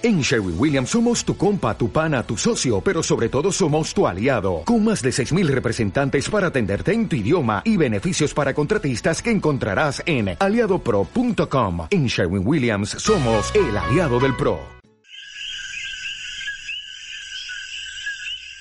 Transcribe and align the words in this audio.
En 0.00 0.20
Sherwin 0.20 0.54
Williams 0.56 0.90
somos 0.90 1.24
tu 1.24 1.36
compa, 1.36 1.76
tu 1.76 1.90
pana, 1.90 2.22
tu 2.22 2.36
socio, 2.36 2.80
pero 2.80 3.02
sobre 3.02 3.28
todo 3.28 3.50
somos 3.50 3.92
tu 3.92 4.06
aliado, 4.06 4.62
con 4.64 4.84
más 4.84 5.02
de 5.02 5.10
6.000 5.10 5.48
representantes 5.48 6.30
para 6.30 6.46
atenderte 6.46 6.92
en 6.92 7.08
tu 7.08 7.16
idioma 7.16 7.62
y 7.64 7.76
beneficios 7.76 8.32
para 8.32 8.54
contratistas 8.54 9.20
que 9.20 9.32
encontrarás 9.32 10.00
en 10.06 10.36
aliadopro.com. 10.38 11.88
En 11.90 12.06
Sherwin 12.06 12.46
Williams 12.46 12.90
somos 12.90 13.52
el 13.56 13.76
aliado 13.76 14.20
del 14.20 14.36
PRO. 14.36 14.60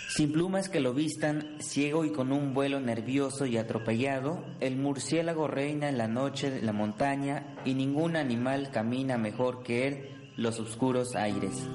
Sin 0.07 0.31
plumas 0.31 0.69
que 0.69 0.79
lo 0.79 0.95
vistan, 0.95 1.57
ciego 1.59 2.03
y 2.03 2.11
con 2.11 2.31
un 2.31 2.55
vuelo 2.55 2.79
nervioso 2.79 3.45
y 3.45 3.57
atropellado, 3.57 4.43
el 4.59 4.75
murciélago 4.75 5.47
reina 5.47 5.87
en 5.87 5.99
la 5.99 6.07
noche 6.07 6.49
de 6.49 6.63
la 6.63 6.73
montaña 6.73 7.53
y 7.63 7.75
ningún 7.75 8.15
animal 8.15 8.71
camina 8.71 9.19
mejor 9.19 9.61
que 9.61 9.87
él 9.87 10.16
los 10.37 10.59
oscuros 10.59 11.15
aires. 11.15 11.67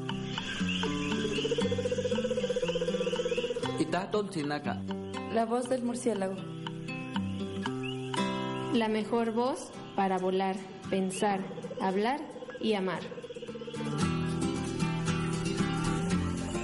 La 5.34 5.44
voz 5.44 5.68
del 5.68 5.82
murciélago. 5.82 6.36
La 8.72 8.88
mejor 8.88 9.32
voz 9.32 9.70
para 9.96 10.18
volar, 10.18 10.56
pensar, 10.88 11.40
hablar 11.80 12.20
y 12.60 12.74
amar. 12.74 13.00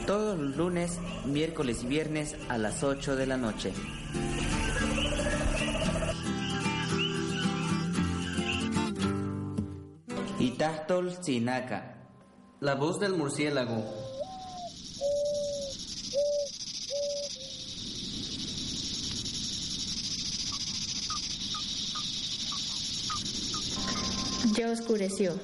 Todos 0.07 0.39
los 0.39 0.57
lunes, 0.57 0.99
miércoles 1.27 1.83
y 1.83 1.87
viernes 1.87 2.37
a 2.49 2.57
las 2.57 2.83
8 2.83 3.17
de 3.17 3.27
la 3.27 3.37
noche. 3.37 3.75
Itahtol 10.49 11.13
Sinaka. 11.23 11.95
La 12.61 12.75
voz 12.75 12.99
del 12.99 13.13
murciélago. 13.13 13.85
Ya 24.57 24.71
oscureció, 24.71 25.35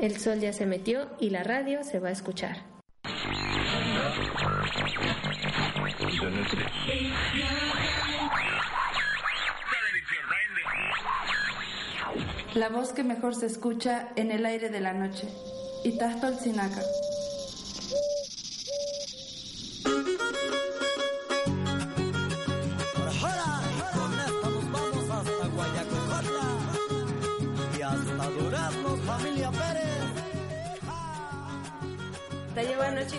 el 0.00 0.18
sol 0.18 0.40
ya 0.40 0.54
se 0.54 0.64
metió 0.64 1.10
y 1.20 1.28
la 1.28 1.42
radio 1.42 1.84
se 1.84 1.98
va 2.00 2.08
a 2.08 2.12
escuchar. 2.12 2.75
La 12.56 12.70
voz 12.70 12.94
que 12.94 13.04
mejor 13.04 13.34
se 13.34 13.44
escucha 13.44 14.08
en 14.16 14.30
el 14.30 14.46
aire 14.46 14.70
de 14.70 14.80
la 14.80 14.94
noche. 14.94 15.28
Itahtol 15.84 16.38
Sinaka. 16.38 16.80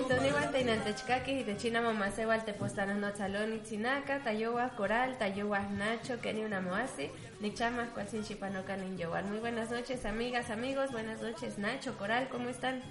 Chintoniwa 0.08 0.52
tainantechkaki 0.54 1.40
y 1.42 1.44
techina 1.44 1.82
mamasewa 1.82 2.40
tepostana 2.40 2.94
no 2.94 3.14
salón 3.14 3.56
y 3.56 3.60
chinaca, 3.68 4.24
tayowa 4.24 4.70
coral, 4.70 5.18
tayowa 5.18 5.60
nacho, 5.60 6.22
keni 6.22 6.46
una 6.46 6.62
moasi, 6.62 7.10
nichama 7.42 7.88
cuasin 7.94 8.24
chipanoca 8.24 8.78
ninyowan. 8.78 9.30
Muy 9.30 9.40
buenas 9.40 9.70
noches 9.70 10.06
amigas, 10.06 10.50
amigos, 10.50 10.94
buenas 10.94 11.22
noches 11.22 11.58
Nacho, 11.58 11.98
Coral, 11.98 12.30
¿cómo 12.30 12.48
están? 12.48 12.82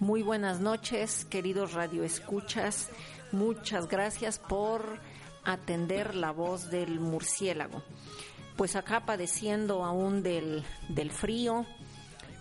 Muy 0.00 0.22
buenas 0.22 0.60
noches, 0.60 1.24
queridos 1.24 1.72
radioescuchas. 1.72 2.90
Muchas 3.32 3.88
gracias 3.88 4.38
por 4.38 5.00
atender 5.44 6.14
la 6.14 6.30
voz 6.32 6.68
del 6.70 7.00
murciélago. 7.00 7.82
Pues 8.58 8.76
acá 8.76 9.06
padeciendo 9.06 9.82
aún 9.82 10.22
del, 10.22 10.62
del 10.90 11.10
frío, 11.10 11.64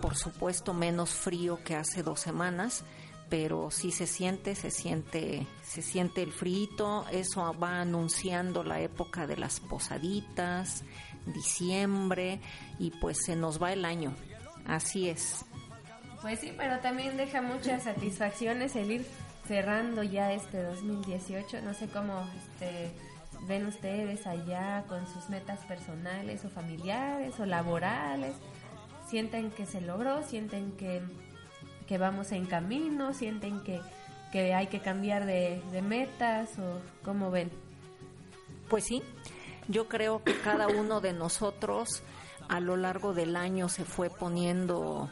por 0.02 0.18
supuesto 0.18 0.74
menos 0.74 1.12
frío 1.12 1.64
que 1.64 1.78
hace 1.78 2.04
dos 2.04 2.20
semanas, 2.20 2.84
pero 3.30 3.72
sí 3.72 3.92
se 3.92 4.08
siente, 4.08 4.56
se 4.56 4.72
siente, 4.72 5.46
se 5.64 5.82
siente 5.82 6.22
el 6.24 6.32
frío, 6.32 7.06
eso 7.12 7.54
va 7.58 7.82
anunciando 7.82 8.64
la 8.64 8.80
época 8.80 9.28
de 9.28 9.38
las 9.38 9.60
posaditas, 9.60 10.84
diciembre, 11.26 12.40
y 12.80 12.92
pues 12.92 13.18
se 13.26 13.36
nos 13.36 13.62
va 13.62 13.74
el 13.74 13.86
año. 13.86 14.16
Así 14.66 15.10
es. 15.10 15.46
Pues 16.22 16.40
sí, 16.40 16.54
pero 16.58 16.80
también 16.80 17.16
deja 17.16 17.42
muchas 17.42 17.84
satisfacciones 17.84 18.76
el 18.76 18.92
ir 18.92 19.06
cerrando 19.48 20.04
ya 20.04 20.34
este 20.34 20.64
2018. 20.64 21.62
No 21.62 21.74
sé 21.74 21.88
cómo 21.88 22.28
este, 22.36 22.92
ven 23.48 23.66
ustedes 23.66 24.26
allá 24.28 24.84
con 24.88 25.08
sus 25.08 25.30
metas 25.30 25.60
personales 25.66 26.44
o 26.44 26.50
familiares 26.50 27.40
o 27.40 27.46
laborales. 27.46 28.36
Sienten 29.08 29.52
que 29.52 29.66
se 29.66 29.80
logró, 29.80 30.22
sienten 30.24 30.74
que, 30.74 31.02
que 31.88 31.98
vamos 31.98 32.32
en 32.32 32.46
camino, 32.46 33.14
sienten 33.14 33.62
que, 33.62 33.82
que 34.32 34.54
hay 34.54 34.68
que 34.68 34.80
cambiar 34.80 35.26
de, 35.26 35.62
metas 35.82 36.50
o 36.60 36.80
cómo 37.04 37.32
ven. 37.32 37.50
Pues 38.70 38.84
sí, 38.84 39.02
yo 39.68 39.88
creo 39.88 40.24
que 40.24 40.38
cada 40.40 40.68
uno 40.68 41.02
de 41.02 41.14
nosotros 41.14 42.04
a 42.50 42.60
lo 42.60 42.78
largo 42.78 43.14
del 43.14 43.36
año 43.36 43.70
se 43.70 43.86
fue 43.86 44.10
poniendo 44.10 45.10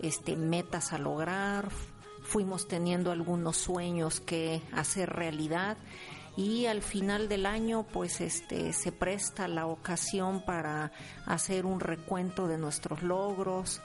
este 0.00 0.36
metas 0.36 0.92
a 0.92 0.98
lograr, 0.98 1.68
fuimos 2.22 2.66
teniendo 2.66 3.12
algunos 3.12 3.56
sueños 3.56 4.20
que 4.20 4.62
hacer 4.72 5.10
realidad 5.10 5.76
y 6.36 6.66
al 6.66 6.82
final 6.82 7.28
del 7.28 7.46
año 7.46 7.84
pues 7.84 8.20
este 8.20 8.72
se 8.72 8.90
presta 8.90 9.46
la 9.46 9.66
ocasión 9.66 10.44
para 10.44 10.90
hacer 11.26 11.64
un 11.64 11.80
recuento 11.80 12.48
de 12.48 12.58
nuestros 12.58 13.02
logros, 13.02 13.80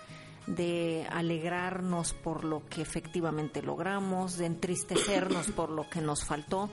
de 0.55 1.07
alegrarnos 1.11 2.13
por 2.13 2.43
lo 2.43 2.65
que 2.67 2.81
efectivamente 2.81 3.61
logramos, 3.61 4.37
de 4.37 4.47
entristecernos 4.47 5.51
por 5.55 5.69
lo 5.69 5.89
que 5.89 6.01
nos 6.01 6.25
faltó. 6.25 6.69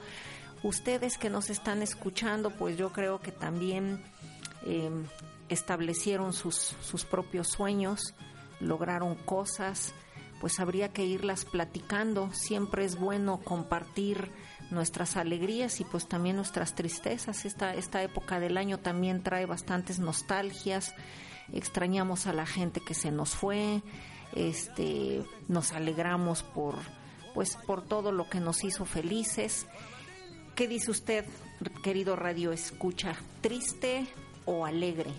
Ustedes 0.62 1.18
que 1.18 1.30
nos 1.30 1.50
están 1.50 1.82
escuchando, 1.82 2.50
pues 2.50 2.76
yo 2.76 2.92
creo 2.92 3.20
que 3.20 3.32
también 3.32 4.02
eh, 4.64 4.90
establecieron 5.48 6.32
sus, 6.32 6.56
sus 6.80 7.04
propios 7.04 7.48
sueños, 7.48 8.14
lograron 8.60 9.14
cosas, 9.14 9.92
pues 10.40 10.58
habría 10.58 10.92
que 10.92 11.04
irlas 11.04 11.44
platicando. 11.44 12.32
Siempre 12.32 12.84
es 12.84 12.98
bueno 12.98 13.40
compartir 13.44 14.30
nuestras 14.70 15.16
alegrías 15.16 15.80
y 15.80 15.84
pues 15.84 16.08
también 16.08 16.36
nuestras 16.36 16.74
tristezas. 16.74 17.44
Esta, 17.44 17.74
esta 17.74 18.02
época 18.02 18.40
del 18.40 18.56
año 18.56 18.78
también 18.78 19.22
trae 19.22 19.44
bastantes 19.46 19.98
nostalgias. 19.98 20.94
Extrañamos 21.52 22.26
a 22.26 22.32
la 22.32 22.46
gente 22.46 22.80
que 22.80 22.94
se 22.94 23.10
nos 23.10 23.34
fue, 23.34 23.82
este, 24.34 25.22
nos 25.48 25.72
alegramos 25.72 26.42
por, 26.42 26.74
pues, 27.34 27.56
por 27.66 27.82
todo 27.82 28.12
lo 28.12 28.28
que 28.28 28.40
nos 28.40 28.64
hizo 28.64 28.84
felices. 28.84 29.66
¿Qué 30.54 30.68
dice 30.68 30.90
usted, 30.90 31.24
querido 31.82 32.16
Radio 32.16 32.52
Escucha? 32.52 33.14
¿Triste 33.40 34.06
o 34.44 34.66
alegre? 34.66 35.10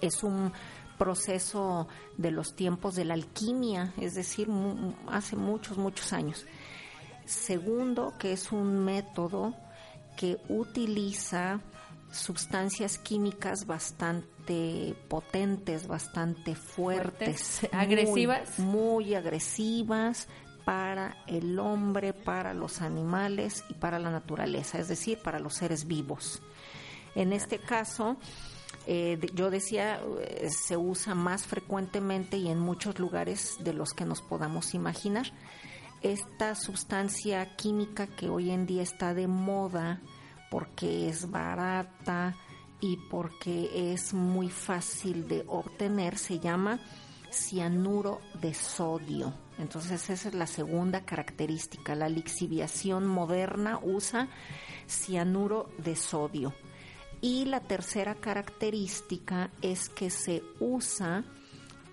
Es 0.00 0.22
un 0.22 0.52
proceso 1.00 1.88
de 2.18 2.30
los 2.30 2.54
tiempos 2.54 2.94
de 2.94 3.06
la 3.06 3.14
alquimia, 3.14 3.94
es 3.96 4.14
decir, 4.14 4.48
hace 5.08 5.34
muchos, 5.34 5.78
muchos 5.78 6.12
años. 6.12 6.44
Segundo, 7.24 8.12
que 8.18 8.32
es 8.32 8.52
un 8.52 8.84
método 8.84 9.54
que 10.14 10.36
utiliza 10.50 11.60
sustancias 12.12 12.98
químicas 12.98 13.66
bastante 13.66 14.94
potentes, 15.08 15.86
bastante 15.86 16.54
fuertes, 16.54 17.66
agresivas, 17.72 18.58
muy, 18.58 19.14
agresivas 19.14 20.28
para 20.66 21.16
el 21.26 21.58
hombre, 21.58 22.12
para 22.12 22.52
los 22.52 22.82
animales 22.82 23.64
y 23.70 23.74
para 23.74 23.98
la 23.98 24.10
naturaleza, 24.10 24.78
es 24.78 24.88
decir, 24.88 25.18
para 25.22 25.38
los 25.38 25.54
seres 25.54 25.86
vivos. 25.86 26.42
En 27.14 27.32
este 27.32 27.58
caso, 27.58 28.18
eh, 28.92 29.20
yo 29.34 29.50
decía, 29.50 30.00
eh, 30.20 30.50
se 30.50 30.76
usa 30.76 31.14
más 31.14 31.46
frecuentemente 31.46 32.38
y 32.38 32.48
en 32.48 32.58
muchos 32.58 32.98
lugares 32.98 33.54
de 33.60 33.72
los 33.72 33.92
que 33.94 34.04
nos 34.04 34.20
podamos 34.20 34.74
imaginar. 34.74 35.26
Esta 36.02 36.56
sustancia 36.56 37.54
química 37.54 38.08
que 38.08 38.28
hoy 38.28 38.50
en 38.50 38.66
día 38.66 38.82
está 38.82 39.14
de 39.14 39.28
moda, 39.28 40.00
porque 40.50 41.08
es 41.08 41.30
barata 41.30 42.34
y 42.80 42.96
porque 42.96 43.92
es 43.92 44.12
muy 44.12 44.48
fácil 44.50 45.28
de 45.28 45.44
obtener, 45.46 46.18
se 46.18 46.40
llama 46.40 46.80
cianuro 47.30 48.20
de 48.40 48.54
sodio. 48.54 49.32
Entonces 49.60 50.10
esa 50.10 50.28
es 50.30 50.34
la 50.34 50.48
segunda 50.48 51.04
característica. 51.04 51.94
La 51.94 52.08
lixiviación 52.08 53.06
moderna 53.06 53.78
usa 53.84 54.26
cianuro 54.88 55.68
de 55.78 55.94
sodio. 55.94 56.52
Y 57.20 57.44
la 57.44 57.60
tercera 57.60 58.14
característica 58.14 59.50
es 59.60 59.88
que 59.88 60.10
se 60.10 60.42
usa 60.58 61.24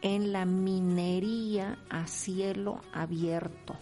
en 0.01 0.31
la 0.31 0.45
minería 0.45 1.77
a 1.89 2.07
cielo 2.07 2.81
abierto. 2.93 3.77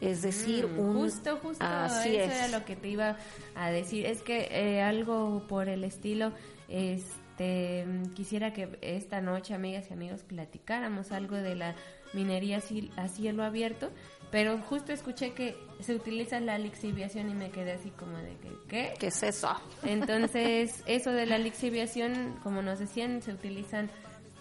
Es 0.00 0.22
decir, 0.22 0.66
mm, 0.66 0.78
un... 0.78 0.94
Justo, 0.94 1.36
justo, 1.36 1.64
eso 1.64 2.02
era 2.08 2.48
lo 2.48 2.64
que 2.64 2.74
te 2.74 2.88
iba 2.88 3.16
a 3.54 3.70
decir. 3.70 4.06
Es 4.06 4.22
que 4.22 4.48
eh, 4.50 4.82
algo 4.82 5.46
por 5.46 5.68
el 5.68 5.84
estilo, 5.84 6.32
este, 6.68 7.86
quisiera 8.14 8.52
que 8.52 8.78
esta 8.80 9.20
noche, 9.20 9.54
amigas 9.54 9.86
y 9.90 9.92
amigos, 9.92 10.24
platicáramos 10.24 11.12
algo 11.12 11.36
de 11.36 11.54
la 11.54 11.76
minería 12.14 12.60
a 12.96 13.08
cielo 13.08 13.44
abierto, 13.44 13.90
pero 14.32 14.58
justo 14.62 14.92
escuché 14.92 15.34
que 15.34 15.56
se 15.80 15.94
utiliza 15.94 16.40
la 16.40 16.58
lixiviación 16.58 17.28
y 17.28 17.34
me 17.34 17.50
quedé 17.50 17.72
así 17.72 17.90
como 17.90 18.16
de 18.16 18.34
que, 18.38 18.50
¿qué? 18.66 18.94
¿Qué 18.98 19.06
es 19.08 19.22
eso? 19.22 19.50
Entonces, 19.84 20.82
eso 20.86 21.12
de 21.12 21.26
la 21.26 21.38
lixiviación, 21.38 22.40
como 22.42 22.62
nos 22.62 22.78
decían, 22.80 23.22
se 23.22 23.32
utilizan 23.32 23.90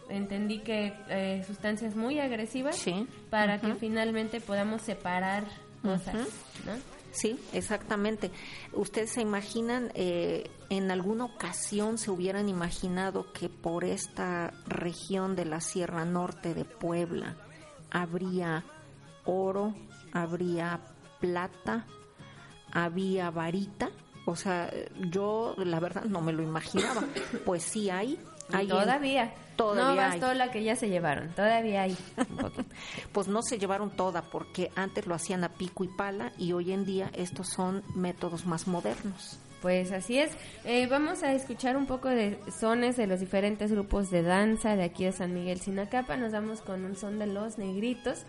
entendí 0.10 0.60
que 0.60 0.94
eh, 1.10 1.44
sustancias 1.46 1.96
muy 1.96 2.20
agresivas 2.20 2.84
para 3.30 3.60
que 3.60 3.76
finalmente 3.76 4.42
podamos 4.42 4.82
separar 4.82 5.46
cosas, 5.82 6.16
¿no? 6.66 6.74
Sí, 7.12 7.38
exactamente. 7.52 8.32
Ustedes 8.74 9.12
se 9.12 9.22
imaginan, 9.22 9.92
eh, 9.96 10.50
en 10.70 10.92
alguna 10.92 11.26
ocasión 11.26 11.98
se 11.98 12.10
hubieran 12.12 12.48
imaginado 12.48 13.32
que 13.34 13.50
por 13.50 13.84
esta 13.84 14.54
región 14.66 15.36
de 15.36 15.46
la 15.46 15.60
Sierra 15.60 16.06
Norte 16.06 16.54
de 16.54 16.64
Puebla 16.64 17.36
habría 17.90 18.64
oro, 19.26 19.74
habría 20.14 20.80
plata, 21.20 21.86
había 22.72 23.30
varita. 23.32 23.90
O 24.26 24.36
sea, 24.36 24.72
yo 25.10 25.56
la 25.58 25.80
verdad 25.80 26.04
no 26.06 26.22
me 26.22 26.34
lo 26.34 26.44
imaginaba. 26.44 27.04
Pues 27.46 27.64
sí 27.64 27.90
hay. 27.90 28.20
hay 28.52 28.68
todavía. 28.68 29.34
No 29.58 29.96
bastó 29.96 30.34
la 30.34 30.52
que 30.52 30.64
ya 30.64 30.76
se 30.76 30.90
llevaron, 30.90 31.30
todavía 31.30 31.84
hay. 31.84 31.98
pues 33.12 33.28
no 33.28 33.42
se 33.42 33.60
llevaron 33.60 33.92
toda 33.92 34.24
porque 34.24 34.72
antes 34.76 35.06
lo 35.06 35.16
hacían 35.16 35.44
a 35.44 35.50
pico 35.50 35.84
y 35.84 35.88
pala 35.88 36.32
y 36.38 36.54
hoy 36.54 36.72
en 36.72 36.86
día 36.86 37.12
estos 37.14 37.50
son 37.50 37.84
métodos 37.96 38.46
más 38.46 38.68
modernos. 38.68 39.40
Pues 39.62 39.92
así 39.92 40.18
es. 40.18 40.32
Eh, 40.66 40.88
vamos 40.88 41.22
a 41.22 41.34
escuchar 41.34 41.78
un 41.78 41.86
poco 41.86 42.10
de 42.10 42.40
sones 42.60 42.98
de 42.98 43.06
los 43.06 43.20
diferentes 43.20 43.72
grupos 43.72 44.10
de 44.10 44.24
danza 44.24 44.76
de 44.76 44.84
aquí 44.84 45.06
de 45.06 45.12
San 45.12 45.36
Miguel 45.36 45.60
Sinacapa. 45.60 46.18
Nos 46.18 46.32
vamos 46.32 46.62
con 46.62 46.84
un 46.84 46.96
son 46.96 47.20
de 47.20 47.28
los 47.28 47.60
negritos. 47.60 48.26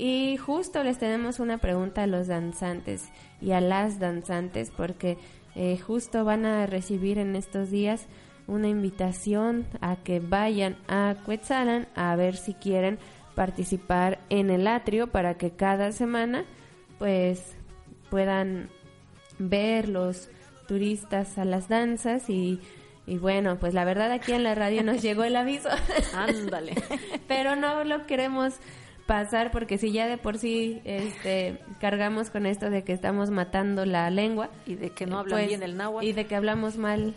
Y 0.00 0.38
justo 0.38 0.82
les 0.82 0.96
tenemos 0.96 1.40
una 1.40 1.58
pregunta 1.58 2.04
a 2.04 2.06
los 2.06 2.26
danzantes 2.26 3.10
y 3.42 3.50
a 3.50 3.60
las 3.60 3.98
danzantes 3.98 4.72
porque 4.74 5.18
eh, 5.54 5.76
justo 5.76 6.24
van 6.24 6.46
a 6.46 6.64
recibir 6.64 7.18
en 7.18 7.36
estos 7.36 7.70
días 7.70 8.06
una 8.46 8.68
invitación 8.68 9.66
a 9.82 9.96
que 9.96 10.18
vayan 10.18 10.78
a 10.88 11.16
Cuetzalan 11.26 11.86
a 11.94 12.16
ver 12.16 12.36
si 12.36 12.54
quieren 12.54 12.98
participar 13.34 14.20
en 14.30 14.48
el 14.48 14.68
atrio 14.68 15.08
para 15.08 15.34
que 15.34 15.50
cada 15.50 15.92
semana 15.92 16.46
pues 16.98 17.54
puedan 18.08 18.70
ver 19.38 19.86
los 19.86 20.30
turistas 20.66 21.36
a 21.36 21.44
las 21.44 21.68
danzas 21.68 22.30
y, 22.30 22.58
y 23.06 23.18
bueno, 23.18 23.58
pues 23.58 23.74
la 23.74 23.84
verdad 23.84 24.12
aquí 24.12 24.32
en 24.32 24.44
la 24.44 24.54
radio 24.54 24.82
nos 24.82 25.02
llegó 25.02 25.24
el 25.24 25.36
aviso. 25.36 25.68
Ándale. 26.14 26.72
Pero 27.28 27.54
no 27.54 27.84
lo 27.84 28.06
queremos 28.06 28.54
pasar 29.10 29.50
porque 29.50 29.76
si 29.76 29.90
ya 29.90 30.06
de 30.06 30.18
por 30.18 30.38
sí 30.38 30.80
este 30.84 31.58
cargamos 31.80 32.30
con 32.30 32.46
esto 32.46 32.70
de 32.70 32.84
que 32.84 32.92
estamos 32.92 33.30
matando 33.30 33.84
la 33.84 34.08
lengua 34.08 34.50
y 34.66 34.76
de 34.76 34.90
que 34.90 35.04
no 35.04 35.18
hablan 35.18 35.40
pues, 35.40 35.48
bien 35.48 35.64
el 35.64 35.76
náhuatl 35.76 36.06
y 36.06 36.12
de 36.12 36.26
que 36.26 36.36
hablamos 36.36 36.76
mal 36.76 37.16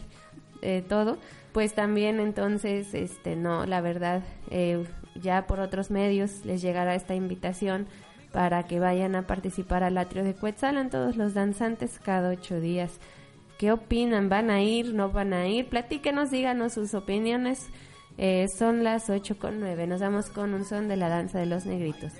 eh, 0.63 0.81
todo, 0.81 1.19
pues 1.51 1.75
también 1.75 2.19
entonces, 2.19 2.95
este, 2.95 3.35
no, 3.35 3.67
la 3.67 3.79
verdad, 3.79 4.23
eh, 4.49 4.83
ya 5.21 5.45
por 5.45 5.59
otros 5.59 5.91
medios 5.91 6.43
les 6.45 6.63
llegará 6.63 6.95
esta 6.95 7.13
invitación 7.13 7.85
para 8.31 8.63
que 8.63 8.79
vayan 8.79 9.15
a 9.15 9.27
participar 9.27 9.83
al 9.83 9.99
atrio 9.99 10.23
de 10.23 10.33
Cuetzalan 10.33 10.89
todos 10.89 11.15
los 11.15 11.35
danzantes 11.35 11.99
cada 11.99 12.29
ocho 12.29 12.59
días. 12.59 12.99
¿Qué 13.59 13.71
opinan? 13.71 14.29
¿Van 14.29 14.49
a 14.49 14.63
ir? 14.63 14.95
¿No 14.95 15.11
van 15.11 15.33
a 15.33 15.47
ir? 15.47 15.69
Platíquenos, 15.69 16.31
díganos 16.31 16.73
sus 16.73 16.95
opiniones. 16.95 17.69
Eh, 18.17 18.47
son 18.47 18.83
las 18.83 19.09
ocho 19.09 19.37
con 19.37 19.59
nueve. 19.59 19.87
Nos 19.87 20.01
vamos 20.01 20.29
con 20.29 20.53
un 20.53 20.65
son 20.65 20.87
de 20.87 20.97
la 20.97 21.09
danza 21.09 21.39
de 21.39 21.45
los 21.45 21.65
negritos. 21.65 22.11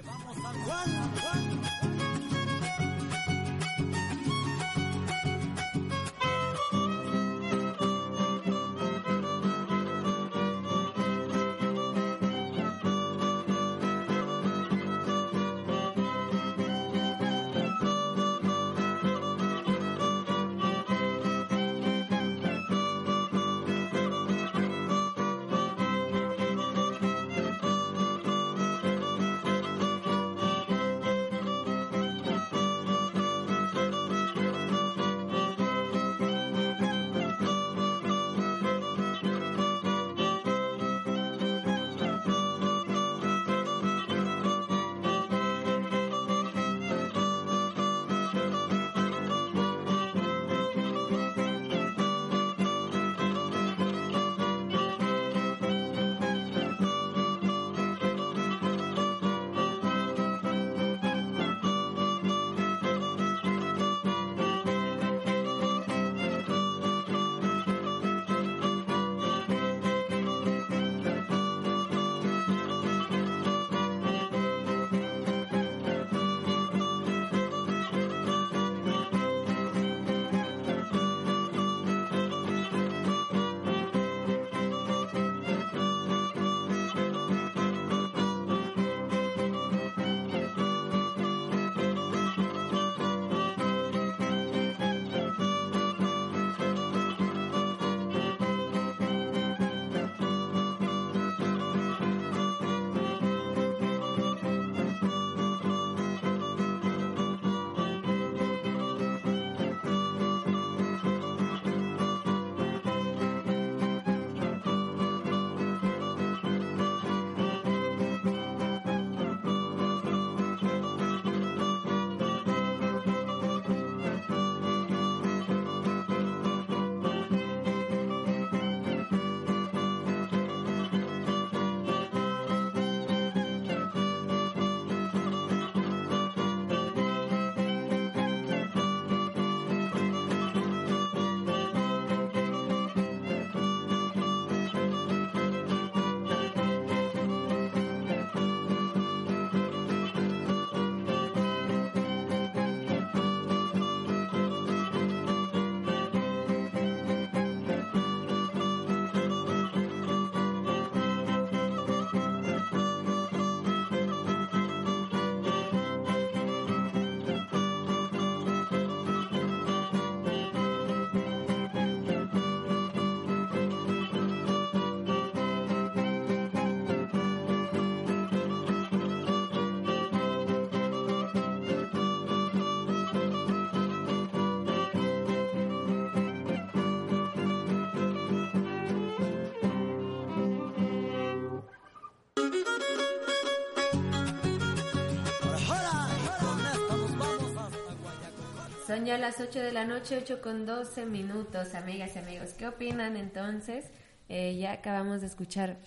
Son 198.85 199.05
ya 199.05 199.17
las 199.17 199.39
8 199.39 199.59
de 199.59 199.71
la 199.71 199.85
noche, 199.85 200.17
8 200.17 200.41
con 200.41 200.65
12 200.65 201.05
minutos, 201.05 201.73
amigas 201.73 202.17
y 202.17 202.19
amigos. 202.19 202.49
¿Qué 202.57 202.67
opinan 202.67 203.15
entonces? 203.15 203.85
Eh, 204.27 204.57
ya 204.57 204.73
acabamos 204.73 205.21
de 205.21 205.27
escuchar 205.27 205.77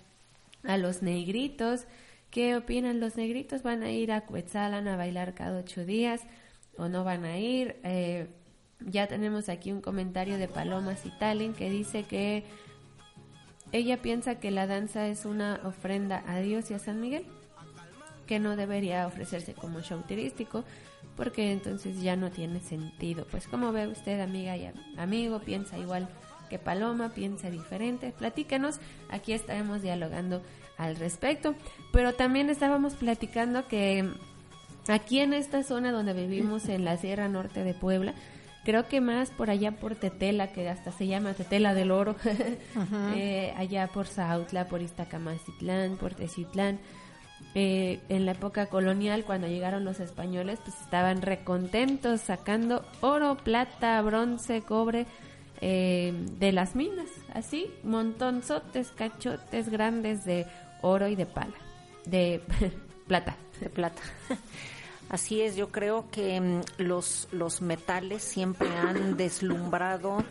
a 0.62 0.78
los 0.78 1.02
negritos. 1.02 1.84
¿Qué 2.30 2.56
opinan 2.56 2.98
los 2.98 3.16
negritos? 3.16 3.62
¿Van 3.62 3.82
a 3.82 3.90
ir 3.90 4.12
a 4.12 4.22
Cuetzalan 4.22 4.88
a 4.88 4.96
bailar 4.96 5.34
cada 5.34 5.58
ocho 5.58 5.84
días 5.84 6.22
o 6.78 6.88
no 6.88 7.04
van 7.04 7.24
a 7.24 7.38
ir? 7.38 7.76
Eh, 7.84 8.28
ya 8.80 9.06
tenemos 9.08 9.50
aquí 9.50 9.72
un 9.72 9.82
comentario 9.82 10.38
de 10.38 10.48
Paloma 10.48 10.96
Citalin 10.96 11.52
que 11.52 11.68
dice 11.68 12.04
que 12.04 12.44
ella 13.72 14.00
piensa 14.00 14.40
que 14.40 14.50
la 14.50 14.66
danza 14.66 15.06
es 15.06 15.26
una 15.26 15.60
ofrenda 15.64 16.24
a 16.26 16.40
Dios 16.40 16.70
y 16.70 16.74
a 16.74 16.78
San 16.78 17.02
Miguel, 17.02 17.26
que 18.26 18.38
no 18.38 18.56
debería 18.56 19.06
ofrecerse 19.06 19.52
como 19.52 19.82
show 19.82 20.02
turístico, 20.08 20.64
porque 21.16 21.52
entonces 21.52 22.00
ya 22.00 22.16
no 22.16 22.30
tiene 22.30 22.60
sentido. 22.60 23.26
Pues 23.30 23.48
como 23.48 23.72
ve 23.72 23.88
usted, 23.88 24.20
amiga 24.20 24.56
y 24.56 24.70
amigo, 24.96 25.40
piensa 25.40 25.78
igual 25.78 26.08
que 26.50 26.58
Paloma, 26.58 27.10
piensa 27.10 27.50
diferente. 27.50 28.12
Platícanos, 28.16 28.78
aquí 29.10 29.32
estaremos 29.32 29.82
dialogando 29.82 30.42
al 30.76 30.96
respecto. 30.96 31.54
Pero 31.92 32.14
también 32.14 32.50
estábamos 32.50 32.94
platicando 32.94 33.66
que 33.66 34.08
aquí 34.88 35.20
en 35.20 35.32
esta 35.32 35.62
zona 35.62 35.92
donde 35.92 36.12
vivimos, 36.12 36.68
en 36.68 36.84
la 36.84 36.96
Sierra 36.96 37.28
Norte 37.28 37.64
de 37.64 37.74
Puebla, 37.74 38.14
creo 38.64 38.86
que 38.88 39.00
más 39.00 39.30
por 39.30 39.48
allá 39.48 39.72
por 39.72 39.94
Tetela, 39.94 40.52
que 40.52 40.68
hasta 40.68 40.92
se 40.92 41.06
llama 41.06 41.34
Tetela 41.34 41.72
del 41.72 41.90
Oro, 41.90 42.16
eh, 43.14 43.54
allá 43.56 43.88
por 43.88 44.06
Sautla, 44.06 44.68
por 44.68 44.82
Iztacamacitlán, 44.82 45.96
por 45.96 46.14
Teciutlán. 46.14 46.78
Eh, 47.58 48.00
en 48.10 48.26
la 48.26 48.32
época 48.32 48.66
colonial, 48.66 49.24
cuando 49.24 49.46
llegaron 49.46 49.82
los 49.82 49.98
españoles, 49.98 50.58
pues 50.62 50.78
estaban 50.82 51.22
recontentos 51.22 52.20
sacando 52.20 52.84
oro, 53.00 53.38
plata, 53.38 54.02
bronce, 54.02 54.60
cobre 54.60 55.06
eh, 55.62 56.12
de 56.38 56.52
las 56.52 56.76
minas, 56.76 57.08
así, 57.32 57.70
montonzotes, 57.82 58.88
cachotes 58.90 59.70
grandes 59.70 60.26
de 60.26 60.44
oro 60.82 61.08
y 61.08 61.16
de 61.16 61.24
pala, 61.24 61.54
de 62.04 62.42
plata. 63.08 63.36
De 63.58 63.70
plata. 63.70 64.02
Así 65.08 65.40
es, 65.40 65.56
yo 65.56 65.70
creo 65.70 66.10
que 66.10 66.38
mm, 66.38 66.60
los, 66.76 67.26
los 67.32 67.62
metales 67.62 68.22
siempre 68.22 68.68
han 68.68 69.16
deslumbrado 69.16 70.22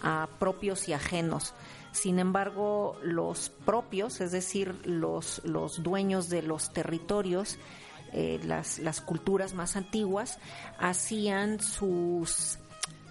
a 0.00 0.30
propios 0.38 0.88
y 0.88 0.94
ajenos. 0.94 1.52
Sin 1.92 2.18
embargo, 2.18 2.96
los 3.02 3.50
propios, 3.50 4.20
es 4.20 4.32
decir, 4.32 4.86
los, 4.86 5.42
los 5.44 5.82
dueños 5.82 6.28
de 6.28 6.42
los 6.42 6.72
territorios, 6.72 7.58
eh, 8.12 8.40
las, 8.44 8.78
las 8.78 9.00
culturas 9.00 9.54
más 9.54 9.76
antiguas, 9.76 10.38
hacían 10.78 11.60
sus, 11.60 12.58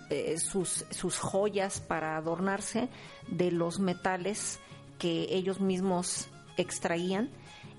eh, 0.09 0.37
sus, 0.39 0.85
sus 0.91 1.19
joyas 1.19 1.81
para 1.81 2.17
adornarse 2.17 2.89
de 3.27 3.51
los 3.51 3.79
metales 3.79 4.59
que 4.97 5.27
ellos 5.29 5.59
mismos 5.59 6.27
extraían 6.57 7.29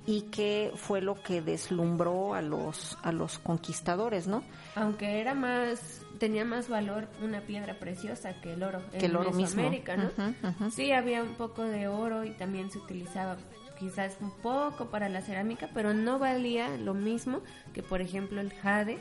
y 0.07 0.23
que 0.23 0.73
fue 0.75 1.00
lo 1.00 1.23
que 1.23 1.42
deslumbró 1.42 2.35
a 2.35 2.42
los 2.42 2.97
a 3.02 3.12
los 3.12 3.38
conquistadores, 3.38 4.26
¿no? 4.26 4.42
Aunque 4.75 5.21
era 5.21 5.35
más 5.35 6.02
tenía 6.21 6.45
más 6.45 6.69
valor 6.69 7.09
una 7.23 7.41
piedra 7.41 7.79
preciosa 7.81 8.35
que 8.41 8.53
el 8.53 8.62
oro 8.62 8.83
que 8.93 9.07
el 9.07 9.17
oro 9.17 9.33
mismo. 9.33 9.62
¿no? 9.62 10.71
Sí, 10.71 10.93
había 10.93 11.23
un 11.23 11.35
poco 11.35 11.65
de 11.65 11.89
oro 11.89 12.25
y 12.25 12.31
también 12.33 12.71
se 12.71 12.79
utilizaba 12.79 13.39
quizás 13.79 14.19
un 14.21 14.31
poco 14.31 14.91
para 14.91 15.09
la 15.09 15.23
cerámica, 15.23 15.71
pero 15.75 15.95
no 15.95 16.19
valía 16.19 16.77
lo 16.77 16.93
mismo 16.93 17.41
que 17.73 17.83
por 17.83 18.03
ejemplo 18.03 18.41
el 18.41 18.53
jade, 18.53 18.99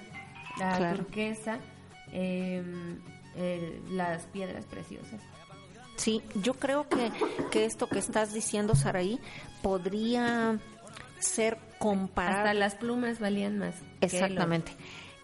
la 0.57 0.95
turquesa, 0.95 1.59
em, 2.13 2.97
las 3.91 4.25
piedras 4.27 4.65
preciosas. 4.65 5.21
Sí, 5.97 6.23
yo 6.35 6.53
creo 6.53 6.87
que, 6.87 7.11
que 7.51 7.65
esto 7.65 7.87
que 7.87 7.99
estás 7.99 8.33
diciendo, 8.33 8.73
Saraí, 8.73 9.19
podría 9.61 10.57
ser 11.19 11.57
comparable. 11.77 12.37
Hasta 12.37 12.53
las 12.53 12.75
plumas 12.75 13.19
valían 13.19 13.57
más. 13.57 13.75
Exactamente. 13.99 14.71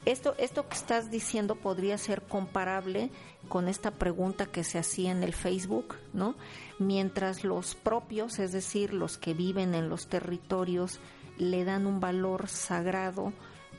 Esto, 0.06 0.36
esto 0.38 0.68
que 0.70 0.76
estás 0.76 1.10
diciendo 1.10 1.56
podría 1.56 1.98
ser 1.98 2.22
comparable 2.22 3.10
con 3.50 3.68
esta 3.68 3.92
pregunta 3.92 4.46
que 4.46 4.64
se 4.64 4.78
hacía 4.78 5.12
en 5.12 5.24
el 5.24 5.34
Facebook, 5.34 5.96
¿no? 6.14 6.36
Mientras 6.78 7.44
los 7.44 7.74
propios, 7.76 8.38
es 8.40 8.52
decir, 8.52 8.94
los 8.94 9.18
que 9.18 9.34
viven 9.34 9.74
en 9.74 9.90
los 9.90 10.08
territorios, 10.08 11.00
le 11.38 11.66
dan 11.66 11.88
un 11.88 12.00
valor 12.00 12.48
sagrado 12.48 13.34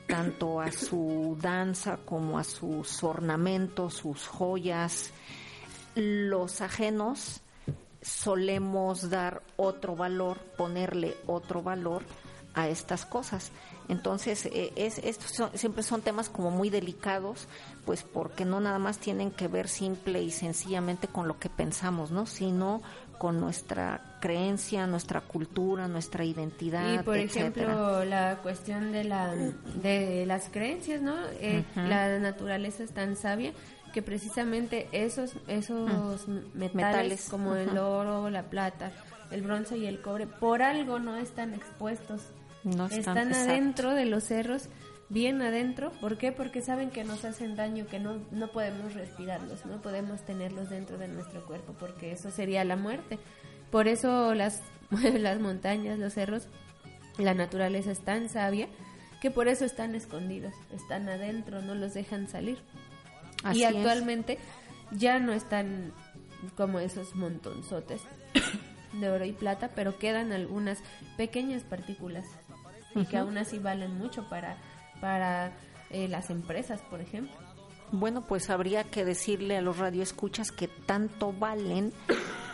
tanto 0.07 0.61
a 0.61 0.71
su 0.71 1.37
danza 1.41 1.97
como 2.05 2.39
a 2.39 2.43
sus 2.43 3.03
ornamentos, 3.03 3.95
sus 3.95 4.27
joyas, 4.27 5.11
los 5.95 6.61
ajenos 6.61 7.41
solemos 8.01 9.09
dar 9.09 9.41
otro 9.57 9.95
valor, 9.95 10.37
ponerle 10.57 11.17
otro 11.25 11.61
valor 11.61 12.03
a 12.53 12.67
estas 12.69 13.05
cosas. 13.05 13.51
Entonces, 13.89 14.45
eh, 14.47 14.73
es, 14.75 14.97
estos 14.99 15.49
siempre 15.53 15.83
son 15.83 16.01
temas 16.01 16.29
como 16.29 16.51
muy 16.51 16.69
delicados, 16.69 17.47
pues 17.85 18.03
porque 18.03 18.43
no 18.43 18.59
nada 18.59 18.79
más 18.79 18.97
tienen 18.97 19.31
que 19.31 19.47
ver 19.47 19.69
simple 19.69 20.21
y 20.21 20.31
sencillamente 20.31 21.07
con 21.07 21.27
lo 21.27 21.39
que 21.39 21.49
pensamos, 21.49 22.11
¿no? 22.11 22.25
Sino 22.25 22.81
con 23.17 23.39
nuestra 23.39 24.17
creencia, 24.19 24.87
nuestra 24.87 25.21
cultura, 25.21 25.87
nuestra 25.87 26.23
identidad. 26.23 26.93
Y 26.93 26.99
por 26.99 27.17
ejemplo, 27.17 28.05
la 28.05 28.37
cuestión 28.43 28.91
de, 28.91 29.03
la, 29.03 29.33
de 29.35 30.25
las 30.25 30.49
creencias, 30.49 31.01
¿no? 31.01 31.15
Eh, 31.39 31.63
la 31.75 32.19
naturaleza 32.19 32.83
es 32.83 32.91
tan 32.91 33.15
sabia 33.15 33.53
que 33.93 34.01
precisamente 34.01 34.87
esos, 34.91 35.33
esos 35.47 36.27
metales, 36.53 37.27
como 37.29 37.55
el 37.55 37.77
oro, 37.77 38.29
la 38.29 38.43
plata, 38.43 38.91
el 39.31 39.41
bronce 39.41 39.77
y 39.77 39.85
el 39.85 40.01
cobre, 40.01 40.27
por 40.27 40.61
algo 40.61 40.99
no 40.99 41.15
están 41.15 41.53
expuestos. 41.53 42.21
No 42.75 42.87
están, 42.87 43.33
adentro 43.33 43.93
de 43.93 44.05
los 44.05 44.25
cerros, 44.25 44.69
bien 45.09 45.41
adentro. 45.41 45.91
¿Por 46.01 46.17
qué? 46.17 46.31
Porque 46.31 46.61
saben 46.61 46.89
que 46.89 47.03
nos 47.03 47.25
hacen 47.25 47.55
daño, 47.55 47.87
que 47.87 47.99
no, 47.99 48.19
no 48.31 48.51
podemos 48.51 48.93
respirarlos, 48.93 49.65
no 49.65 49.81
podemos 49.81 50.25
tenerlos 50.25 50.69
dentro 50.69 50.97
de 50.97 51.07
nuestro 51.07 51.45
cuerpo, 51.45 51.73
porque 51.79 52.11
eso 52.11 52.31
sería 52.31 52.63
la 52.63 52.75
muerte. 52.75 53.19
Por 53.71 53.87
eso 53.87 54.33
las, 54.33 54.61
las 55.19 55.39
montañas, 55.39 55.99
los 55.99 56.13
cerros, 56.13 56.47
la 57.17 57.33
naturaleza 57.33 57.91
es 57.91 58.01
tan 58.01 58.29
sabia 58.29 58.67
que 59.21 59.31
por 59.31 59.47
eso 59.47 59.65
están 59.65 59.95
escondidos, 59.95 60.53
están 60.71 61.09
adentro, 61.09 61.61
no 61.61 61.73
los 61.73 61.93
dejan 61.93 62.27
salir 62.27 62.59
y 63.53 63.63
actualmente 63.63 64.37
ya 64.91 65.19
no 65.19 65.33
están 65.33 65.93
como 66.55 66.79
esos 66.79 67.15
montonzotes 67.15 68.01
de 68.93 69.09
oro 69.09 69.25
y 69.25 69.31
plata, 69.31 69.71
pero 69.75 69.97
quedan 69.97 70.31
algunas 70.31 70.79
pequeñas 71.17 71.63
partículas 71.63 72.25
y 72.97 73.05
que 73.05 73.17
aún 73.17 73.37
así 73.37 73.59
valen 73.59 73.97
mucho 73.97 74.27
para, 74.29 74.57
para 74.99 75.51
eh, 75.89 76.07
las 76.07 76.29
empresas, 76.29 76.81
por 76.89 77.01
ejemplo. 77.01 77.35
Bueno, 77.91 78.21
pues 78.21 78.49
habría 78.49 78.83
que 78.83 79.05
decirle 79.05 79.55
a 79.55 79.61
los 79.61 79.77
radioescuchas 79.77 80.51
que 80.51 80.67
tanto 80.67 81.31
valen 81.31 81.93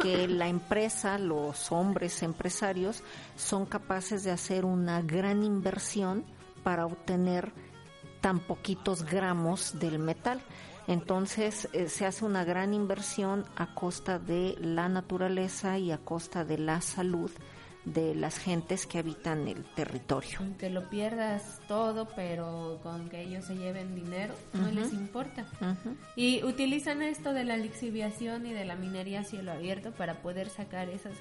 que 0.01 0.27
la 0.27 0.47
empresa, 0.47 1.17
los 1.17 1.71
hombres 1.71 2.21
empresarios, 2.21 3.03
son 3.35 3.65
capaces 3.65 4.23
de 4.23 4.31
hacer 4.31 4.63
una 4.63 5.01
gran 5.01 5.43
inversión 5.43 6.23
para 6.63 6.85
obtener 6.85 7.51
tan 8.21 8.39
poquitos 8.39 9.03
gramos 9.03 9.79
del 9.79 9.97
metal. 9.97 10.39
Entonces 10.88 11.67
eh, 11.73 11.89
se 11.89 12.05
hace 12.05 12.25
una 12.25 12.43
gran 12.43 12.73
inversión 12.73 13.45
a 13.55 13.73
costa 13.73 14.19
de 14.19 14.55
la 14.59 14.88
naturaleza 14.88 15.79
y 15.79 15.91
a 15.91 15.97
costa 15.97 16.45
de 16.45 16.59
la 16.59 16.81
salud 16.81 17.31
de 17.85 18.15
las 18.15 18.37
gentes 18.37 18.85
que 18.85 18.99
habitan 18.99 19.47
el 19.47 19.63
territorio. 19.63 20.37
Aunque 20.39 20.69
lo 20.69 20.89
pierdas 20.89 21.59
todo, 21.67 22.07
pero 22.15 22.79
con 22.81 23.09
que 23.09 23.21
ellos 23.21 23.45
se 23.45 23.55
lleven 23.55 23.95
dinero, 23.95 24.33
no 24.53 24.71
les 24.71 24.93
importa. 24.93 25.45
Y 26.15 26.43
utilizan 26.43 27.01
esto 27.01 27.33
de 27.33 27.43
la 27.43 27.57
lixiviación 27.57 28.45
y 28.45 28.53
de 28.53 28.65
la 28.65 28.75
minería 28.75 29.21
a 29.21 29.23
cielo 29.23 29.51
abierto 29.51 29.91
para 29.91 30.21
poder 30.21 30.49
sacar 30.49 30.89
esas 30.89 31.13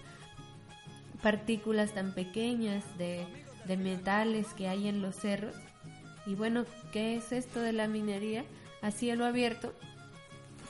partículas 1.23 1.92
tan 1.92 2.14
pequeñas 2.14 2.85
de, 2.99 3.26
de 3.66 3.76
metales 3.76 4.47
que 4.54 4.69
hay 4.69 4.88
en 4.88 5.02
los 5.02 5.16
cerros. 5.16 5.57
Y 6.26 6.35
bueno, 6.35 6.64
¿qué 6.92 7.16
es 7.16 7.33
esto 7.33 7.61
de 7.61 7.73
la 7.73 7.88
minería? 7.88 8.45
a 8.83 8.90
cielo 8.90 9.25
abierto, 9.25 9.73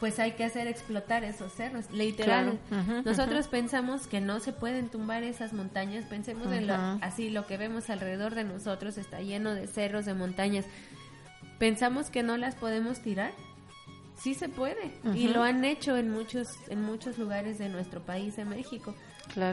pues 0.03 0.19
hay 0.19 0.33
que 0.33 0.43
hacer 0.43 0.67
explotar 0.67 1.23
esos 1.23 1.53
cerros, 1.53 1.89
literal. 1.93 2.59
Nosotros 3.05 3.47
pensamos 3.47 4.09
que 4.09 4.21
no 4.21 4.41
se 4.41 4.53
pueden 4.53 4.89
tumbar 4.89 5.23
esas 5.23 5.53
montañas, 5.53 6.07
pensemos 6.07 6.51
en 6.51 6.67
lo, 6.67 6.75
así, 6.75 7.31
lo 7.31 7.47
que 7.47 7.57
vemos 7.57 7.89
alrededor 7.89 8.35
de 8.35 8.43
nosotros 8.43 8.99
está 8.99 9.21
lleno 9.21 9.55
de 9.55 9.69
cerros, 9.69 10.05
de 10.05 10.15
montañas. 10.15 10.65
Pensamos 11.61 12.11
que 12.11 12.25
no 12.25 12.37
las 12.37 12.57
podemos 12.57 12.99
tirar. 12.99 13.31
Sí 14.17 14.35
se 14.35 14.49
puede 14.49 14.91
y 15.15 15.29
lo 15.29 15.45
han 15.45 15.65
hecho 15.65 15.97
en 15.97 16.11
muchos 16.11 16.49
en 16.69 16.83
muchos 16.83 17.17
lugares 17.17 17.59
de 17.59 17.69
nuestro 17.69 18.01
país, 18.03 18.35
de 18.35 18.45
México. 18.45 18.97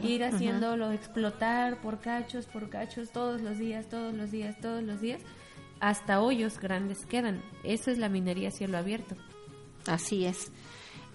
Ir 0.02 0.24
haciéndolo 0.24 0.90
explotar 0.90 1.76
por 1.76 2.00
cachos, 2.00 2.46
por 2.46 2.70
cachos 2.70 3.12
todos 3.12 3.40
los 3.40 3.56
días, 3.58 3.88
todos 3.88 4.14
los 4.14 4.32
días, 4.32 4.56
todos 4.60 4.82
los 4.82 5.00
días 5.00 5.20
hasta 5.78 6.20
hoyos 6.20 6.58
grandes 6.58 7.06
quedan. 7.06 7.40
Eso 7.62 7.92
es 7.92 7.98
la 7.98 8.08
minería 8.08 8.48
a 8.48 8.50
cielo 8.50 8.78
abierto. 8.78 9.14
Así 9.90 10.24
es. 10.24 10.52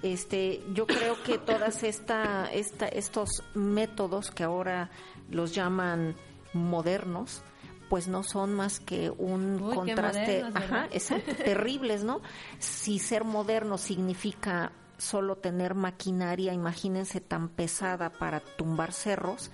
Este, 0.04 0.62
yo 0.74 0.86
creo 0.86 1.24
que 1.24 1.38
todas 1.38 1.84
esta, 1.84 2.52
esta, 2.52 2.88
estos 2.88 3.30
métodos 3.54 4.32
que 4.32 4.44
ahora 4.44 4.92
los 5.32 5.56
llaman 5.56 6.16
modernos, 6.54 7.42
pues 7.90 8.08
no 8.08 8.22
son 8.22 8.54
más 8.54 8.80
que 8.80 9.10
un 9.10 9.62
Uy, 9.62 9.74
contraste, 9.74 10.44
modernos, 10.44 10.56
ajá, 10.56 10.88
exacto, 10.92 11.36
terribles, 11.44 12.04
¿no? 12.04 12.22
Si 12.60 13.00
ser 13.00 13.24
moderno 13.24 13.78
significa 13.78 14.74
solo 14.98 15.38
tener 15.38 15.74
maquinaria, 15.74 16.54
imagínense 16.54 17.22
tan 17.22 17.48
pesada 17.48 18.10
para 18.10 18.42
tumbar 18.42 18.92
cerros, 18.92 19.52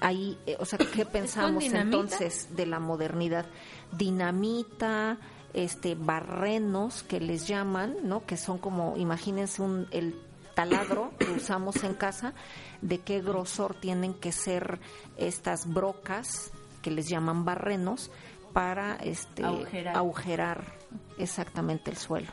ahí, 0.00 0.38
eh, 0.46 0.56
o 0.60 0.64
sea, 0.64 0.78
¿qué 0.78 1.04
pensamos 1.06 1.64
entonces 1.64 2.54
de 2.54 2.66
la 2.66 2.78
modernidad? 2.78 3.46
Dinamita, 3.90 5.18
este, 5.54 5.94
barrenos 5.94 7.02
que 7.02 7.20
les 7.20 7.46
llaman, 7.46 7.96
¿no? 8.04 8.24
Que 8.24 8.36
son 8.36 8.58
como, 8.58 8.96
imagínense 8.96 9.62
un, 9.62 9.86
el 9.90 10.14
taladro 10.54 11.12
que 11.18 11.30
usamos 11.30 11.82
en 11.84 11.94
casa, 11.94 12.34
de 12.80 12.98
qué 12.98 13.20
grosor 13.20 13.74
tienen 13.74 14.14
que 14.14 14.32
ser 14.32 14.80
estas 15.16 15.72
brocas 15.72 16.50
que 16.82 16.90
les 16.90 17.08
llaman 17.08 17.44
barrenos 17.44 18.10
para 18.52 18.96
este 18.96 19.44
Agujerar. 19.44 19.96
agujerar 19.96 20.64
exactamente 21.18 21.90
el 21.90 21.96
suelo. 21.96 22.32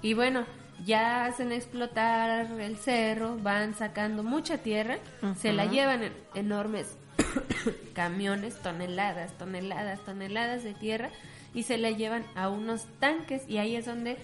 Y 0.00 0.14
bueno, 0.14 0.44
ya 0.84 1.26
hacen 1.26 1.52
explotar 1.52 2.50
el 2.60 2.76
cerro, 2.78 3.36
van 3.38 3.74
sacando 3.74 4.22
mucha 4.24 4.58
tierra, 4.58 4.98
se 5.36 5.52
la 5.52 5.66
llevan 5.66 6.02
en 6.02 6.12
enormes 6.34 6.96
camiones, 7.94 8.60
toneladas, 8.60 9.36
toneladas, 9.38 10.00
toneladas 10.04 10.64
de 10.64 10.74
tierra 10.74 11.10
y 11.54 11.62
se 11.64 11.78
la 11.78 11.90
llevan 11.90 12.24
a 12.34 12.48
unos 12.48 12.86
tanques 12.98 13.42
y 13.48 13.58
ahí 13.58 13.76
es 13.76 13.86
donde 13.86 14.16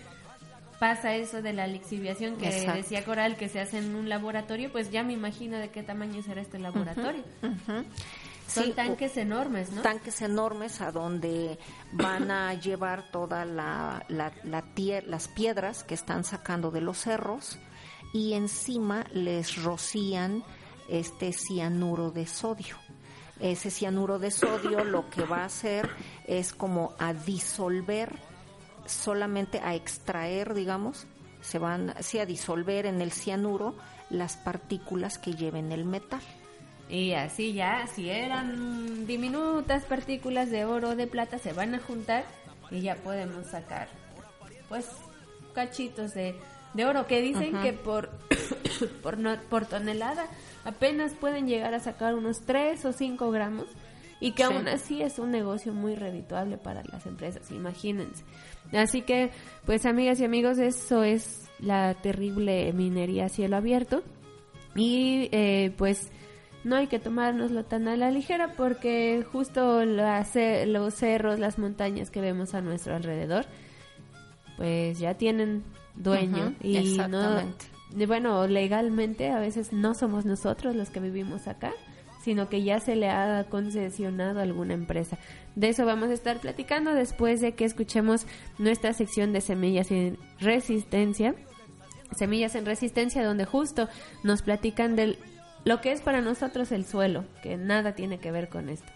pasa 0.79 1.15
eso 1.17 1.43
de 1.43 1.53
la 1.53 1.67
lixiviación 1.67 2.37
que 2.37 2.49
Exacto. 2.49 2.73
decía 2.77 3.05
Coral 3.05 3.37
que 3.37 3.49
se 3.49 3.61
hace 3.61 3.79
en 3.79 3.95
un 3.97 4.09
laboratorio, 4.09 4.71
pues 4.71 4.91
ya 4.91 5.03
me 5.03 5.13
imagino 5.13 5.59
de 5.59 5.71
qué 5.71 5.83
tamaño 5.83 6.23
será 6.23 6.41
este 6.41 6.59
laboratorio. 6.59 7.25
Son 8.47 8.65
Sí, 8.65 8.73
tanques 8.73 9.17
enormes, 9.19 9.73
¿no? 9.73 9.83
tanques 9.83 10.23
enormes 10.23 10.81
a 10.81 10.91
donde 10.91 11.59
van 11.93 12.31
a 12.31 12.55
llevar 12.55 13.11
toda 13.11 13.45
la, 13.45 14.05
la- 14.09 14.33
las 14.45 15.29
piedras 15.29 15.85
que 15.85 15.93
están 15.95 16.25
sacando 16.25 16.71
de 16.71 16.81
los 16.81 16.97
cerros 16.99 17.59
y 18.15 18.33
encima 18.33 19.05
les 19.13 19.63
rocían 19.63 20.43
este 20.89 21.35
cianuro 21.35 22.11
de 22.11 22.25
sodio. 22.27 22.77
Ese 23.41 23.71
cianuro 23.71 24.19
de 24.19 24.31
sodio 24.31 24.83
lo 24.85 25.09
que 25.11 25.23
va 25.25 25.39
a 25.43 25.45
hacer 25.45 25.89
es 26.27 26.53
como 26.53 26.95
a 26.99 27.13
disolver, 27.13 28.17
solamente 28.87 29.61
a 29.61 29.75
extraer, 29.75 30.55
digamos, 30.55 31.07
se 31.41 31.59
van 31.59 31.95
sí, 32.01 32.19
a 32.19 32.27
disolver 32.27 32.87
en 32.87 33.01
el 33.01 33.13
cianuro 33.13 33.75
las 34.11 34.37
partículas 34.37 35.19
que 35.19 35.35
lleven 35.35 35.71
el 35.73 35.85
metal. 35.85 36.21
Y 36.89 37.13
así 37.13 37.53
ya, 37.53 37.87
si 37.87 38.09
eran 38.09 39.07
diminutas 39.07 39.85
partículas 39.85 40.51
de 40.51 40.65
oro 40.65 40.91
o 40.91 40.97
de 40.97 41.07
plata, 41.07 41.39
se 41.39 41.53
van 41.53 41.75
a 41.75 41.79
juntar 41.79 42.25
y 42.71 42.81
ya 42.81 42.97
podemos 42.97 43.47
sacar, 43.47 43.89
pues, 44.69 44.87
cachitos 45.55 46.15
de, 46.15 46.35
de 46.75 46.87
oro 46.87 47.07
que 47.07 47.21
dicen 47.21 47.61
que 47.63 47.73
por, 47.75 48.11
por, 49.03 49.19
no- 49.19 49.39
por 49.51 49.67
tonelada 49.67 50.27
apenas 50.65 51.15
pueden 51.15 51.47
llegar 51.47 51.75
a 51.75 51.81
sacar 51.81 52.15
unos 52.15 52.41
3 52.43 52.85
o 52.85 52.93
5 52.93 53.31
gramos 53.31 53.67
y 54.21 54.33
que 54.33 54.45
Sí. 54.45 54.53
aún 54.53 54.67
así 54.69 55.03
es 55.03 55.19
un 55.19 55.31
negocio 55.31 55.73
muy 55.73 55.95
redituable 55.95 56.59
para 56.59 56.83
las 56.85 57.07
empresas, 57.07 57.51
imagínense. 57.51 58.25
Así 58.73 59.03
que, 59.03 59.31
pues, 59.65 59.87
amigas 59.87 60.21
y 60.21 60.25
amigos, 60.25 60.59
eso 60.59 61.03
es 61.05 61.49
la 61.61 61.95
terrible 61.95 62.73
minería 62.73 63.27
a 63.27 63.29
cielo 63.29 63.57
abierto. 63.57 64.03
Y 64.75 65.29
eh, 65.33 65.73
pues 65.77 66.11
no 66.65 66.77
hay 66.77 66.87
que 66.89 66.99
tomárnoslo 66.99 67.65
tan 67.65 67.89
a 67.89 67.97
la 67.97 68.11
ligera 68.11 68.53
porque 68.57 69.25
justo 69.33 69.85
las 69.85 70.33
los 70.67 70.95
cerros, 70.95 71.39
las 71.41 71.59
montañas 71.59 72.11
que 72.11 72.21
vemos 72.21 72.55
a 72.55 72.61
nuestro 72.61 72.95
alrededor, 72.95 73.47
pues 74.57 74.99
ya 74.99 75.15
tienen 75.15 75.65
dueño 75.95 76.55
y 76.63 76.97
no 77.09 77.41
bueno, 78.07 78.47
legalmente 78.47 79.31
a 79.31 79.39
veces 79.39 79.73
no 79.73 79.95
somos 79.95 80.25
nosotros 80.25 80.77
los 80.77 80.91
que 80.91 81.01
vivimos 81.01 81.49
acá, 81.49 81.73
sino 82.23 82.49
que 82.49 82.63
ya 82.63 82.81
se 82.81 82.97
le 82.97 83.09
ha 83.09 83.47
concesionado 83.49 84.41
a 84.41 84.43
alguna 84.43 84.75
empresa. 84.75 85.19
De 85.55 85.71
eso 85.71 85.87
vamos 85.87 86.11
a 86.11 86.15
estar 86.15 86.39
platicando 86.39 86.95
después 86.95 87.41
de 87.41 87.53
que 87.53 87.65
escuchemos 87.65 88.27
nuestra 88.59 88.93
sección 88.93 89.33
de 89.33 89.41
semillas 89.41 89.91
en 89.91 90.19
resistencia. 90.39 91.35
Semillas 92.17 92.55
en 92.55 92.65
Resistencia, 92.65 93.23
donde 93.23 93.45
justo 93.45 93.87
nos 94.23 94.41
platican 94.41 94.97
de 94.97 95.19
lo 95.65 95.83
que 95.83 95.93
es 95.93 96.01
para 96.01 96.23
nosotros 96.23 96.73
el 96.73 96.87
suelo, 96.87 97.25
que 97.43 97.59
nada 97.59 97.95
tiene 97.95 98.19
que 98.19 98.31
ver 98.31 98.49
con 98.49 98.71
esto. 98.71 98.91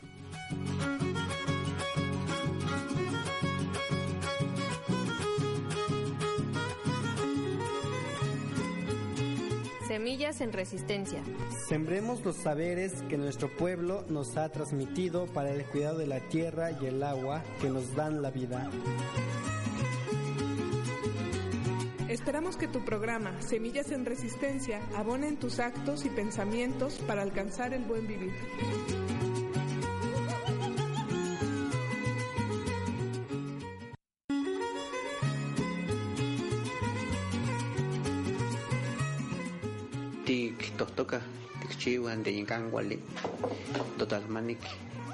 Semillas 9.93 10.41
en 10.41 10.55
Resistencia. 10.55 11.23
Sembremos 11.69 12.25
los 12.25 12.37
saberes 12.37 12.95
que 13.11 13.19
nuestro 13.19 13.55
pueblo 13.55 14.07
nos 14.09 14.39
ha 14.39 14.49
transmitido 14.49 15.27
para 15.27 15.51
el 15.51 15.67
cuidado 15.67 15.99
de 15.99 16.07
la 16.07 16.19
tierra 16.31 16.71
y 16.81 16.87
el 16.87 17.03
agua 17.03 17.43
que 17.61 17.69
nos 17.69 17.95
dan 17.95 18.23
la 18.23 18.31
vida. 18.31 18.71
Esperamos 22.09 22.57
que 22.57 22.69
tu 22.69 22.83
programa 22.87 23.39
Semillas 23.43 23.91
en 23.91 24.07
Resistencia 24.07 24.81
abone 24.97 25.29
en 25.29 25.37
tus 25.37 25.61
actos 25.61 26.07
y 26.07 26.09
pensamientos 26.09 26.95
para 27.07 27.21
alcanzar 27.21 27.75
el 27.75 27.85
buen 27.85 28.07
vivir. 28.07 28.33
Tikchiuan 41.83 42.23
de 42.23 42.31
inkan 42.31 42.71
wali 42.71 42.95
total 43.99 44.23
manik 44.31 44.63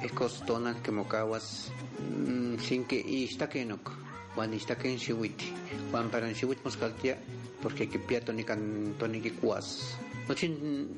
ekos 0.04 0.44
tonal 0.44 0.76
que 0.84 0.92
mocahuas 0.92 1.72
mm, 1.96 2.60
sin 2.60 2.84
que 2.84 3.00
istakenok 3.00 3.88
wan 4.36 4.52
istaken 4.52 5.00
xiwit 5.00 5.48
wan 5.92 6.12
paran 6.12 6.36
xiwit 6.36 6.60
moscaltia 6.60 7.16
porque 7.64 7.88
que 7.88 7.98
pia 7.98 8.20
tonikan 8.20 8.92
toniki 9.00 9.32
kuas 9.40 9.96
nochin 10.28 10.92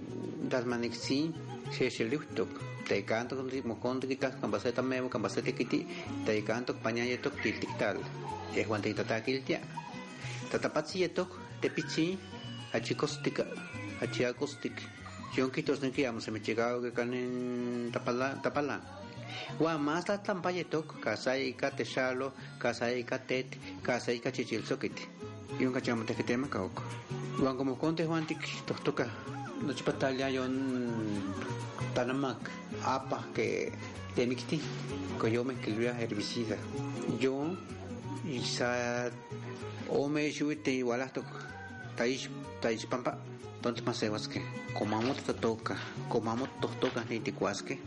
das 0.51 0.67
manik 0.67 0.95
si 0.95 1.31
se 1.71 1.87
xeliutok 1.87 2.51
te 2.89 3.05
canto 3.07 3.37
con 3.39 3.47
ritmo 3.47 3.79
con 3.79 4.01
tika 4.03 4.35
kan 4.43 4.51
baseta 4.51 4.83
mevo 4.83 5.07
kan 5.07 5.23
baseta 5.23 5.55
kiti 5.55 5.87
te 6.27 6.43
canto 6.43 6.75
pañayetok 6.83 7.39
tiltiktal 7.43 7.97
es 8.59 8.67
wan 8.67 8.83
te 8.83 8.91
tatakiltia 8.91 9.63
tatapatziyetok 10.51 11.31
tepichi 11.63 12.19
achicostica 12.75 13.47
quitos 15.35 15.81
ne 15.83 15.91
que 15.91 16.11
se 16.21 16.31
me 16.31 16.41
llegado 16.41 16.83
que 16.83 16.93
can 16.93 17.15
en 17.15 17.91
tapala 17.93 18.41
tapala. 18.43 18.81
Wa 19.59 19.79
más 19.79 20.09
la 20.09 20.23
tampayetok 20.23 21.01
kasai 21.01 21.55
ka 21.55 21.71
texalo 21.71 22.33
kasai 22.59 23.05
ka 23.05 23.19
tet 23.19 23.47
kasai 23.83 24.21
ka 24.21 24.31
chichil 24.31 24.65
sokit 24.65 24.97
yon 25.59 25.73
ka 25.73 25.81
chamo 25.81 26.05
te 26.05 26.15
tema 26.15 26.49
kaok 26.49 26.83
wan 27.43 27.57
como 27.57 27.77
conte 27.77 28.05
juan 28.05 28.27
tik 28.27 28.41
tostoka 28.67 29.07
no 29.63 29.73
chipatalia 29.73 30.31
yon 30.31 30.55
tanamak 31.95 32.51
apa 32.85 33.19
que 33.35 33.73
temikti 34.15 34.61
coyome 35.19 35.55
que 35.61 35.71
luya 35.71 35.95
herbicida. 35.95 36.57
Yo 37.21 37.57
isa 38.27 39.11
ome 39.89 40.31
shuite 40.33 40.73
igualatok 40.73 41.27
taish 41.97 42.29
taish 42.61 42.87
pampa 42.87 43.19
entonces 43.57 43.85
más 43.85 43.97
sebas 43.97 44.29
que 44.29 44.43
comamos 44.75 45.17
totoca 45.19 45.77
comamos 46.09 46.49
totoca 46.61 47.05
ni 47.09 47.21
ticuasque 47.21 47.79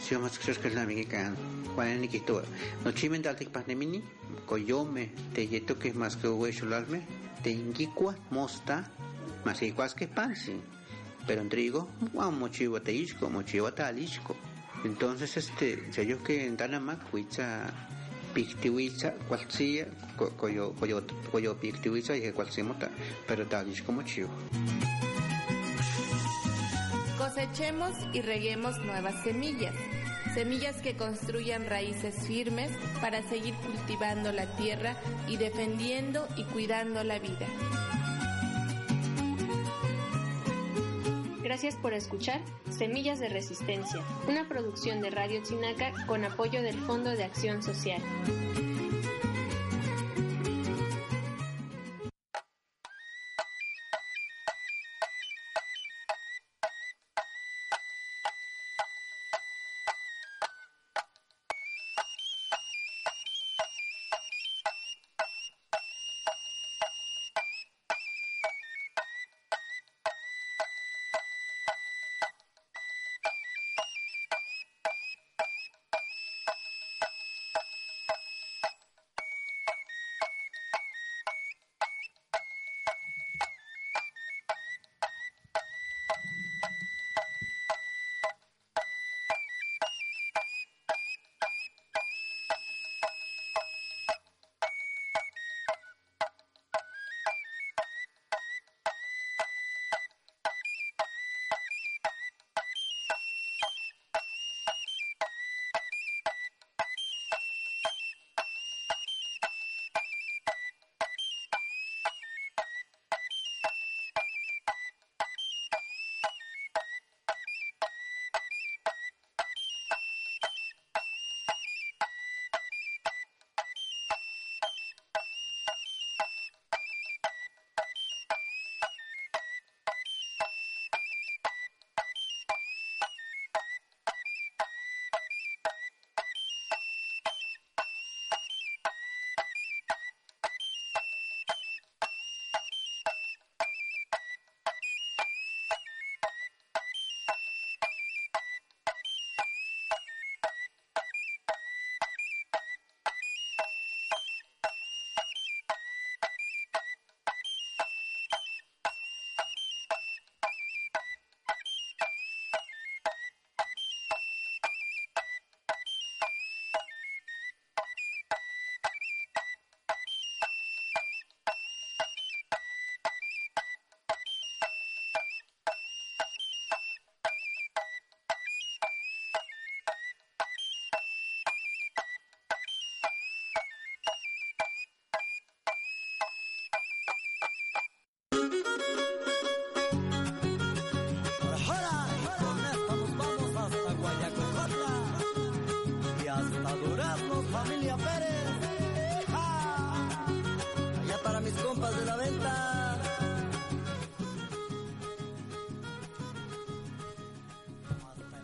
si 0.00 0.14
vamos 0.14 0.36
a 0.36 0.60
que 0.60 0.70
la 0.70 0.82
amiga 0.82 1.08
que 1.08 1.72
cuando 1.74 2.00
ni 2.00 2.08
quito 2.08 2.42
no 2.84 2.92
chimen 2.92 3.22
daltik 3.22 3.50
panemini 3.50 4.02
coyome 4.46 5.12
te 5.34 5.46
yeto 5.46 5.78
que 5.78 5.92
más 5.92 6.16
que 6.16 6.28
huechularme 6.28 7.02
te 7.42 7.50
inguicua 7.50 8.16
mosta 8.30 8.90
más 9.44 9.62
iguasque 9.62 10.08
pansi 10.08 10.60
pero 11.26 11.42
en 11.42 11.48
trigo 11.48 11.88
guau 12.12 12.32
mochiwa 12.32 12.80
te 12.80 12.92
isco 12.92 13.30
mochiwa 13.30 13.74
talisco. 13.74 14.36
Entonces 14.84 15.36
este 15.36 15.92
si 15.92 16.06
yo 16.06 16.22
que 16.22 16.46
en 16.46 16.56
Tanamac 16.56 17.12
huicha 17.12 17.70
pictihuiza 18.34 19.12
cualcía 19.28 19.86
coyo 20.36 20.72
coyo 20.72 21.02
coyo 21.30 21.56
pictihuiza 21.56 22.16
y 22.16 22.32
cualcimota 22.32 22.90
pero 23.26 23.46
talisco 23.46 23.92
mochiwa 23.92 24.30
Cosechemos 27.18 27.92
y 28.12 28.20
reguemos 28.20 28.78
nuevas 28.78 29.14
semillas. 29.22 29.74
semillas 30.34 30.80
que 30.82 30.96
construyan 30.96 31.66
raíces 31.66 32.14
firmes 32.26 32.70
para 33.00 33.22
seguir 33.22 33.54
cultivando 33.56 34.32
la 34.32 34.46
tierra 34.56 34.96
y 35.28 35.36
defendiendo 35.36 36.26
y 36.36 36.44
cuidando 36.44 37.04
la 37.04 37.18
vida. 37.18 37.46
Gracias 41.52 41.76
por 41.76 41.92
escuchar 41.92 42.40
Semillas 42.70 43.20
de 43.20 43.28
Resistencia, 43.28 44.00
una 44.26 44.48
producción 44.48 45.02
de 45.02 45.10
Radio 45.10 45.42
Chinaca 45.42 45.92
con 46.06 46.24
apoyo 46.24 46.62
del 46.62 46.78
Fondo 46.78 47.10
de 47.10 47.24
Acción 47.24 47.62
Social. 47.62 48.00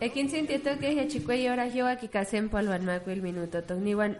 Ekin 0.01 0.29
sintieto 0.29 0.79
que 0.79 0.95
ya 0.95 1.07
chico 1.07 1.33
y 1.33 1.45
ahora 1.47 1.67
yo 1.67 1.85
aquí 1.85 2.07
casé 2.07 2.41
polvan 2.43 2.85
maco 2.85 3.11
el 3.11 3.21
minuto 3.21 3.63
togniwan 3.63 4.17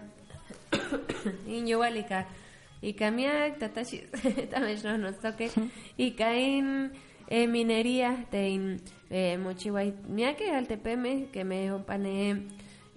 niño 1.47 1.79
walika 1.79 2.27
y 2.81 2.93
camia 2.93 3.55
tatashi 3.57 4.03
también 4.51 4.79
no 4.83 4.97
nos 4.97 5.19
toque 5.19 5.49
y 5.95 6.11
caen 6.11 6.91
eh, 7.27 7.47
minería 7.47 8.25
de 8.29 8.77
eh, 9.09 9.37
mochiwai 9.37 9.93
miake 10.09 10.51
al 10.51 10.67
tepeme 10.67 11.27
que 11.31 11.45
me 11.45 11.71
opane 11.71 12.47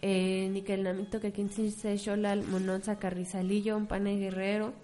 eh, 0.01 0.49
niquel 0.51 0.83
namito 0.83 1.21
que 1.21 1.33
quince 1.33 1.71
se 1.71 1.97
sholal 1.97 2.43
mononza 2.49 2.99
carrizalillo 2.99 3.77
un 3.77 3.87
pane 3.87 4.19
guerrero 4.19 4.75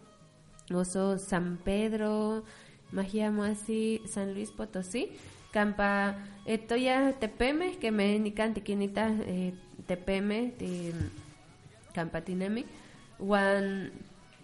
oso 0.72 1.18
San 1.18 1.56
Pedro 1.56 2.44
magia 2.92 3.32
así 3.42 4.00
San 4.06 4.34
Luis 4.34 4.52
Potosí 4.52 5.11
campa 5.52 6.14
etoya 6.44 7.12
tepeme 7.20 7.76
que 7.80 7.90
me 7.90 8.18
nican 8.18 8.54
tiquinita 8.54 9.08
eh, 9.24 9.52
tepeme 9.88 10.52
ti 10.58 10.92
campatinemi 11.96 12.64
wan 13.18 13.90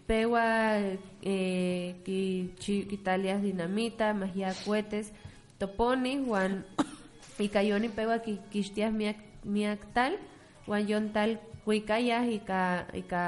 pewa 0.08 0.80
eh, 1.22 1.96
kitalias 2.90 3.40
dinamita 3.40 4.12
magia 4.12 4.52
cohetes 4.64 5.12
toponi 5.60 6.20
wan 6.24 6.64
ikayoni 7.40 7.88
pewa 7.96 8.20
ki 8.24 8.40
kixtias 8.52 8.92
miak 9.44 9.80
tal 9.96 10.16
wan 10.68 10.84
yon 10.88 11.12
tal 11.12 11.36
kuikayas 11.64 12.28
ika 12.28 12.88
ika 12.92 13.24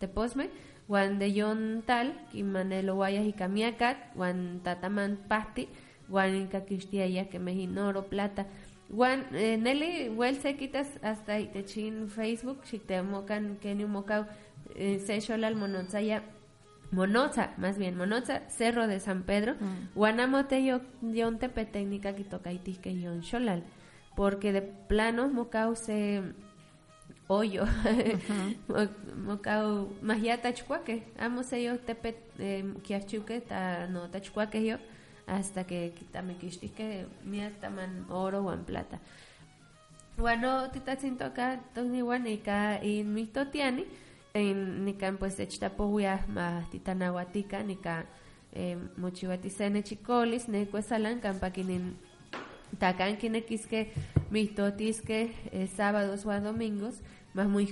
teposme 0.00 0.48
wan 0.88 1.16
de 1.16 1.28
yon 1.32 1.80
tal 1.88 2.12
kimanelo 2.28 3.00
wayas 3.00 3.24
ika 3.24 3.48
miakat 3.48 3.96
wan 4.16 4.60
tataman 4.60 5.16
pasti 5.28 5.68
wan 6.08 6.34
ika 6.34 6.60
kixtiayas 6.64 7.28
que 7.28 7.38
oro 7.78 8.02
plata. 8.08 8.46
Wan 8.90 9.24
eh, 9.32 9.56
Nelly 9.56 10.10
wel 10.10 10.36
se 10.36 10.56
quitas 10.56 10.88
hasta 11.02 11.38
itechin 11.40 12.08
Facebook 12.08 12.64
xiktemokan 12.64 13.56
keni 13.60 13.86
mokau 13.86 14.26
eh, 14.76 14.98
se 14.98 15.20
xolal 15.20 15.54
monotzaya 15.56 16.22
Monoza, 16.92 17.50
más 17.56 17.76
bien, 17.76 17.96
Monoza, 17.96 18.42
Cerro 18.48 18.86
de 18.86 19.00
San 19.00 19.24
Pedro, 19.24 19.54
Guanamote 19.96 20.64
yo 20.64 20.80
yon 21.02 21.38
tepe 21.40 21.64
técnica 21.64 22.14
que 22.14 22.22
toca 22.22 22.50
que 22.82 22.94
yon 22.94 23.22
xolal, 23.24 23.64
porque 24.14 24.52
de 24.52 24.62
plano 24.62 25.26
mocau 25.28 25.74
se 25.74 26.22
hoyo, 27.26 27.64
Mo- 28.68 28.88
mocau 29.26 29.88
magia 30.02 30.40
tachcuaque, 30.40 31.02
amo 31.18 31.42
se 31.42 31.64
yo 31.64 31.78
tepe 31.80 32.14
eh, 32.38 32.64
kiachuque 32.84 33.40
ta 33.40 33.88
no 33.88 34.08
tachcuaque 34.10 34.64
yo, 34.64 34.76
hasta 35.26 35.64
que 35.64 35.92
quitame 35.96 36.36
que 36.36 37.06
mia 37.24 37.50
taman 37.60 38.06
oro 38.10 38.44
o 38.44 38.52
en 38.52 38.64
plata. 38.64 39.00
Bueno, 40.16 40.70
titatzin 40.70 41.16
toca 41.16 41.60
togni 41.74 42.02
ika 42.32 42.80
in 42.82 43.14
mitotiani, 43.14 43.84
en 44.34 44.84
nikan 44.84 45.16
pues 45.18 45.40
echtapohuia 45.40 46.24
ma 46.28 46.66
titanahuatica, 46.70 47.62
nika 47.62 48.06
eh, 48.52 48.78
mochihuatisene 48.96 49.82
chicolis, 49.82 50.48
necuesalan 50.48 51.20
campakinin 51.20 51.96
tacan 52.78 53.16
kinequisque 53.16 53.92
mitotisque 54.30 55.32
eh, 55.52 55.66
sábados 55.66 56.26
o 56.26 56.40
domingos, 56.40 57.00
más 57.34 57.48
muy 57.48 57.66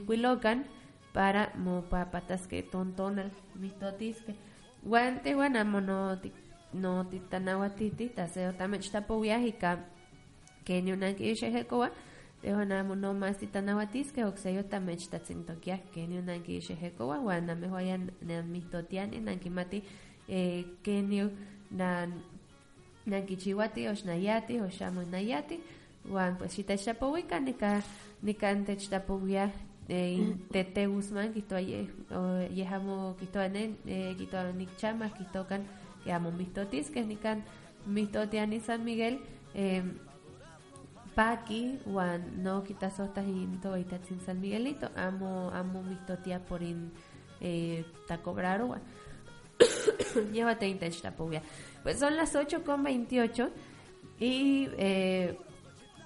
para 1.12 1.52
mo 1.56 1.82
papatasque 1.82 2.62
tontonal 2.62 3.30
mitotisque. 3.54 4.34
Guante 4.82 5.34
guanamo 5.34 5.80
no 6.74 7.04
ti- 7.04 7.18
no 7.18 7.20
titanahuatiti, 7.20 8.08
taseo 8.08 8.52
tamech 8.52 8.90
tapohuia 8.90 9.38
ika 9.46 9.78
que 10.64 10.82
ni 10.82 10.92
una 10.92 11.12
que 11.14 11.34
no 12.96 13.14
más 13.14 13.38
titanahuatisque 13.38 14.24
oxayota 14.24 14.80
mechtatzintoquiahque 14.80 16.06
ni 16.08 16.18
unanki 16.18 16.60
xejekowa 16.60 17.18
uan 17.20 17.46
namehuaya 17.46 17.98
nanmihtotiani 18.22 19.20
nankimati 19.20 19.82
eh, 20.28 20.64
kenio 20.82 21.30
nan 21.70 22.12
nankichiwati 23.06 23.88
oxnayati 23.88 24.60
oxamonayati 24.60 25.60
uan 26.10 26.36
pues 26.36 26.52
xitechtlapowika 26.54 27.40
nika 27.40 27.82
nikan 28.22 28.64
techtapowia 28.64 29.50
eh, 29.88 30.18
tete 30.52 30.86
Guzmán 30.86 31.32
kihtowa 31.34 31.60
yeh 31.60 31.86
yeh 32.56 32.72
amo 32.72 33.14
kihtowa 33.20 33.48
ne 33.48 33.62
eh, 33.86 34.14
kihtowa 34.18 34.52
nikchama 34.52 35.08
kihtokan 35.10 35.62
que 35.62 35.81
amo. 36.10 36.30
Mihtotiskeh 36.30 37.06
nikan 37.06 37.44
mihtotiani 37.86 38.60
San 38.60 38.84
Miguel 38.84 39.20
eh, 39.54 39.84
paki 41.14 41.78
uan 41.86 42.42
no 42.42 42.64
kitasohtas 42.64 43.26
into 43.26 43.76
itatzin 43.76 44.18
San 44.24 44.40
Miguelito. 44.40 44.88
Amo 44.96 45.50
amo 45.54 45.82
mihtotia 45.82 46.40
por 46.40 46.62
in 46.62 46.90
eh, 47.40 47.84
tacobraro 48.08 48.66
uan 48.66 48.82
llévate 50.32 50.66
intechtlapowia 50.68 51.42
pues 51.82 51.98
son 51.98 52.16
las 52.16 52.34
8 52.34 52.62
con 52.64 52.82
28 52.82 53.50
y 54.20 54.68
eh, 54.78 55.36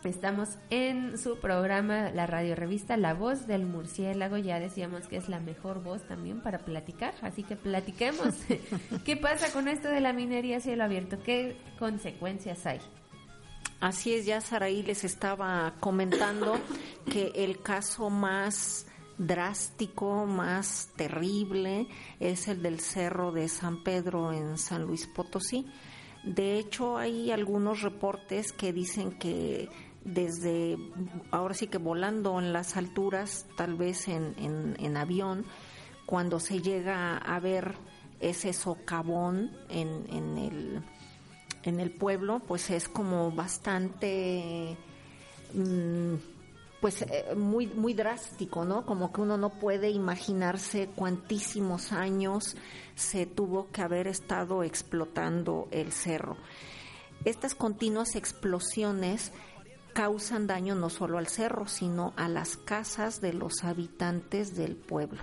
Estamos 0.05 0.51
en 0.71 1.19
su 1.19 1.41
programa, 1.41 2.11
la 2.11 2.27
radio 2.27 2.55
revista 2.55 2.97
La 2.97 3.15
Voz 3.15 3.47
del 3.47 3.67
Murciélago. 3.67 4.37
Ya 4.37 4.61
decíamos 4.61 5.09
que 5.09 5.17
es 5.17 5.29
la 5.29 5.41
mejor 5.41 5.83
voz 5.83 6.07
también 6.07 6.41
para 6.41 6.59
platicar, 6.59 7.15
así 7.23 7.43
que 7.43 7.57
platiquemos. 7.57 8.35
¿Qué 9.05 9.17
pasa 9.17 9.53
con 9.53 9.67
esto 9.67 9.89
de 9.89 10.01
la 10.01 10.13
minería 10.13 10.59
a 10.59 10.61
cielo 10.61 10.85
abierto? 10.85 11.19
¿Qué 11.25 11.57
consecuencias 11.79 12.67
hay? 12.67 12.81
Así 13.81 14.15
es, 14.15 14.27
ya 14.27 14.41
Saraí 14.41 14.83
les 14.83 15.05
estaba 15.05 15.75
comentando 15.81 16.59
que 17.11 17.33
el 17.35 17.61
caso 17.61 18.09
más 18.09 18.87
drástico, 19.19 20.27
más 20.27 20.91
terrible, 20.97 21.89
es 22.21 22.49
el 22.49 22.63
del 22.63 22.81
Cerro 22.81 23.33
de 23.33 23.49
San 23.49 23.83
Pedro 23.83 24.33
en 24.33 24.57
San 24.57 24.85
Luis 24.85 25.07
Potosí. 25.07 25.67
De 26.27 26.59
hecho, 26.59 26.97
hay 26.97 27.31
algunos 27.31 27.83
reportes 27.83 28.53
que 28.53 28.73
dicen 28.73 29.13
que 29.13 29.69
desde, 30.07 30.79
ahora 31.33 31.55
sí 31.55 31.67
que 31.67 31.79
volando 31.79 32.39
en 32.39 32.53
las 32.53 32.77
alturas, 32.77 33.47
tal 33.57 33.75
vez 33.75 34.09
en, 34.09 34.35
en, 34.39 34.77
en 34.79 34.97
avión, 34.97 35.45
cuando 36.07 36.39
se 36.39 36.63
llega 36.63 37.19
a 37.19 37.41
ver 37.41 37.75
ese 38.21 38.53
socavón 38.53 39.51
en, 39.69 40.07
en, 40.11 40.39
el, 40.39 40.83
en 41.65 41.81
el 41.81 41.91
pueblo, 41.91 42.41
pues 42.47 42.71
es 42.71 42.89
como 42.89 43.33
bastante, 43.33 44.77
mmm, 45.53 46.15
pues 46.81 47.03
eh, 47.03 47.35
muy, 47.37 47.67
muy 47.67 47.93
drástico, 47.93 48.65
¿no? 48.65 48.87
Como 48.87 49.13
que 49.13 49.23
uno 49.23 49.37
no 49.37 49.51
puede 49.51 49.91
imaginarse 49.91 50.89
cuantísimos 50.95 51.91
años 51.91 52.57
se 52.95 53.27
tuvo 53.27 53.69
que 53.73 53.83
haber 53.83 54.07
estado 54.07 54.63
explotando 54.63 55.67
el 55.73 55.91
cerro. 55.91 56.37
Estas 57.25 57.57
continuas 57.57 58.15
explosiones 58.15 59.33
causan 59.97 60.47
daño 60.47 60.75
no 60.75 60.91
solo 60.91 61.17
al 61.17 61.27
cerro, 61.27 61.67
sino 61.67 62.13
a 62.17 62.29
las 62.29 62.59
casas 62.59 63.23
de 63.23 63.33
los 63.33 63.65
habitantes 63.65 64.55
del 64.55 64.77
pueblo. 64.77 65.23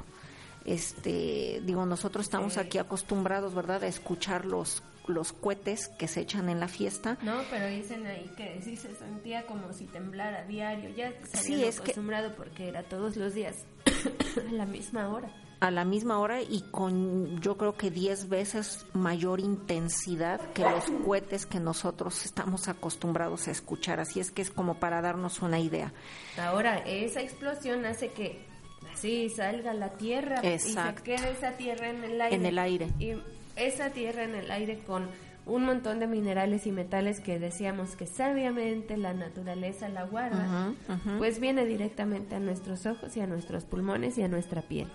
Este, 0.65 1.61
digo, 1.63 1.85
nosotros 1.85 2.25
estamos 2.25 2.57
aquí 2.57 2.79
acostumbrados, 2.79 3.53
¿verdad?, 3.53 3.83
a 3.83 3.87
escuchar 3.87 4.45
los 4.45 4.81
los 5.05 5.33
cohetes 5.33 5.89
que 5.89 6.07
se 6.07 6.21
echan 6.21 6.47
en 6.47 6.61
la 6.61 6.69
fiesta. 6.69 7.17
No, 7.23 7.41
pero 7.51 7.67
dicen 7.67 8.07
ahí 8.07 8.31
que 8.37 8.61
sí 8.61 8.77
se 8.77 8.95
sentía 8.95 9.45
como 9.45 9.73
si 9.73 9.85
temblara 9.85 10.45
diario. 10.45 10.89
Ya 10.95 11.11
se 11.25 11.37
sí, 11.39 11.61
es 11.61 11.81
acostumbrado 11.81 12.29
que... 12.29 12.35
porque 12.35 12.69
era 12.69 12.83
todos 12.83 13.17
los 13.17 13.33
días 13.33 13.65
a 14.49 14.51
la 14.53 14.65
misma 14.65 15.09
hora 15.09 15.29
a 15.63 15.71
la 15.71 15.85
misma 15.85 16.19
hora 16.19 16.41
y 16.41 16.61
con 16.71 17.39
yo 17.39 17.55
creo 17.55 17.77
que 17.77 17.89
10 17.89 18.27
veces 18.27 18.85
mayor 18.91 19.39
intensidad 19.39 20.41
que 20.51 20.63
los 20.63 20.83
cohetes 21.05 21.45
que 21.45 21.61
nosotros 21.61 22.25
estamos 22.25 22.67
acostumbrados 22.67 23.47
a 23.47 23.51
escuchar. 23.51 24.01
Así 24.01 24.19
es 24.19 24.29
que 24.29 24.41
es 24.41 24.51
como 24.51 24.75
para 24.75 25.01
darnos 25.01 25.41
una 25.41 25.61
idea. 25.61 25.93
Ahora, 26.37 26.79
esa 26.79 27.21
explosión 27.21 27.85
hace 27.85 28.11
que 28.11 28.45
así 28.91 29.29
salga 29.29 29.73
la 29.73 29.91
tierra 29.93 30.41
Exacto. 30.43 30.91
y 30.91 31.15
se 31.15 31.21
quede 31.21 31.31
esa 31.31 31.51
tierra 31.53 31.89
en 31.91 32.03
el 32.03 32.19
aire. 32.19 32.35
En 32.35 32.45
el 32.45 32.59
aire. 32.59 32.89
Y 32.99 33.13
esa 33.55 33.91
tierra 33.91 34.25
en 34.25 34.35
el 34.35 34.51
aire 34.51 34.79
con 34.79 35.07
un 35.45 35.63
montón 35.63 36.01
de 36.01 36.07
minerales 36.07 36.67
y 36.67 36.73
metales 36.73 37.21
que 37.21 37.39
decíamos 37.39 37.95
que 37.95 38.05
sabiamente 38.05 38.97
la 38.97 39.13
naturaleza 39.13 39.87
la 39.87 40.03
guarda, 40.03 40.45
uh 40.45 40.91
-huh, 40.91 40.95
uh 40.95 41.07
-huh. 41.07 41.17
pues 41.19 41.39
viene 41.39 41.65
directamente 41.65 42.35
a 42.35 42.39
nuestros 42.39 42.85
ojos 42.85 43.15
y 43.15 43.21
a 43.21 43.27
nuestros 43.27 43.63
pulmones 43.63 44.17
y 44.17 44.23
a 44.23 44.27
nuestra 44.27 44.61
piel. 44.61 44.89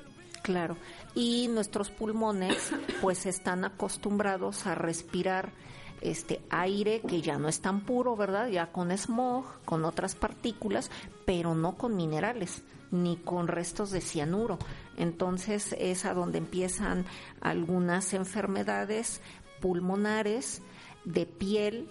Claro, 0.48 0.78
y 1.14 1.46
nuestros 1.48 1.90
pulmones 1.90 2.72
pues 3.02 3.26
están 3.26 3.66
acostumbrados 3.66 4.66
a 4.66 4.74
respirar 4.74 5.52
este 6.00 6.40
aire 6.48 7.02
que 7.06 7.20
ya 7.20 7.38
no 7.38 7.48
es 7.48 7.60
tan 7.60 7.82
puro, 7.82 8.16
¿verdad? 8.16 8.48
Ya 8.48 8.72
con 8.72 8.90
smog, 8.96 9.44
con 9.66 9.84
otras 9.84 10.14
partículas, 10.14 10.90
pero 11.26 11.54
no 11.54 11.76
con 11.76 11.96
minerales 11.96 12.62
ni 12.90 13.18
con 13.18 13.46
restos 13.46 13.90
de 13.90 14.00
cianuro. 14.00 14.58
Entonces 14.96 15.76
es 15.78 16.06
a 16.06 16.14
donde 16.14 16.38
empiezan 16.38 17.04
algunas 17.42 18.14
enfermedades 18.14 19.20
pulmonares, 19.60 20.62
de 21.04 21.26
piel. 21.26 21.90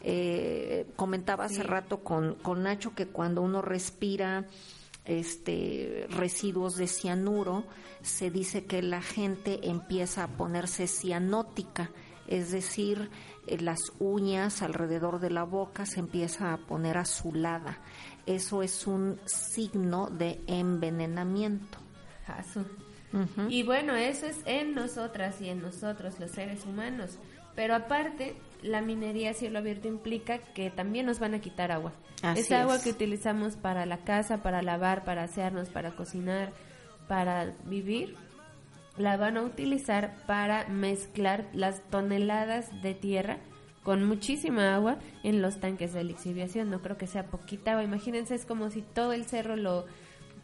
Eh, 0.00 0.86
comentaba 0.96 1.46
sí. 1.46 1.56
hace 1.56 1.62
rato 1.62 2.02
con, 2.02 2.36
con 2.36 2.62
Nacho 2.62 2.94
que 2.94 3.06
cuando 3.06 3.42
uno 3.42 3.60
respira 3.60 4.46
este, 5.08 6.06
residuos 6.10 6.76
de 6.76 6.86
cianuro, 6.86 7.64
se 8.02 8.30
dice 8.30 8.66
que 8.66 8.82
la 8.82 9.02
gente 9.02 9.68
empieza 9.68 10.24
a 10.24 10.28
ponerse 10.28 10.86
cianótica, 10.86 11.90
es 12.26 12.52
decir, 12.52 13.10
eh, 13.46 13.58
las 13.58 13.92
uñas 13.98 14.62
alrededor 14.62 15.18
de 15.18 15.30
la 15.30 15.44
boca 15.44 15.86
se 15.86 16.00
empieza 16.00 16.52
a 16.52 16.58
poner 16.58 16.98
azulada. 16.98 17.78
Eso 18.26 18.62
es 18.62 18.86
un 18.86 19.18
signo 19.24 20.08
de 20.10 20.40
envenenamiento. 20.46 21.78
Azul. 22.26 22.66
Uh 23.14 23.20
-huh. 23.20 23.50
Y 23.50 23.62
bueno, 23.62 23.94
eso 23.94 24.26
es 24.26 24.40
en 24.44 24.74
nosotras 24.74 25.40
y 25.40 25.48
en 25.48 25.62
nosotros, 25.62 26.20
los 26.20 26.30
seres 26.30 26.66
humanos. 26.66 27.18
Pero 27.54 27.74
aparte, 27.74 28.36
la 28.62 28.80
minería 28.80 29.30
a 29.30 29.34
cielo 29.34 29.58
abierto 29.58 29.88
implica 29.88 30.38
que 30.38 30.70
también 30.70 31.06
nos 31.06 31.18
van 31.18 31.34
a 31.34 31.40
quitar 31.40 31.72
agua. 31.72 31.92
Así 32.22 32.40
Esa 32.40 32.62
agua 32.62 32.76
es. 32.76 32.82
que 32.82 32.90
utilizamos 32.90 33.56
para 33.56 33.86
la 33.86 33.98
casa, 33.98 34.42
para 34.42 34.62
lavar, 34.62 35.04
para 35.04 35.24
asearnos, 35.24 35.68
para 35.68 35.94
cocinar, 35.94 36.52
para 37.06 37.54
vivir, 37.64 38.16
la 38.96 39.16
van 39.16 39.36
a 39.36 39.42
utilizar 39.42 40.16
para 40.26 40.66
mezclar 40.68 41.48
las 41.52 41.82
toneladas 41.90 42.82
de 42.82 42.94
tierra 42.94 43.38
con 43.84 44.04
muchísima 44.04 44.74
agua 44.74 44.98
en 45.22 45.40
los 45.40 45.60
tanques 45.60 45.92
de 45.92 46.04
lixiviación. 46.04 46.68
No 46.68 46.82
creo 46.82 46.98
que 46.98 47.06
sea 47.06 47.26
poquita 47.26 47.72
agua. 47.72 47.84
Imagínense, 47.84 48.34
es 48.34 48.44
como 48.44 48.70
si 48.70 48.82
todo 48.82 49.12
el 49.12 49.24
cerro 49.24 49.56
lo 49.56 49.86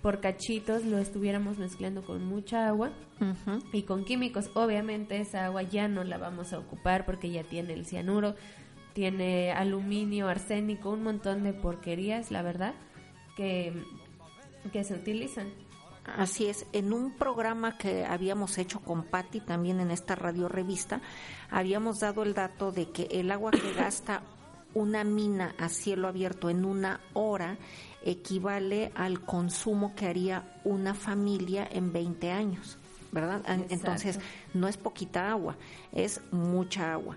por 0.04 0.20
cachitos 0.20 0.84
lo 0.84 0.98
estuviéramos 0.98 1.56
mezclando 1.56 2.04
con 2.04 2.26
mucha 2.26 2.68
agua 2.68 2.92
uh 3.22 3.24
-huh. 3.24 3.64
y 3.72 3.84
con 3.84 4.04
químicos. 4.04 4.50
Obviamente 4.52 5.18
esa 5.18 5.46
agua 5.46 5.62
ya 5.62 5.88
no 5.88 6.04
la 6.04 6.18
vamos 6.18 6.52
a 6.52 6.58
ocupar 6.58 7.06
porque 7.06 7.30
ya 7.30 7.42
tiene 7.42 7.72
el 7.72 7.86
cianuro, 7.86 8.34
tiene 8.92 9.52
aluminio, 9.52 10.28
arsénico, 10.28 10.90
un 10.90 11.04
montón 11.04 11.42
de 11.42 11.54
porquerías, 11.54 12.30
la 12.30 12.42
verdad, 12.42 12.74
que, 13.34 13.72
que 14.74 14.84
se 14.84 14.92
utilizan. 14.92 15.46
Así 16.04 16.48
es, 16.48 16.66
en 16.74 16.92
un 16.92 17.16
programa 17.16 17.78
que 17.78 18.04
habíamos 18.04 18.58
hecho 18.58 18.80
con 18.80 19.04
Patti 19.04 19.40
también 19.40 19.80
en 19.80 19.90
esta 19.90 20.14
radio 20.14 20.48
revista, 20.48 21.00
habíamos 21.50 22.00
dado 22.00 22.24
el 22.24 22.34
dato 22.34 22.72
de 22.72 22.90
que 22.90 23.04
el 23.10 23.32
agua 23.32 23.52
que 23.52 23.72
gasta 23.74 24.20
una 24.74 25.04
mina 25.04 25.54
a 25.58 25.68
cielo 25.68 26.08
abierto 26.08 26.50
en 26.50 26.64
una 26.64 27.00
hora 27.12 27.56
equivale 28.02 28.92
al 28.94 29.20
consumo 29.20 29.94
que 29.94 30.06
haría 30.06 30.60
una 30.64 30.94
familia 30.94 31.66
en 31.70 31.92
20 31.92 32.30
años, 32.30 32.78
¿verdad? 33.12 33.40
Exacto. 33.40 33.74
Entonces, 33.74 34.20
no 34.52 34.68
es 34.68 34.76
poquita 34.76 35.30
agua, 35.30 35.56
es 35.92 36.20
mucha 36.30 36.92
agua. 36.92 37.16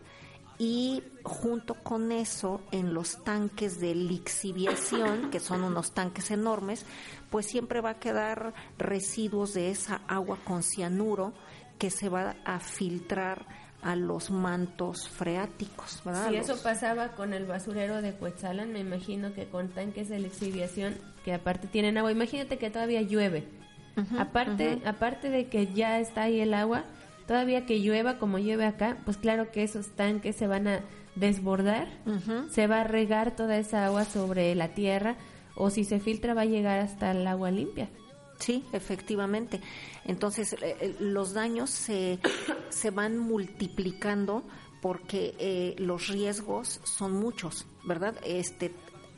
Y 0.59 1.03
junto 1.23 1.75
con 1.75 2.11
eso, 2.11 2.61
en 2.71 2.93
los 2.93 3.23
tanques 3.23 3.79
de 3.79 3.93
lixiviación, 3.93 5.29
que 5.29 5.39
son 5.39 5.63
unos 5.63 5.91
tanques 5.91 6.31
enormes, 6.31 6.85
pues 7.29 7.45
siempre 7.45 7.81
va 7.81 7.91
a 7.91 7.99
quedar 7.99 8.53
residuos 8.79 9.53
de 9.53 9.69
esa 9.69 10.01
agua 10.07 10.39
con 10.43 10.63
cianuro 10.63 11.33
que 11.77 11.91
se 11.91 12.09
va 12.09 12.37
a 12.43 12.59
filtrar 12.59 13.45
a 13.87 13.95
los 13.95 14.31
mantos 14.31 15.07
freáticos, 15.07 16.01
¿verdad? 16.03 16.27
Sí, 16.27 16.35
los... 16.35 16.49
eso 16.49 16.61
pasaba 16.61 17.13
con 17.13 17.33
el 17.33 17.45
basurero 17.45 18.01
de 18.01 18.11
Cuetzalan, 18.11 18.73
me 18.73 18.79
imagino 18.79 19.33
que 19.33 19.45
con 19.45 19.69
tanques 19.69 20.09
de 20.09 20.19
lixiviación 20.19 20.95
que 21.23 21.33
aparte 21.33 21.69
tienen 21.69 21.97
agua, 21.97 22.11
imagínate 22.11 22.57
que 22.57 22.69
todavía 22.69 23.01
llueve. 23.01 23.47
Uh 23.95 24.01
-huh, 24.01 24.19
aparte, 24.19 24.75
uh 24.75 24.79
-huh. 24.79 24.87
aparte 24.89 25.29
de 25.29 25.47
que 25.47 25.67
ya 25.67 25.99
está 26.01 26.23
ahí 26.23 26.41
el 26.41 26.53
agua, 26.53 26.83
todavía 27.27 27.65
que 27.65 27.79
llueva 27.79 28.17
como 28.19 28.39
llueve 28.39 28.65
acá, 28.65 28.97
pues 29.05 29.15
claro 29.15 29.51
que 29.53 29.63
esos 29.63 29.87
tanques 29.95 30.35
se 30.35 30.47
van 30.47 30.67
a 30.67 30.81
desbordar, 31.15 31.87
uh 32.05 32.11
-huh. 32.11 32.49
se 32.49 32.67
va 32.67 32.81
a 32.81 32.83
regar 32.83 33.37
toda 33.37 33.57
esa 33.57 33.85
agua 33.85 34.03
sobre 34.03 34.53
la 34.53 34.67
tierra 34.73 35.15
o 35.55 35.69
si 35.69 35.85
se 35.85 36.01
filtra 36.01 36.33
va 36.33 36.41
a 36.41 36.45
llegar 36.45 36.79
hasta 36.79 37.11
el 37.11 37.25
agua 37.25 37.51
limpia. 37.51 37.87
Sí, 38.37 38.63
efectivamente. 38.71 39.61
Entonces, 40.05 40.53
eh, 40.53 40.77
eh, 40.79 40.95
los 40.99 41.33
daños 41.33 41.69
se, 41.69 42.19
se 42.69 42.91
van 42.91 43.17
multiplicando 43.17 44.43
porque 44.81 45.35
eh, 45.39 45.75
los 45.79 46.07
riesgos 46.07 46.79
son 46.83 47.13
muchos, 47.13 47.65
¿verdad? 47.83 48.15
Este, 48.23 48.73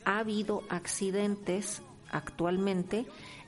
ha 0.05 0.19
habido 0.19 0.63
accidentes 0.69 1.81
actualmente 2.11 3.05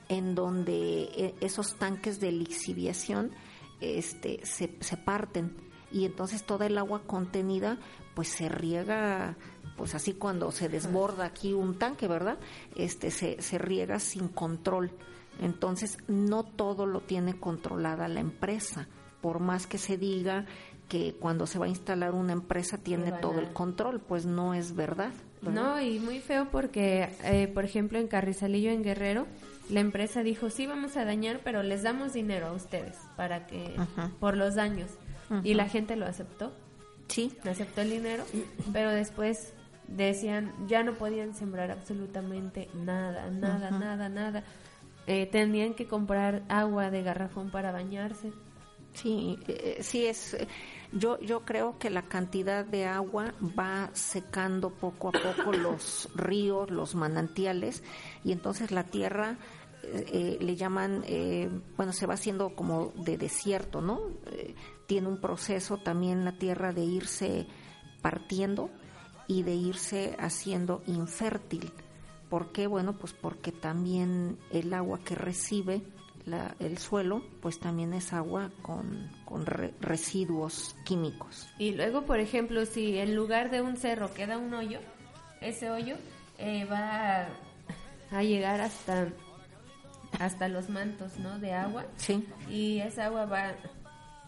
en 0.10 0.36
donde 0.36 1.34
esos 1.40 1.78
tanques 1.78 2.20
de 2.20 2.34
lixiviación 2.34 3.32
este, 3.80 4.46
se, 4.46 4.76
se 4.82 4.98
parten 4.98 5.56
y 5.90 6.06
entonces 6.06 6.44
toda 6.44 6.68
el 6.68 6.78
agua 6.78 7.04
contenida 7.08 7.80
pues 8.14 8.28
se 8.28 8.50
riega 8.50 9.38
pues 9.78 9.96
así 9.96 10.14
cuando 10.14 10.52
se 10.52 10.70
desborda 10.70 11.26
aquí 11.26 11.54
un 11.54 11.80
tanque, 11.80 12.08
¿verdad? 12.08 12.38
Este 12.76 13.10
se, 13.10 13.42
se 13.42 13.58
riega 13.58 14.00
sin 14.00 14.28
control. 14.28 14.92
Entonces, 15.42 15.98
no 16.08 16.44
todo 16.44 16.86
lo 16.86 17.02
tiene 17.02 17.40
controlada 17.40 18.08
la 18.08 18.20
empresa, 18.20 18.88
por 19.22 19.40
más 19.40 19.68
que 19.68 19.78
se 19.78 19.98
diga 19.98 20.46
que 20.88 21.16
cuando 21.20 21.48
se 21.48 21.58
va 21.58 21.66
a 21.66 21.70
instalar 21.70 22.14
una 22.14 22.34
empresa 22.34 22.78
tiene 22.78 23.12
todo 23.14 23.40
el 23.40 23.54
control, 23.54 24.00
pues 24.02 24.26
no 24.26 24.54
es 24.54 24.76
verdad. 24.76 25.12
No, 25.42 25.82
y 25.82 26.00
muy 26.00 26.20
feo 26.20 26.50
porque, 26.52 27.10
eh, 27.24 27.48
por 27.48 27.66
ejemplo, 27.66 27.98
en 27.98 28.08
Carrizalillo, 28.08 28.72
en 28.72 28.84
Guerrero, 28.84 29.26
la 29.70 29.80
empresa 29.80 30.22
dijo, 30.22 30.50
sí, 30.50 30.68
vamos 30.68 30.98
a 30.98 31.06
dañar, 31.06 31.40
pero 31.44 31.64
les 31.64 31.82
damos 31.82 32.14
dinero 32.14 32.48
a 32.48 32.52
ustedes 32.52 32.98
para 33.16 33.48
que, 33.48 33.76
por 34.20 34.38
los 34.38 34.56
daños. 34.56 34.92
Y 35.44 35.54
la 35.54 35.70
gente 35.70 35.96
lo 35.96 36.06
aceptó. 36.06 36.52
Sí. 37.08 37.32
Aceptó 37.50 37.82
el 37.82 37.90
dinero, 37.90 38.26
pero 38.74 38.92
después 38.92 39.54
decían, 39.88 40.54
ya 40.68 40.84
no 40.84 40.94
podían 40.94 41.34
sembrar 41.34 41.72
absolutamente 41.72 42.70
nada, 42.74 43.30
nada, 43.30 43.72
nada, 43.72 44.10
nada 44.10 44.44
eh, 45.08 45.26
tenían 45.26 45.74
que 45.74 45.88
comprar 45.88 46.44
agua 46.50 46.90
de 46.90 47.04
garrafón 47.04 47.50
para 47.50 47.72
bañarse. 47.72 48.32
Sí, 48.94 49.40
eh, 49.48 49.78
sí 49.82 50.06
es. 50.06 50.38
Yo 50.92 51.20
yo 51.20 51.46
creo 51.46 51.80
que 51.80 51.90
la 51.90 52.04
cantidad 52.04 52.66
de 52.66 52.86
agua 52.86 53.34
va 53.58 53.90
secando 53.94 54.70
poco 54.70 55.10
a 55.10 55.12
poco 55.12 55.52
los 55.54 56.10
ríos, 56.16 56.70
los 56.70 56.96
manantiales 56.96 57.84
y 58.24 58.32
entonces 58.34 58.72
la 58.72 58.84
tierra 58.84 59.38
eh, 59.84 60.38
le 60.40 60.56
llaman, 60.56 61.04
bueno, 61.78 61.94
se 61.94 62.06
va 62.06 62.14
haciendo 62.14 62.56
como 62.56 62.92
de 62.96 63.18
desierto, 63.18 63.82
¿no? 63.82 64.02
tiene 64.86 65.08
un 65.08 65.22
proceso 65.22 65.78
también 65.78 66.26
la 66.26 66.34
tierra 66.34 66.74
de 66.74 66.84
irse 66.84 67.48
partiendo 68.02 68.70
y 69.26 69.44
de 69.44 69.56
irse 69.56 70.18
haciendo 70.20 70.84
infértil. 70.86 71.72
¿Por 72.32 72.54
qué? 72.54 72.66
Bueno, 72.66 72.94
pues 72.94 73.12
porque 73.12 73.52
también 73.52 74.38
el 74.52 74.74
agua 74.74 75.02
que 75.04 75.16
recibe 75.16 75.82
el 76.60 76.78
suelo, 76.78 77.26
pues 77.42 77.60
también 77.60 77.92
es 77.92 78.14
agua 78.14 78.52
con, 78.62 79.12
residuos 79.82 80.78
químicos. 80.86 81.50
Y 81.60 81.74
luego, 81.74 82.04
por 82.04 82.22
ejemplo, 82.22 82.66
si 82.66 82.98
en 83.00 83.18
lugar 83.18 83.52
de 83.52 83.62
un 83.62 83.76
cerro 83.76 84.14
queda 84.14 84.38
un 84.38 84.54
hoyo, 84.54 84.80
ese 85.42 85.72
hoyo 85.72 85.98
eh, 86.38 86.64
va 86.64 87.28
a, 88.12 88.24
llegar 88.24 88.62
hasta 88.62 89.10
hasta 90.18 90.48
los 90.48 90.70
mantos, 90.70 91.20
¿no? 91.20 91.38
De 91.38 91.52
agua. 91.52 91.84
Sí. 91.98 92.26
Y 92.50 92.80
esa 92.80 93.08
agua 93.08 93.26
va, 93.26 93.56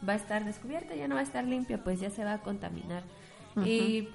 va 0.05 0.11
a 0.11 0.17
estar 0.17 0.43
descubierta, 0.43 0.93
ya 0.93 1.07
no 1.07 1.15
va 1.15 1.21
a 1.21 1.23
estar 1.23 1.45
limpia, 1.45 1.81
pues 1.81 2.01
ya 2.01 2.09
se 2.09 2.25
va 2.25 2.33
a 2.33 2.41
contaminar. 2.41 3.03
Y 3.63 4.09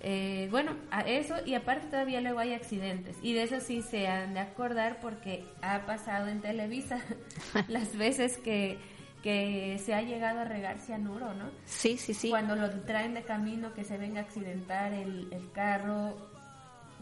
eh, 0.00 0.48
bueno, 0.50 0.76
a 0.90 1.00
eso 1.00 1.34
y 1.46 1.54
aparte 1.54 1.86
todavía 1.86 2.20
luego 2.20 2.38
hay 2.38 2.52
accidentes 2.52 3.16
y 3.22 3.32
de 3.32 3.44
eso 3.44 3.60
sí 3.60 3.80
se 3.82 4.06
han 4.06 4.34
de 4.34 4.40
acordar 4.40 5.00
porque 5.00 5.44
ha 5.62 5.86
pasado 5.86 6.28
en 6.28 6.40
Televisa 6.40 7.00
las 7.68 7.96
veces 7.96 8.36
que, 8.38 8.78
que 9.22 9.80
se 9.84 9.94
ha 9.94 10.02
llegado 10.02 10.40
a 10.40 10.44
regar 10.44 10.78
cianuro, 10.78 11.32
¿no? 11.34 11.50
Sí, 11.64 11.96
sí, 11.96 12.12
sí. 12.12 12.28
Cuando 12.28 12.56
lo 12.56 12.70
traen 12.82 13.14
de 13.14 13.22
camino 13.22 13.72
que 13.72 13.84
se 13.84 13.96
venga 13.96 14.20
a 14.20 14.24
accidentar 14.24 14.92
el, 14.92 15.32
el 15.32 15.50
carro, 15.52 16.14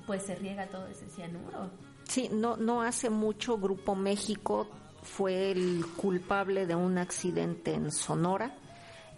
pues 0.07 0.23
se 0.23 0.37
riega 0.37 0.67
todo 0.69 0.87
ese 0.87 1.09
cianuro. 1.09 1.71
Sí, 2.05 2.31
no, 2.33 2.57
no 2.57 2.83
hace 2.83 3.11
mucho 3.11 3.59
Grupo 3.59 3.97
México 3.97 4.69
fue 5.03 5.51
el 5.51 5.85
culpable 5.97 6.67
de 6.67 6.77
un 6.77 6.99
accidente 6.99 7.75
en 7.75 7.91
Sonora 7.91 8.55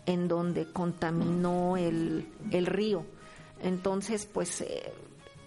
en 0.07 0.29
donde 0.29 0.73
contaminó 0.73 1.77
el, 1.77 2.27
el 2.53 2.67
río 2.67 3.05
entonces, 3.61 4.27
pues 4.27 4.61
eh, 4.61 4.93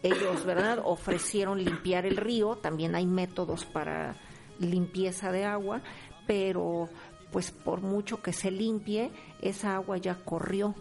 ellos, 0.04 0.46
¿verdad? 0.46 0.80
Ofrecieron 0.84 1.64
limpiar 1.64 2.06
el 2.06 2.18
río, 2.18 2.56
también 2.56 2.96
hay 2.96 3.06
métodos 3.06 3.66
para 3.66 4.16
limpieza 4.60 5.32
de 5.32 5.46
agua, 5.46 5.82
pero 6.28 6.90
pues 7.32 7.52
por 7.52 7.82
mucho 7.82 8.22
que 8.22 8.34
se 8.34 8.52
limpie, 8.52 9.12
esa 9.42 9.76
agua 9.76 9.98
ya 9.98 10.16
corrió, 10.16 10.76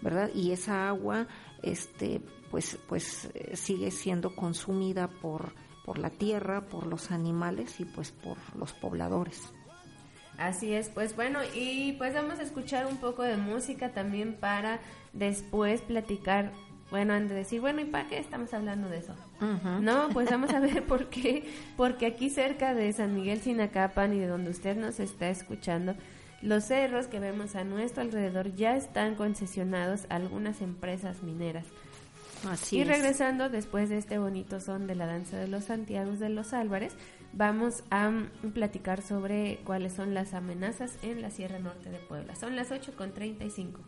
¿verdad? 0.00 0.30
Y 0.34 0.52
esa 0.52 0.88
agua, 0.88 1.26
este, 1.62 2.20
pues, 2.50 2.78
pues 2.88 3.30
eh, 3.34 3.56
sigue 3.56 3.90
siendo 3.90 4.34
consumida 4.34 5.08
por, 5.08 5.52
por 5.84 5.98
la 5.98 6.10
tierra, 6.10 6.66
por 6.66 6.86
los 6.86 7.10
animales 7.10 7.80
y 7.80 7.84
pues 7.84 8.12
por 8.12 8.38
los 8.56 8.72
pobladores. 8.72 9.52
Así 10.38 10.72
es, 10.72 10.88
pues 10.88 11.14
bueno, 11.14 11.40
y 11.54 11.92
pues 11.98 12.14
vamos 12.14 12.38
a 12.38 12.42
escuchar 12.42 12.86
un 12.86 12.96
poco 12.96 13.22
de 13.22 13.36
música 13.36 13.92
también 13.92 14.36
para 14.40 14.80
después 15.12 15.82
platicar 15.82 16.52
bueno, 16.90 17.14
han 17.14 17.28
de 17.28 17.34
decir, 17.34 17.60
bueno, 17.60 17.80
¿y 17.80 17.84
para 17.84 18.08
qué 18.08 18.18
estamos 18.18 18.52
hablando 18.52 18.88
de 18.88 18.98
eso? 18.98 19.14
No, 19.80 20.08
pues 20.12 20.28
vamos 20.28 20.50
a 20.50 20.60
ver 20.60 20.84
por 20.84 21.08
qué. 21.08 21.48
Porque 21.76 22.06
aquí 22.06 22.30
cerca 22.30 22.74
de 22.74 22.92
San 22.92 23.14
Miguel 23.14 23.40
Sinacapan 23.40 24.12
y 24.12 24.18
de 24.18 24.26
donde 24.26 24.50
usted 24.50 24.76
nos 24.76 24.98
está 24.98 25.30
escuchando, 25.30 25.94
los 26.42 26.64
cerros 26.64 27.06
que 27.06 27.20
vemos 27.20 27.54
a 27.54 27.64
nuestro 27.64 28.02
alrededor 28.02 28.54
ya 28.54 28.76
están 28.76 29.14
concesionados 29.14 30.06
a 30.08 30.16
algunas 30.16 30.62
empresas 30.62 31.22
mineras. 31.22 31.66
Así 32.48 32.78
y 32.78 32.84
regresando 32.84 33.50
después 33.50 33.90
de 33.90 33.98
este 33.98 34.18
bonito 34.18 34.60
son 34.60 34.86
de 34.86 34.94
la 34.94 35.06
danza 35.06 35.36
de 35.36 35.46
los 35.46 35.64
Santiagos 35.64 36.18
de 36.18 36.30
los 36.30 36.54
Álvarez, 36.54 36.94
vamos 37.34 37.84
a 37.90 38.10
platicar 38.54 39.02
sobre 39.02 39.60
cuáles 39.64 39.92
son 39.92 40.14
las 40.14 40.32
amenazas 40.32 40.96
en 41.02 41.20
la 41.20 41.30
Sierra 41.30 41.58
Norte 41.58 41.90
de 41.90 41.98
Puebla. 41.98 42.34
Son 42.36 42.56
las 42.56 42.70
8 42.70 42.94
con 42.96 43.12
35. 43.12 43.80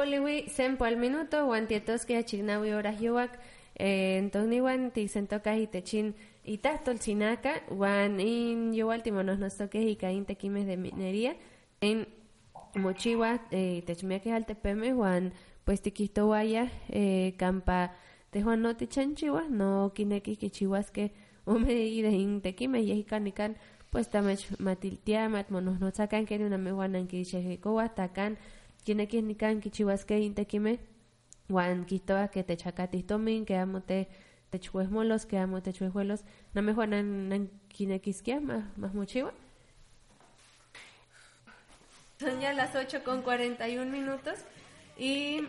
Poliwi 0.00 0.48
sempo 0.48 0.86
al 0.86 0.96
minuto 0.96 1.44
wan 1.46 1.66
tietoski 1.66 2.14
achignawi 2.16 2.72
ora 2.72 2.90
yuwak 2.90 3.32
eh, 3.76 4.16
entonces 4.16 4.62
wan 4.62 4.90
ti 4.92 5.08
sentoka 5.08 5.52
itechin 5.56 6.14
itahtol 6.44 6.96
sinaka 6.98 7.60
wan 7.68 8.18
in 8.18 8.72
yuwal 8.72 9.02
timonos 9.02 9.38
nos 9.38 9.58
toques 9.58 9.84
y 9.84 9.96
caín 9.96 10.24
tequimes 10.24 10.64
de 10.64 10.78
minería 10.78 11.36
en 11.82 12.08
mochiwa 12.74 13.40
eh, 13.50 13.82
techmiake 13.84 14.32
altepeme 14.32 14.94
wan 14.94 15.34
pues 15.66 15.82
tiquisto 15.82 16.28
waya 16.28 16.72
eh, 16.88 17.34
campa 17.36 17.92
tejuan 18.30 18.62
no 18.62 18.72
tichanchiwa 18.72 19.50
no 19.50 19.92
kineki 19.94 20.36
kichiwaske 20.36 21.12
ume 21.44 21.74
y 21.74 22.00
de 22.00 22.12
in 22.12 22.40
tequime 22.40 22.80
y 22.80 23.04
kanikan 23.04 23.56
pues 23.90 24.08
tamech 24.08 24.48
matiltiamat 24.58 25.50
monos 25.50 25.78
no 25.78 25.90
sacan 25.90 26.24
que 26.24 26.36
una 26.38 26.56
mehuanan 26.56 27.06
que 27.06 27.22
chejekowa 27.22 27.94
takan 28.80 28.96
kinekis 28.96 29.22
nikan 29.22 29.60
kichiwaske 29.60 30.18
intekime 30.18 30.78
wan 31.48 31.84
kihtowa 31.84 32.28
ke 32.28 32.42
techakatihtomin 32.42 33.44
ke 33.44 33.54
amo 33.54 33.80
te 33.80 34.06
techuesmolos 34.50 35.26
ke 35.26 35.36
amo 35.38 35.60
techuesjuelos 35.60 36.24
namejua 36.54 36.86
nan 36.86 37.28
nan 37.28 37.48
kinekiskia 37.68 38.40
más 38.40 38.64
más 38.76 38.94
mochiwa 38.94 39.32
son 42.20 42.40
ya 42.40 42.52
las 42.52 42.74
8 42.74 43.02
con 43.04 43.22
41 43.22 43.90
minutos 43.90 44.38
y 44.98 45.40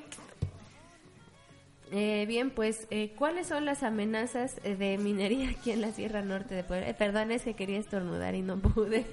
eh, 1.94 2.26
bien, 2.26 2.52
pues, 2.52 2.88
eh, 2.90 3.12
¿cuáles 3.18 3.48
son 3.48 3.66
las 3.66 3.84
amenazas 3.84 4.62
eh, 4.64 4.78
de 4.78 4.98
minería 4.98 5.50
aquí 5.50 5.72
en 5.72 5.82
la 5.82 5.92
Sierra 5.92 6.22
Norte 6.22 6.56
de 6.56 6.64
Puebla? 6.64 6.88
Eh, 6.88 6.94
perdón, 6.94 7.32
es 7.32 7.44
que 7.44 7.54
quería 7.54 7.80
estornudar 7.80 8.34
y 8.34 8.42
no 8.42 8.58
pude. 8.60 9.06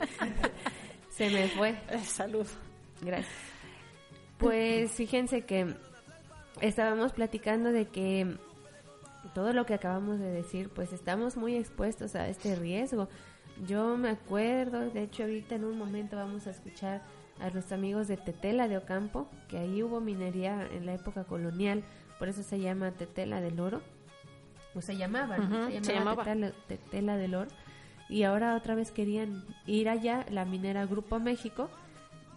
Se 1.11 1.29
me 1.29 1.49
fue. 1.49 1.75
Salud. 2.05 2.47
Gracias. 3.01 3.58
Pues 4.39 4.93
fíjense 4.93 5.45
que 5.45 5.74
estábamos 6.61 7.12
platicando 7.12 7.72
de 7.72 7.86
que 7.86 8.36
todo 9.34 9.53
lo 9.53 9.66
que 9.66 9.74
acabamos 9.74 10.18
de 10.18 10.30
decir, 10.30 10.70
pues 10.70 10.93
estamos 10.93 11.36
muy 11.36 11.57
expuestos 11.57 12.14
a 12.14 12.28
este 12.28 12.55
riesgo. 12.57 13.09
Yo 13.66 13.97
me 13.97 14.11
acuerdo, 14.11 14.89
de 14.91 15.03
hecho 15.03 15.24
ahorita 15.24 15.57
en 15.57 15.64
un 15.64 15.76
momento 15.76 16.16
vamos 16.16 16.47
a 16.47 16.51
escuchar 16.51 17.03
a 17.41 17.51
los 17.51 17.72
amigos 17.72 18.09
de 18.09 18.16
Tetela 18.16 18.68
de 18.68 18.78
Ocampo, 18.78 19.28
que 19.49 19.59
ahí 19.59 19.82
hubo 19.82 20.01
minería 20.01 20.66
en 20.72 20.86
la 20.86 20.95
época 20.95 21.24
colonial, 21.24 21.82
por 22.18 22.28
eso 22.28 22.43
se 22.43 22.61
llama 22.61 22.93
Tetela 22.93 23.41
del 23.41 23.61
Oro, 23.61 23.80
o 24.74 24.80
se 24.80 24.97
llamaba, 24.97 25.36
se 25.36 25.93
llamaba. 25.93 26.24
Tetela, 26.24 26.53
Tetela 26.66 27.16
del 27.16 27.34
Oro, 27.34 27.51
y 28.09 28.22
ahora 28.22 28.57
otra 28.57 28.74
vez 28.74 28.91
querían 28.91 29.45
ir 29.66 29.89
allá, 29.89 30.24
la 30.30 30.45
minera 30.45 30.86
Grupo 30.86 31.20
México, 31.20 31.68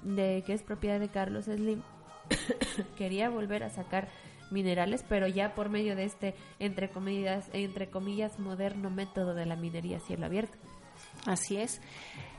de 0.04 0.44
que 0.46 0.54
es 0.54 0.64
propiedad 0.64 1.00
de 1.00 1.10
Carlos 1.10 1.46
Slim, 1.46 1.82
quería 2.98 3.30
volver 3.30 3.64
a 3.64 3.70
sacar 3.70 4.10
minerales, 4.52 5.04
pero 5.08 5.28
ya 5.28 5.56
por 5.56 5.70
medio 5.70 5.96
de 5.96 6.06
este 6.06 6.36
entre 6.60 6.90
comillas, 6.90 7.50
entre 7.54 7.90
comillas 7.90 8.40
moderno 8.40 8.90
método 8.90 9.34
de 9.34 9.46
la 9.46 9.56
minería 9.56 10.00
cielo 10.00 10.26
abierto. 10.26 10.58
Así 11.26 11.58
es. 11.58 11.82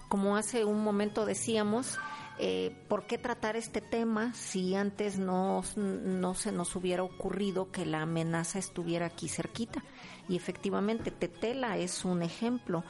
Como 0.08 0.36
hace 0.36 0.64
un 0.64 0.84
momento 0.84 1.24
decíamos, 1.24 1.98
eh, 2.38 2.76
¿por 2.88 3.06
qué 3.06 3.16
tratar 3.18 3.56
este 3.56 3.80
tema 3.80 4.34
si 4.34 4.74
antes 4.74 5.18
no, 5.18 5.62
no 5.76 6.34
se 6.34 6.52
nos 6.52 6.76
hubiera 6.76 7.02
ocurrido 7.02 7.70
que 7.70 7.86
la 7.86 8.02
amenaza 8.02 8.58
estuviera 8.58 9.06
aquí 9.06 9.28
cerquita? 9.28 9.82
Y 10.28 10.36
efectivamente, 10.36 11.10
Tetela 11.10 11.78
es 11.78 12.04
un 12.04 12.22
ejemplo, 12.22 12.84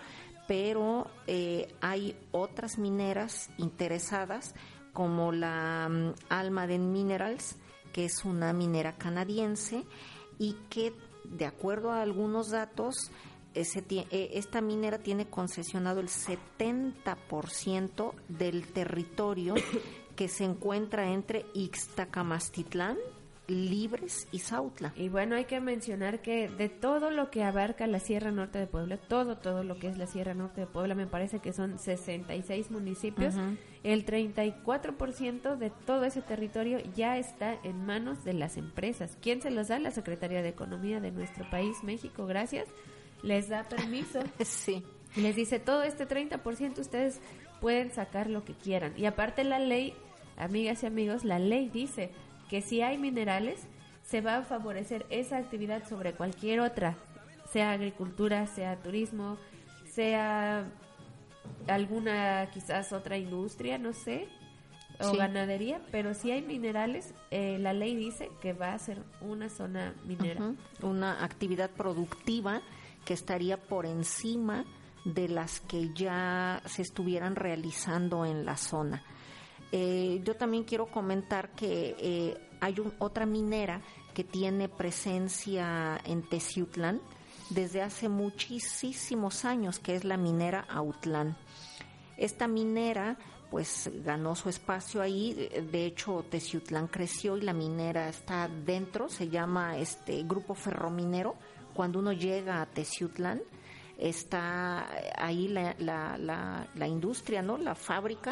pero 0.47 1.09
eh, 1.27 1.75
hay 1.81 2.17
otras 2.33 2.79
mineras 2.79 3.51
interesadas 3.59 4.55
como 4.93 5.33
la 5.33 5.89
mm, 5.89 6.13
Almaden 6.29 6.93
Minerals, 6.93 7.57
que 7.93 8.05
es 8.05 8.25
una 8.25 8.53
minera 8.53 8.97
canadiense 8.97 9.85
y 10.39 10.55
que, 10.69 10.93
de 11.25 11.47
acuerdo 11.47 11.91
a 11.93 12.03
algunos 12.03 12.51
datos, 12.51 13.11
eh, 13.55 14.31
esta 14.35 14.61
minera 14.61 14.99
tiene 14.99 15.29
concesionado 15.29 16.01
el 16.01 16.09
70% 16.09 18.15
del 18.29 18.67
territorio 18.69 19.55
que 20.17 20.29
se 20.29 20.45
encuentra 20.45 21.11
entre 21.13 21.47
Ixtacamastitlán, 21.55 22.99
Libres 23.49 24.29
y 24.31 24.39
Sautla. 24.39 24.93
Y 24.97 25.09
bueno, 25.09 25.35
hay 25.37 25.45
que 25.47 25.61
mencionar 25.61 26.23
que 26.23 26.49
de 26.49 26.69
todo 26.69 27.11
lo 27.11 27.31
que 27.31 27.43
abarca 27.43 27.87
la 27.87 27.99
Sierra 27.99 28.31
Norte 28.31 28.59
de 28.59 28.67
Puebla, 28.67 28.97
todo, 28.97 29.37
todo 29.37 29.65
lo 29.65 29.77
que 29.77 29.89
es 29.89 29.99
la 29.99 30.07
Sierra 30.07 30.33
Norte 30.35 30.63
de 30.63 30.67
Puebla, 30.67 30.95
me 30.95 31.07
parece 31.07 31.41
que 31.41 31.53
son 31.53 31.79
66 31.79 32.71
municipios, 32.71 33.35
Ujú. 33.35 33.57
el 33.83 34.07
34% 34.07 35.57
de 35.57 35.71
todo 35.71 36.05
ese 36.05 36.23
territorio 36.23 36.79
ya 36.95 37.19
está 37.19 37.57
en 37.65 37.85
manos 37.85 38.25
de 38.25 38.33
las 38.35 38.57
empresas. 38.57 39.19
¿Quién 39.21 39.43
se 39.43 39.51
los 39.51 39.69
da? 39.69 39.79
La 39.79 39.91
Secretaría 39.91 40.43
de 40.43 40.49
Economía 40.49 41.01
de 41.01 41.11
nuestro 41.11 41.49
país, 41.51 41.83
México, 41.83 42.27
gracias. 42.27 42.69
Les 43.23 43.49
da 43.49 43.65
permiso. 43.65 44.21
sí. 44.45 44.83
Les 45.17 45.37
dice, 45.37 45.59
todo 45.59 45.83
este 45.83 46.09
30% 46.09 46.79
ustedes 46.79 47.21
pueden 47.61 47.93
sacar 47.93 48.31
lo 48.31 48.45
que 48.45 48.55
quieran. 48.55 48.95
Y 48.97 49.05
aparte 49.05 49.45
la 49.45 49.59
ley, 49.59 49.95
amigas 50.37 50.83
y 50.83 50.87
amigos, 50.87 51.25
la 51.25 51.39
ley 51.39 51.69
dice 51.69 52.11
que 52.53 52.61
si 52.61 52.83
hay 52.83 52.99
minerales, 52.99 53.67
se 54.05 54.21
va 54.21 54.37
a 54.37 54.43
favorecer 54.43 55.07
esa 55.09 55.39
actividad 55.39 55.89
sobre 55.89 56.13
cualquier 56.13 56.61
otra, 56.61 56.99
sea 57.51 57.73
agricultura, 57.73 58.47
sea 58.47 58.77
turismo, 58.77 59.39
sea 59.91 60.67
alguna 61.67 62.51
quizás 62.53 62.93
otra 62.93 63.17
industria, 63.17 63.79
no 63.79 63.95
sé, 63.95 64.29
o 65.01 65.13
Sí. 65.13 65.17
ganadería, 65.17 65.81
pero 65.91 66.13
si 66.13 66.31
hay 66.31 66.43
minerales, 66.43 67.15
eh, 67.31 67.57
la 67.59 67.73
ley 67.73 67.97
dice 67.97 68.29
que 68.43 68.53
va 68.53 68.75
a 68.75 68.79
ser 68.79 68.99
una 69.23 69.49
zona 69.49 69.95
minera. 70.05 70.53
Una 70.83 71.25
actividad 71.25 71.71
productiva 71.71 72.61
que 73.07 73.15
estaría 73.15 73.57
por 73.57 73.87
encima 73.87 74.67
de 75.07 75.27
las 75.29 75.61
que 75.61 75.89
ya 75.95 76.61
se 76.67 76.83
estuvieran 76.83 77.35
realizando 77.35 78.27
en 78.27 78.45
la 78.45 78.59
zona. 78.59 79.03
Eh, 79.73 80.21
yo 80.25 80.37
también 80.37 80.65
quiero 80.65 80.87
comentar 80.87 81.51
que 81.55 81.97
eh, 81.99 82.37
hay 82.61 82.79
un- 82.79 82.93
otra 82.99 83.25
minera 83.27 83.81
que 84.15 84.23
tiene 84.25 84.69
presencia 84.69 85.99
en 86.05 86.23
Teciutlán 86.29 87.01
desde 87.51 87.83
hace 87.83 88.09
muchísimos 88.09 89.45
años, 89.45 89.79
que 89.79 89.95
es 89.95 90.05
la 90.05 90.17
minera 90.17 90.67
Autlán. 90.69 91.37
Esta 92.17 92.47
minera 92.47 93.17
pues 93.51 93.91
ganó 94.05 94.35
su 94.35 94.49
espacio 94.49 95.03
ahí, 95.03 95.35
de- 95.71 95.87
hecho 95.87 96.25
Teciutlán 96.31 96.87
creció 96.89 97.37
y 97.37 97.43
la 97.43 97.53
minera 97.53 98.09
está 98.09 98.49
dentro, 98.49 99.11
se 99.11 99.29
llama 99.29 99.77
este 99.77 100.23
grupo 100.23 100.55
ferrominero. 100.55 101.35
Cuando 101.75 101.99
uno 101.99 102.13
llega 102.13 102.63
a 102.63 102.67
Teciutlán, 102.67 103.43
está 104.03 104.89
ahí 105.17 105.47
la, 105.47 105.77
la, 105.79 106.19
la, 106.19 106.67
la 106.75 106.89
industria, 106.89 107.41
¿no? 107.41 107.57
La 107.57 107.77
fábrica 107.77 108.31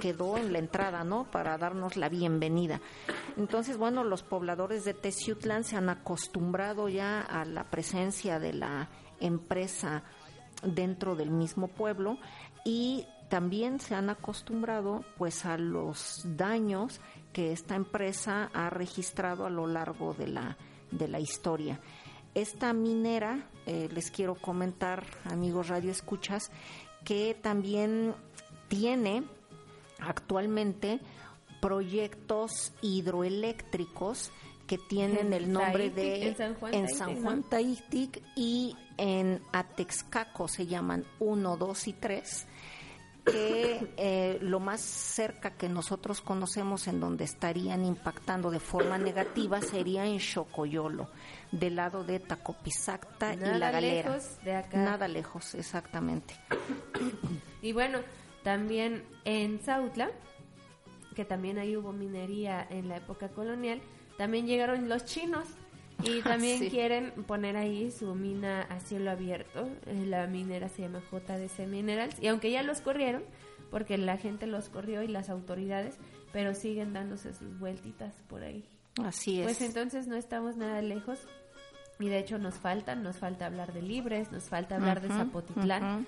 quedó 0.00 0.36
en 0.36 0.52
la 0.52 0.60
entrada, 0.60 1.02
¿no? 1.02 1.28
Para 1.30 1.58
darnos 1.58 1.96
la 1.96 2.08
bienvenida. 2.08 2.80
Entonces, 3.36 3.76
bueno, 3.76 4.04
los 4.04 4.22
pobladores 4.22 4.84
de 4.84 4.94
Teciutlán 4.94 5.64
se 5.64 5.76
han 5.76 5.88
acostumbrado 5.88 6.88
ya 6.88 7.20
a 7.22 7.44
la 7.44 7.64
presencia 7.64 8.38
de 8.38 8.52
la 8.52 8.88
empresa 9.18 10.04
dentro 10.62 11.16
del 11.16 11.30
mismo 11.30 11.66
pueblo 11.66 12.18
y 12.64 13.04
también 13.28 13.80
se 13.80 13.96
han 13.96 14.10
acostumbrado 14.10 15.04
pues 15.18 15.44
a 15.44 15.56
los 15.58 16.22
daños 16.24 17.00
que 17.32 17.52
esta 17.52 17.74
empresa 17.74 18.50
ha 18.54 18.70
registrado 18.70 19.46
a 19.46 19.50
lo 19.50 19.66
largo 19.66 20.14
de 20.14 20.28
la 20.28 20.56
de 20.90 21.08
la 21.08 21.20
historia. 21.20 21.80
Esta 22.34 22.72
minera, 22.72 23.48
eh, 23.66 23.88
les 23.92 24.10
quiero 24.10 24.34
comentar, 24.36 25.04
amigos 25.24 25.68
Radio 25.68 25.90
Escuchas, 25.90 26.50
que 27.04 27.36
también 27.40 28.14
tiene 28.68 29.24
actualmente 29.98 31.00
proyectos 31.60 32.72
hidroeléctricos 32.82 34.32
que 34.66 34.78
tienen 34.78 35.32
el 35.32 35.52
nombre 35.52 35.90
de 35.90 36.28
en 36.70 36.88
San 36.88 37.20
Juan 37.22 37.44
en 37.50 38.10
y 38.36 38.76
en 38.96 39.42
Atexcaco 39.52 40.46
se 40.46 40.66
llaman 40.66 41.04
1, 41.18 41.56
2 41.56 41.88
y 41.88 41.92
3 41.94 42.46
que 43.24 43.92
eh, 43.96 44.38
lo 44.40 44.60
más 44.60 44.80
cerca 44.80 45.50
que 45.52 45.68
nosotros 45.68 46.20
conocemos 46.20 46.88
en 46.88 47.00
donde 47.00 47.24
estarían 47.24 47.84
impactando 47.84 48.50
de 48.50 48.60
forma 48.60 48.98
negativa 48.98 49.60
sería 49.60 50.06
en 50.06 50.20
Xocoyolo, 50.20 51.08
del 51.52 51.76
lado 51.76 52.04
de 52.04 52.20
Tacopizacta 52.20 53.34
y 53.34 53.36
La 53.38 53.70
Galera. 53.70 54.10
lejos 54.10 54.38
de 54.44 54.54
acá. 54.56 54.78
Nada 54.78 55.08
lejos, 55.08 55.54
exactamente. 55.54 56.34
Y 57.62 57.72
bueno, 57.72 57.98
También 58.42 59.04
en 59.24 59.58
Zautla, 59.58 60.10
que 61.14 61.26
también 61.26 61.58
ahí 61.58 61.76
hubo 61.76 61.92
minería 61.92 62.66
en 62.70 62.88
la 62.88 62.96
época 62.96 63.28
colonial, 63.28 63.82
también 64.16 64.46
llegaron 64.46 64.88
los 64.88 65.04
chinos 65.04 65.46
y 66.02 66.22
también 66.22 66.70
quieren 66.70 67.10
poner 67.26 67.58
ahí 67.58 67.90
su 67.90 68.14
mina 68.14 68.62
a 68.62 68.80
cielo 68.80 69.10
abierto. 69.10 69.68
Eh, 69.86 70.06
La 70.06 70.26
minera 70.26 70.70
se 70.70 70.82
llama 70.82 71.02
JDC 71.12 71.66
Minerals. 71.66 72.16
Y 72.22 72.28
aunque 72.28 72.50
ya 72.50 72.62
los 72.62 72.80
corrieron, 72.80 73.22
porque 73.70 73.98
la 73.98 74.16
gente 74.16 74.46
los 74.46 74.70
corrió 74.70 75.02
y 75.02 75.08
las 75.08 75.28
autoridades, 75.28 75.98
pero 76.32 76.54
siguen 76.54 76.94
dándose 76.94 77.34
sus 77.34 77.58
vueltitas 77.58 78.14
por 78.28 78.42
ahí. 78.42 78.64
Así 79.04 79.40
es. 79.40 79.46
Pues 79.46 79.60
entonces 79.62 80.06
no 80.06 80.16
estamos 80.16 80.56
nada 80.56 80.82
lejos. 80.82 81.18
Y 81.98 82.08
de 82.08 82.18
hecho 82.18 82.38
nos 82.38 82.54
faltan, 82.54 83.02
nos 83.02 83.18
falta 83.18 83.44
hablar 83.46 83.72
de 83.74 83.82
Libres, 83.82 84.32
nos 84.32 84.44
falta 84.44 84.76
hablar 84.76 85.00
de 85.02 85.08
Zapotitlán, 85.08 86.06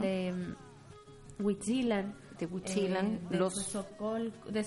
de 0.00 0.32
mm, 0.32 1.42
Huitzilan, 1.44 2.14
de 2.38 2.46
Huitzilan, 2.46 3.06
eh, 3.14 3.20
de 3.30 3.38
los- 3.38 3.54
Sosocol- 3.74 4.32
de. 4.48 4.62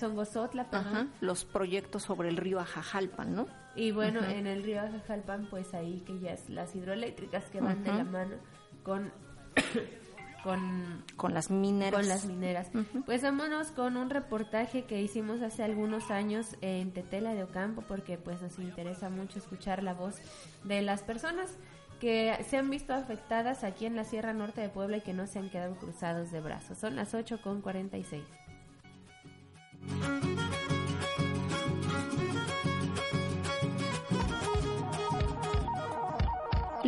Ajá, 0.80 1.08
los 1.22 1.46
proyectos 1.46 2.04
sobre 2.04 2.28
el 2.28 2.36
río 2.36 2.60
Ajajalpan, 2.60 3.34
¿no? 3.36 3.48
Y 3.78 3.92
bueno, 3.92 4.20
en 4.26 4.48
el 4.48 4.64
río 4.64 4.82
Ajajalpan, 4.82 5.48
pues 5.50 5.74
ahí 5.74 6.02
que 6.06 6.20
ya 6.20 6.32
es 6.34 6.50
las 6.50 6.76
hidroeléctricas 6.76 7.46
que 7.50 7.62
van 7.62 7.82
de 7.84 7.94
la 7.94 8.04
mano 8.04 8.36
con 8.84 9.14
con 10.46 11.04
con 11.16 11.34
las 11.34 11.50
mineras. 11.50 12.00
Con 12.00 12.08
las 12.08 12.26
mineras. 12.26 12.70
Pues 13.06 13.24
vámonos 13.24 13.72
con 13.72 13.98
un 13.98 14.12
reportaje 14.12 14.84
que 14.84 15.02
hicimos 15.02 15.42
hace 15.42 15.64
algunos 15.64 16.12
años 16.12 16.56
en 16.62 16.92
Tetela 16.92 17.34
de 17.34 17.44
Ocampo 17.44 17.82
porque 17.82 18.20
pues 18.20 18.42
nos 18.44 18.60
interesa 18.60 19.10
mucho 19.10 19.40
escuchar 19.40 19.82
la 19.82 19.96
voz 19.96 20.18
de 20.64 20.84
las 20.84 21.02
personas 21.02 21.58
que 22.00 22.38
se 22.48 22.58
han 22.58 22.70
visto 22.70 22.94
afectadas 22.94 23.64
aquí 23.64 23.88
en 23.88 23.96
la 23.96 24.04
Sierra 24.04 24.34
Norte 24.34 24.62
de 24.62 24.70
Puebla 24.70 24.98
y 24.98 25.02
que 25.02 25.14
no 25.14 25.26
se 25.26 25.40
han 25.40 25.50
quedado 25.50 25.76
cruzados 25.78 26.32
de 26.32 26.42
brazos. 26.42 26.78
Son 26.78 26.96
las 26.96 27.16
8 27.16 27.42
con 27.42 27.62
46. 27.62 28.24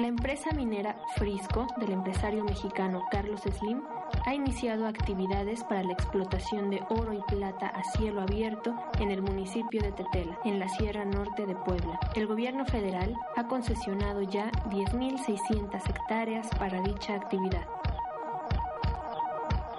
La 0.07 0.11
empresa 0.11 0.51
minera 0.51 0.95
Frisco 1.17 1.67
del 1.81 1.91
empresario 1.91 2.41
mexicano 2.45 3.03
Carlos 3.11 3.41
Slim 3.41 3.83
ha 4.25 4.33
iniciado 4.33 4.87
actividades 4.87 5.65
para 5.65 5.83
la 5.83 5.91
explotación 5.91 6.69
de 6.69 6.81
oro 6.87 7.11
y 7.11 7.21
plata 7.23 7.67
a 7.67 7.83
cielo 7.83 8.21
abierto 8.21 8.73
en 9.01 9.11
el 9.11 9.21
municipio 9.21 9.81
de 9.81 9.91
Tetela, 9.91 10.39
en 10.45 10.59
la 10.59 10.69
Sierra 10.69 11.03
Norte 11.03 11.45
de 11.45 11.55
Puebla. 11.55 11.99
El 12.15 12.25
gobierno 12.25 12.65
federal 12.65 13.13
ha 13.35 13.49
concesionado 13.49 14.21
ya 14.21 14.49
10.600 14.69 15.89
hectáreas 15.89 16.47
para 16.57 16.81
dicha 16.81 17.13
actividad. 17.13 17.67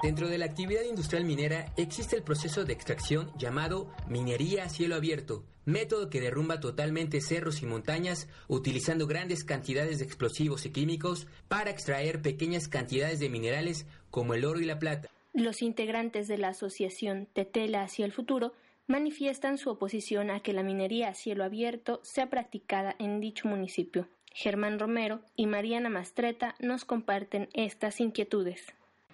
Dentro 0.02 0.28
de 0.28 0.38
la 0.38 0.44
actividad 0.44 0.84
industrial 0.84 1.24
minera 1.24 1.72
existe 1.76 2.14
el 2.14 2.22
proceso 2.22 2.64
de 2.64 2.72
extracción 2.72 3.32
llamado 3.36 3.90
minería 4.08 4.62
a 4.62 4.68
cielo 4.68 4.94
abierto, 4.94 5.44
método 5.64 6.08
que 6.08 6.20
derrumba 6.20 6.60
totalmente 6.60 7.20
cerros 7.20 7.62
y 7.62 7.66
montañas 7.66 8.28
utilizando 8.46 9.08
grandes 9.08 9.42
cantidades 9.42 9.98
de 9.98 10.04
explosivos 10.04 10.64
y 10.66 10.70
químicos 10.70 11.26
para 11.48 11.70
extraer 11.70 12.22
pequeñas 12.22 12.68
cantidades 12.68 13.18
de 13.18 13.28
minerales 13.28 13.86
como 14.10 14.34
el 14.34 14.44
oro 14.44 14.60
y 14.60 14.66
la 14.66 14.78
plata. 14.78 15.08
Los 15.32 15.62
integrantes 15.62 16.28
de 16.28 16.38
la 16.38 16.48
asociación 16.50 17.26
Tetela 17.32 17.82
hacia 17.82 18.04
el 18.04 18.12
futuro 18.12 18.52
manifiestan 18.86 19.58
su 19.58 19.68
oposición 19.68 20.30
a 20.30 20.40
que 20.40 20.52
la 20.52 20.62
minería 20.62 21.08
a 21.08 21.14
cielo 21.14 21.42
abierto 21.42 21.98
sea 22.04 22.30
practicada 22.30 22.94
en 23.00 23.20
dicho 23.20 23.48
municipio. 23.48 24.08
Germán 24.32 24.78
Romero 24.78 25.20
y 25.34 25.46
Mariana 25.46 25.88
Mastreta 25.88 26.54
nos 26.60 26.84
comparten 26.84 27.48
estas 27.52 28.00
inquietudes. 28.00 28.64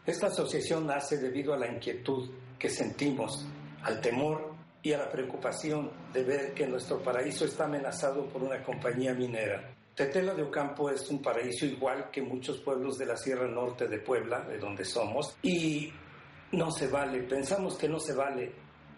Esta 0.07 0.27
asociación 0.27 0.87
nace 0.87 1.17
debido 1.17 1.55
a 1.55 1.57
la 1.57 1.67
inquietud 1.67 2.29
que 2.59 2.69
sentimos, 2.69 3.47
al 3.83 4.03
temor 4.03 4.53
y 4.83 4.93
a 4.93 4.99
la 4.99 5.11
preocupación 5.11 5.91
de 6.13 6.23
ver 6.23 6.53
que 6.53 6.67
nuestro 6.67 7.03
paraíso 7.03 7.47
está 7.47 7.65
amenazado 7.65 8.27
por 8.27 8.43
una 8.43 8.63
compañía 8.63 9.15
minera. 9.15 9.75
Tetela 9.95 10.35
de 10.35 10.43
Ocampo 10.43 10.91
es 10.91 11.09
un 11.09 11.23
paraíso 11.23 11.65
igual 11.65 12.11
que 12.11 12.21
muchos 12.21 12.59
pueblos 12.59 12.99
de 12.99 13.07
la 13.07 13.17
Sierra 13.17 13.49
Norte 13.49 13.89
de 13.89 13.99
Puebla, 13.99 14.41
de 14.43 14.59
donde 14.59 14.85
somos, 14.85 15.39
y 15.43 15.91
no 16.53 16.71
se 16.71 16.89
vale, 16.89 17.23
pensamos 17.23 17.79
que 17.79 17.89
no 17.89 17.99
se 17.99 18.13
vale 18.13 18.53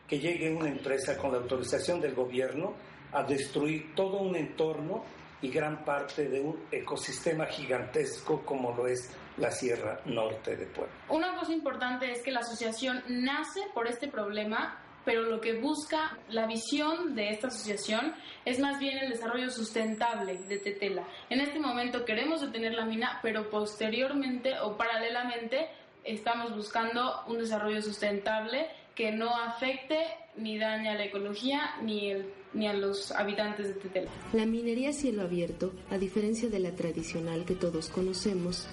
que 0.08 0.18
llegue 0.18 0.52
una 0.52 0.68
empresa 0.68 1.16
con 1.16 1.30
la 1.30 1.38
autorización 1.38 2.00
del 2.00 2.14
gobierno 2.14 2.74
a 3.12 3.22
destruir 3.22 3.94
todo 3.94 4.18
un 4.18 4.34
entorno 4.34 5.04
y 5.40 5.50
gran 5.50 5.84
parte 5.84 6.28
de 6.28 6.40
un 6.40 6.64
ecosistema 6.72 7.46
gigantesco 7.46 8.44
como 8.44 8.74
lo 8.74 8.88
es 8.88 9.10
la 9.38 9.50
Sierra 9.50 10.00
Norte 10.06 10.56
de 10.56 10.66
Puebla. 10.66 10.92
Una 11.08 11.34
cosa 11.38 11.52
importante 11.52 12.10
es 12.10 12.22
que 12.22 12.30
la 12.30 12.40
asociación 12.40 13.02
nace 13.08 13.60
por 13.74 13.86
este 13.86 14.08
problema, 14.08 14.78
pero 15.04 15.22
lo 15.22 15.40
que 15.40 15.60
busca 15.60 16.18
la 16.30 16.46
visión 16.46 17.14
de 17.14 17.30
esta 17.30 17.46
asociación 17.48 18.12
es 18.44 18.58
más 18.58 18.78
bien 18.80 18.98
el 18.98 19.10
desarrollo 19.10 19.50
sustentable 19.50 20.36
de 20.36 20.58
Tetela. 20.58 21.04
En 21.30 21.40
este 21.40 21.60
momento 21.60 22.04
queremos 22.04 22.40
detener 22.40 22.74
la 22.74 22.84
mina, 22.86 23.20
pero 23.22 23.48
posteriormente 23.50 24.58
o 24.60 24.76
paralelamente 24.76 25.68
estamos 26.02 26.54
buscando 26.56 27.22
un 27.28 27.38
desarrollo 27.38 27.82
sustentable 27.82 28.66
que 28.94 29.12
no 29.12 29.36
afecte 29.36 29.98
ni 30.36 30.58
dañe 30.58 30.88
a 30.88 30.94
la 30.94 31.04
ecología 31.04 31.76
ni, 31.82 32.10
el- 32.10 32.32
ni 32.54 32.66
a 32.66 32.72
los 32.72 33.12
habitantes 33.12 33.68
de 33.68 33.74
Tetela. 33.74 34.10
La 34.32 34.46
minería 34.46 34.88
a 34.90 34.92
cielo 34.92 35.22
abierto, 35.22 35.72
a 35.90 35.98
diferencia 35.98 36.48
de 36.48 36.58
la 36.60 36.70
tradicional 36.74 37.44
que 37.44 37.54
todos 37.54 37.90
conocemos, 37.90 38.66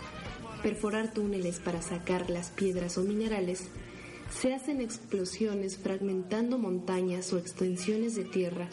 perforar 0.64 1.14
túneles 1.14 1.60
para 1.60 1.82
sacar 1.82 2.30
las 2.30 2.50
piedras 2.50 2.98
o 2.98 3.04
minerales, 3.04 3.68
se 4.32 4.54
hacen 4.54 4.82
explosiones 4.82 5.78
fragmentando 5.78 6.58
montañas 6.58 7.32
o 7.34 7.38
extensiones 7.38 8.16
de 8.16 8.24
tierra 8.24 8.70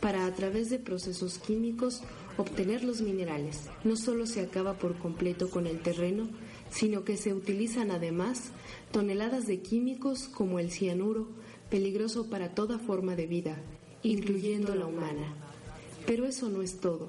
para 0.00 0.26
a 0.26 0.34
través 0.34 0.70
de 0.70 0.78
procesos 0.78 1.38
químicos 1.38 2.02
obtener 2.36 2.84
los 2.84 3.00
minerales. 3.00 3.68
No 3.84 3.96
solo 3.96 4.26
se 4.26 4.40
acaba 4.40 4.74
por 4.74 4.96
completo 4.98 5.50
con 5.50 5.66
el 5.66 5.80
terreno, 5.80 6.28
sino 6.70 7.04
que 7.04 7.16
se 7.16 7.34
utilizan 7.34 7.90
además 7.90 8.50
toneladas 8.92 9.46
de 9.46 9.60
químicos 9.60 10.28
como 10.28 10.58
el 10.58 10.70
cianuro, 10.70 11.28
peligroso 11.70 12.28
para 12.30 12.54
toda 12.54 12.78
forma 12.78 13.16
de 13.16 13.26
vida, 13.26 13.56
incluyendo 14.02 14.74
la 14.74 14.86
humana. 14.86 15.34
Pero 16.06 16.26
eso 16.26 16.48
no 16.48 16.62
es 16.62 16.80
todo. 16.80 17.08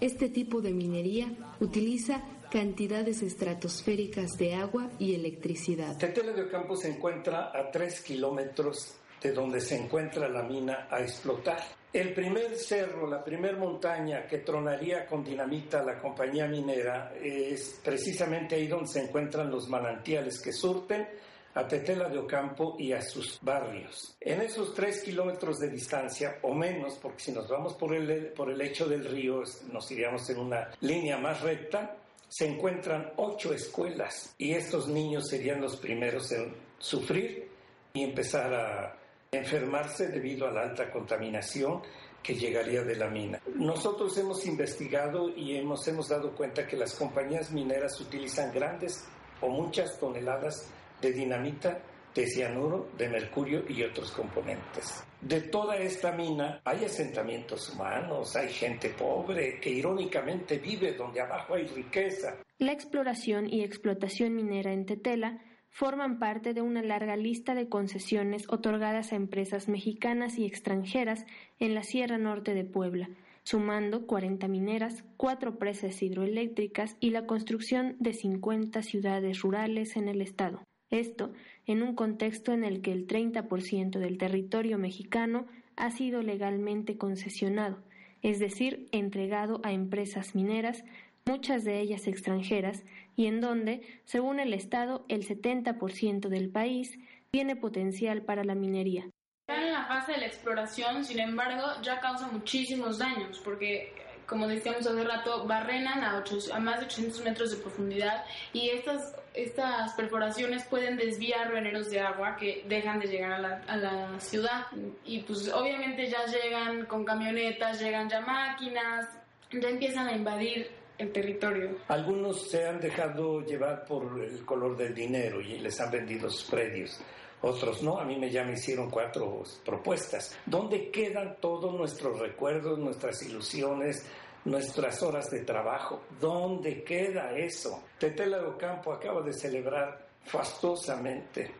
Este 0.00 0.28
tipo 0.28 0.62
de 0.62 0.72
minería 0.72 1.32
utiliza 1.60 2.22
cantidades 2.50 3.22
estratosféricas 3.22 4.32
de 4.36 4.54
agua 4.54 4.90
y 4.98 5.14
electricidad. 5.14 5.96
Tetela 5.96 6.32
de 6.32 6.42
Ocampo 6.42 6.76
se 6.76 6.88
encuentra 6.88 7.50
a 7.54 7.70
3 7.70 8.02
kilómetros 8.02 8.96
de 9.22 9.32
donde 9.32 9.60
se 9.60 9.76
encuentra 9.76 10.28
la 10.28 10.42
mina 10.42 10.88
a 10.90 11.00
explotar. 11.00 11.62
El 11.92 12.14
primer 12.14 12.54
cerro, 12.56 13.08
la 13.08 13.22
primera 13.22 13.56
montaña 13.56 14.26
que 14.26 14.38
tronaría 14.38 15.06
con 15.06 15.24
dinamita 15.24 15.82
la 15.82 15.98
compañía 15.98 16.46
minera 16.46 17.12
es 17.20 17.80
precisamente 17.82 18.54
ahí 18.54 18.66
donde 18.66 18.88
se 18.88 19.02
encuentran 19.02 19.50
los 19.50 19.68
manantiales 19.68 20.40
que 20.40 20.52
surten 20.52 21.06
a 21.54 21.66
Tetela 21.66 22.08
de 22.08 22.18
Ocampo 22.18 22.76
y 22.78 22.92
a 22.92 23.02
sus 23.02 23.40
barrios. 23.42 24.16
En 24.20 24.40
esos 24.40 24.72
tres 24.72 25.02
kilómetros 25.02 25.58
de 25.58 25.68
distancia, 25.68 26.38
o 26.42 26.54
menos, 26.54 26.96
porque 27.02 27.24
si 27.24 27.32
nos 27.32 27.48
vamos 27.48 27.74
por 27.74 27.94
el, 27.94 28.28
por 28.28 28.50
el 28.50 28.58
lecho 28.58 28.88
del 28.88 29.04
río, 29.04 29.42
nos 29.72 29.90
iríamos 29.90 30.30
en 30.30 30.38
una 30.38 30.70
línea 30.80 31.18
más 31.18 31.40
recta, 31.40 31.96
se 32.30 32.46
encuentran 32.46 33.12
ocho 33.16 33.52
escuelas 33.52 34.34
y 34.38 34.52
estos 34.52 34.86
niños 34.86 35.28
serían 35.28 35.60
los 35.60 35.76
primeros 35.76 36.30
en 36.30 36.54
sufrir 36.78 37.50
y 37.92 38.04
empezar 38.04 38.54
a 38.54 38.96
enfermarse 39.32 40.06
debido 40.06 40.46
a 40.46 40.52
la 40.52 40.62
alta 40.62 40.92
contaminación 40.92 41.82
que 42.22 42.34
llegaría 42.34 42.82
de 42.82 42.94
la 42.94 43.08
mina. 43.08 43.40
Nosotros 43.56 44.16
hemos 44.16 44.46
investigado 44.46 45.28
y 45.30 45.56
hemos, 45.56 45.86
hemos 45.88 46.08
dado 46.08 46.30
cuenta 46.36 46.68
que 46.68 46.76
las 46.76 46.94
compañías 46.94 47.50
mineras 47.50 48.00
utilizan 48.00 48.52
grandes 48.52 49.04
o 49.40 49.48
muchas 49.48 49.98
toneladas 49.98 50.68
de 51.00 51.12
dinamita, 51.12 51.80
de 52.14 52.26
cianuro, 52.26 52.90
de 52.96 53.08
mercurio 53.08 53.64
y 53.68 53.82
otros 53.82 54.10
componentes. 54.12 55.04
De 55.20 55.42
toda 55.42 55.76
esta 55.76 56.12
mina 56.12 56.60
hay 56.64 56.84
asentamientos 56.84 57.72
humanos, 57.72 58.34
hay 58.36 58.48
gente 58.48 58.90
pobre 58.90 59.60
que 59.60 59.70
irónicamente 59.70 60.58
vive 60.58 60.94
donde 60.94 61.20
abajo 61.20 61.54
hay 61.54 61.66
riqueza. 61.66 62.36
La 62.58 62.72
exploración 62.72 63.48
y 63.48 63.62
explotación 63.62 64.34
minera 64.34 64.72
en 64.72 64.86
Tetela 64.86 65.40
forman 65.70 66.18
parte 66.18 66.52
de 66.52 66.62
una 66.62 66.82
larga 66.82 67.16
lista 67.16 67.54
de 67.54 67.68
concesiones 67.68 68.44
otorgadas 68.48 69.12
a 69.12 69.16
empresas 69.16 69.68
mexicanas 69.68 70.38
y 70.38 70.44
extranjeras 70.44 71.24
en 71.58 71.74
la 71.74 71.82
Sierra 71.82 72.18
Norte 72.18 72.54
de 72.54 72.64
Puebla, 72.64 73.08
sumando 73.44 74.06
40 74.06 74.48
mineras, 74.48 75.04
cuatro 75.16 75.58
presas 75.58 76.02
hidroeléctricas 76.02 76.96
y 76.98 77.10
la 77.10 77.26
construcción 77.26 77.96
de 77.98 78.14
50 78.14 78.82
ciudades 78.82 79.40
rurales 79.40 79.96
en 79.96 80.08
el 80.08 80.20
estado. 80.20 80.64
Esto 80.90 81.32
en 81.70 81.84
un 81.84 81.94
contexto 81.94 82.52
en 82.52 82.64
el 82.64 82.82
que 82.82 82.90
el 82.90 83.06
30% 83.06 83.98
del 83.98 84.18
territorio 84.18 84.76
mexicano 84.76 85.46
ha 85.76 85.92
sido 85.92 86.20
legalmente 86.20 86.98
concesionado, 86.98 87.78
es 88.22 88.40
decir, 88.40 88.88
entregado 88.90 89.60
a 89.62 89.70
empresas 89.70 90.34
mineras, 90.34 90.82
muchas 91.24 91.62
de 91.62 91.78
ellas 91.78 92.08
extranjeras, 92.08 92.82
y 93.14 93.26
en 93.26 93.40
donde, 93.40 93.82
según 94.04 94.40
el 94.40 94.52
Estado, 94.52 95.04
el 95.08 95.24
70% 95.24 96.28
del 96.28 96.50
país 96.50 96.98
tiene 97.30 97.54
potencial 97.54 98.22
para 98.22 98.42
la 98.42 98.56
minería. 98.56 99.08
En 99.46 99.72
la 99.72 99.84
fase 99.86 100.12
de 100.12 100.18
la 100.18 100.26
exploración, 100.26 101.04
sin 101.04 101.20
embargo, 101.20 101.62
ya 101.82 102.00
causa 102.00 102.26
muchísimos 102.32 102.98
daños 102.98 103.40
porque 103.44 103.92
como 104.30 104.46
decíamos 104.46 104.86
hace 104.86 105.02
rato, 105.02 105.44
barrenan 105.44 106.04
a, 106.04 106.22
a 106.52 106.60
más 106.60 106.78
de 106.78 106.86
800 106.86 107.24
metros 107.24 107.50
de 107.50 107.56
profundidad 107.56 108.24
y 108.52 108.70
estas, 108.70 109.16
estas 109.34 109.94
perforaciones 109.94 110.64
pueden 110.64 110.96
desviar 110.96 111.52
veneros 111.52 111.90
de 111.90 112.00
agua 112.00 112.36
que 112.36 112.64
dejan 112.68 113.00
de 113.00 113.06
llegar 113.06 113.32
a 113.32 113.38
la, 113.38 113.62
a 113.66 113.76
la 113.76 114.20
ciudad. 114.20 114.66
Y 115.04 115.20
pues 115.20 115.52
obviamente 115.52 116.08
ya 116.08 116.24
llegan 116.26 116.86
con 116.86 117.04
camionetas, 117.04 117.80
llegan 117.80 118.08
ya 118.08 118.20
máquinas, 118.20 119.06
ya 119.52 119.68
empiezan 119.68 120.08
a 120.08 120.12
invadir 120.12 120.70
el 120.98 121.12
territorio. 121.12 121.78
Algunos 121.88 122.50
se 122.50 122.66
han 122.66 122.80
dejado 122.80 123.40
llevar 123.40 123.84
por 123.84 124.22
el 124.22 124.44
color 124.44 124.76
del 124.76 124.94
dinero 124.94 125.40
y 125.40 125.58
les 125.58 125.80
han 125.80 125.90
vendido 125.90 126.28
sus 126.28 126.50
predios 126.50 127.00
otros 127.42 127.82
no. 127.82 127.98
A 127.98 128.04
mí 128.04 128.16
me 128.16 128.30
ya 128.30 128.44
me 128.44 128.52
hicieron 128.52 128.90
cuatro 128.90 129.42
propuestas. 129.64 130.36
¿Dónde 130.46 130.90
quedan 130.90 131.36
todos 131.40 131.74
nuestros 131.74 132.18
recuerdos, 132.18 132.78
nuestras 132.78 133.22
ilusiones, 133.22 134.06
nuestras 134.44 135.02
horas 135.02 135.30
de 135.30 135.40
trabajo? 135.40 136.02
¿Dónde 136.20 136.82
queda 136.82 137.36
eso? 137.36 137.84
Tetela 137.98 138.38
de 138.38 138.46
Ocampo 138.46 138.92
acaba 138.92 139.22
de 139.22 139.32
celebrar 139.32 140.06
fastosamente 140.24 141.50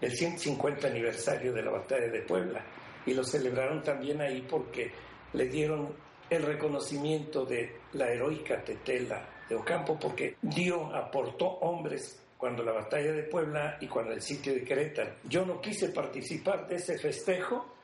el 0.00 0.12
150 0.12 0.86
aniversario 0.86 1.52
de 1.52 1.62
la 1.62 1.70
batalla 1.70 2.08
de 2.08 2.22
Puebla 2.22 2.64
y 3.06 3.14
lo 3.14 3.24
celebraron 3.24 3.82
también 3.82 4.20
ahí 4.20 4.46
porque 4.48 4.92
le 5.32 5.46
dieron 5.46 5.94
el 6.30 6.42
reconocimiento 6.42 7.44
de 7.44 7.78
la 7.94 8.10
heroica 8.10 8.62
Tetela 8.62 9.26
de 9.48 9.56
Ocampo 9.56 9.98
porque 9.98 10.36
dio, 10.42 10.94
aportó 10.94 11.46
hombres 11.46 12.22
cuando 12.36 12.62
la 12.62 12.72
batalla 12.72 13.12
de 13.12 13.24
Puebla 13.24 13.78
y 13.80 13.88
cuando 13.88 14.12
el 14.12 14.22
sitio 14.22 14.54
de 14.54 14.62
Querétaro. 14.62 15.14
Yo 15.24 15.44
no 15.44 15.60
quise 15.60 15.88
participar 15.88 16.68
de 16.68 16.76
ese 16.76 16.98
festejo 16.98 17.77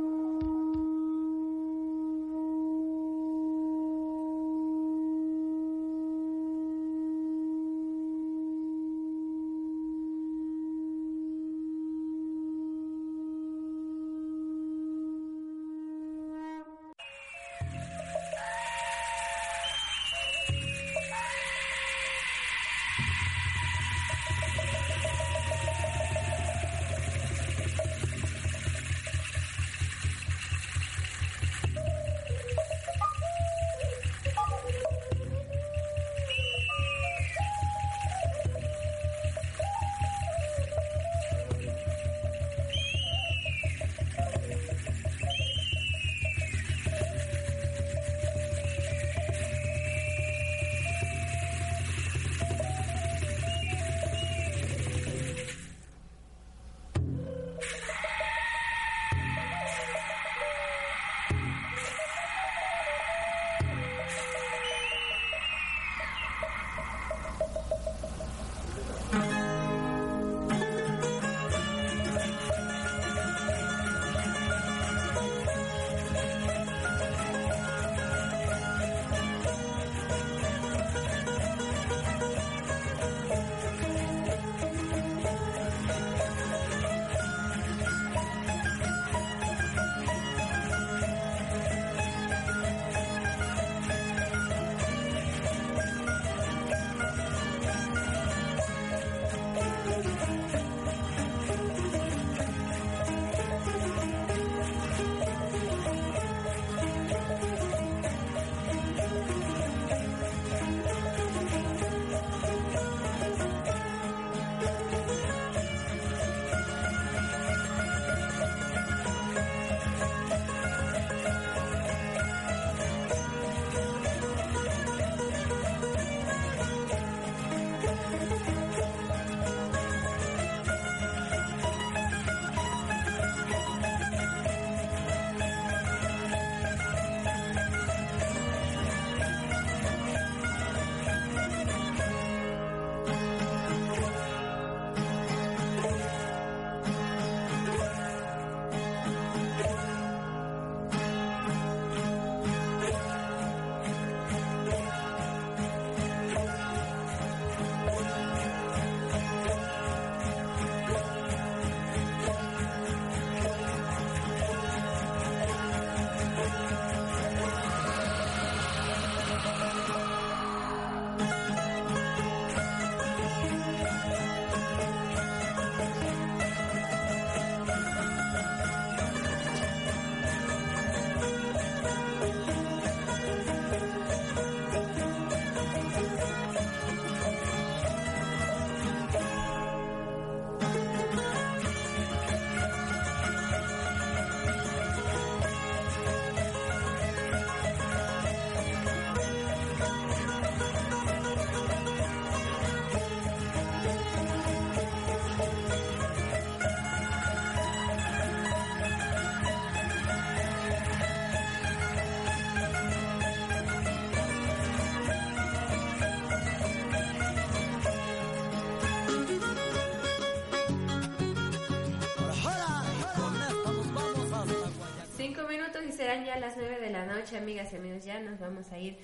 amigas 227.34 227.72
y 227.72 227.76
amigos, 227.76 228.04
ya 228.04 228.20
nos 228.20 228.38
vamos 228.38 228.70
a 228.70 228.78
ir 228.78 228.98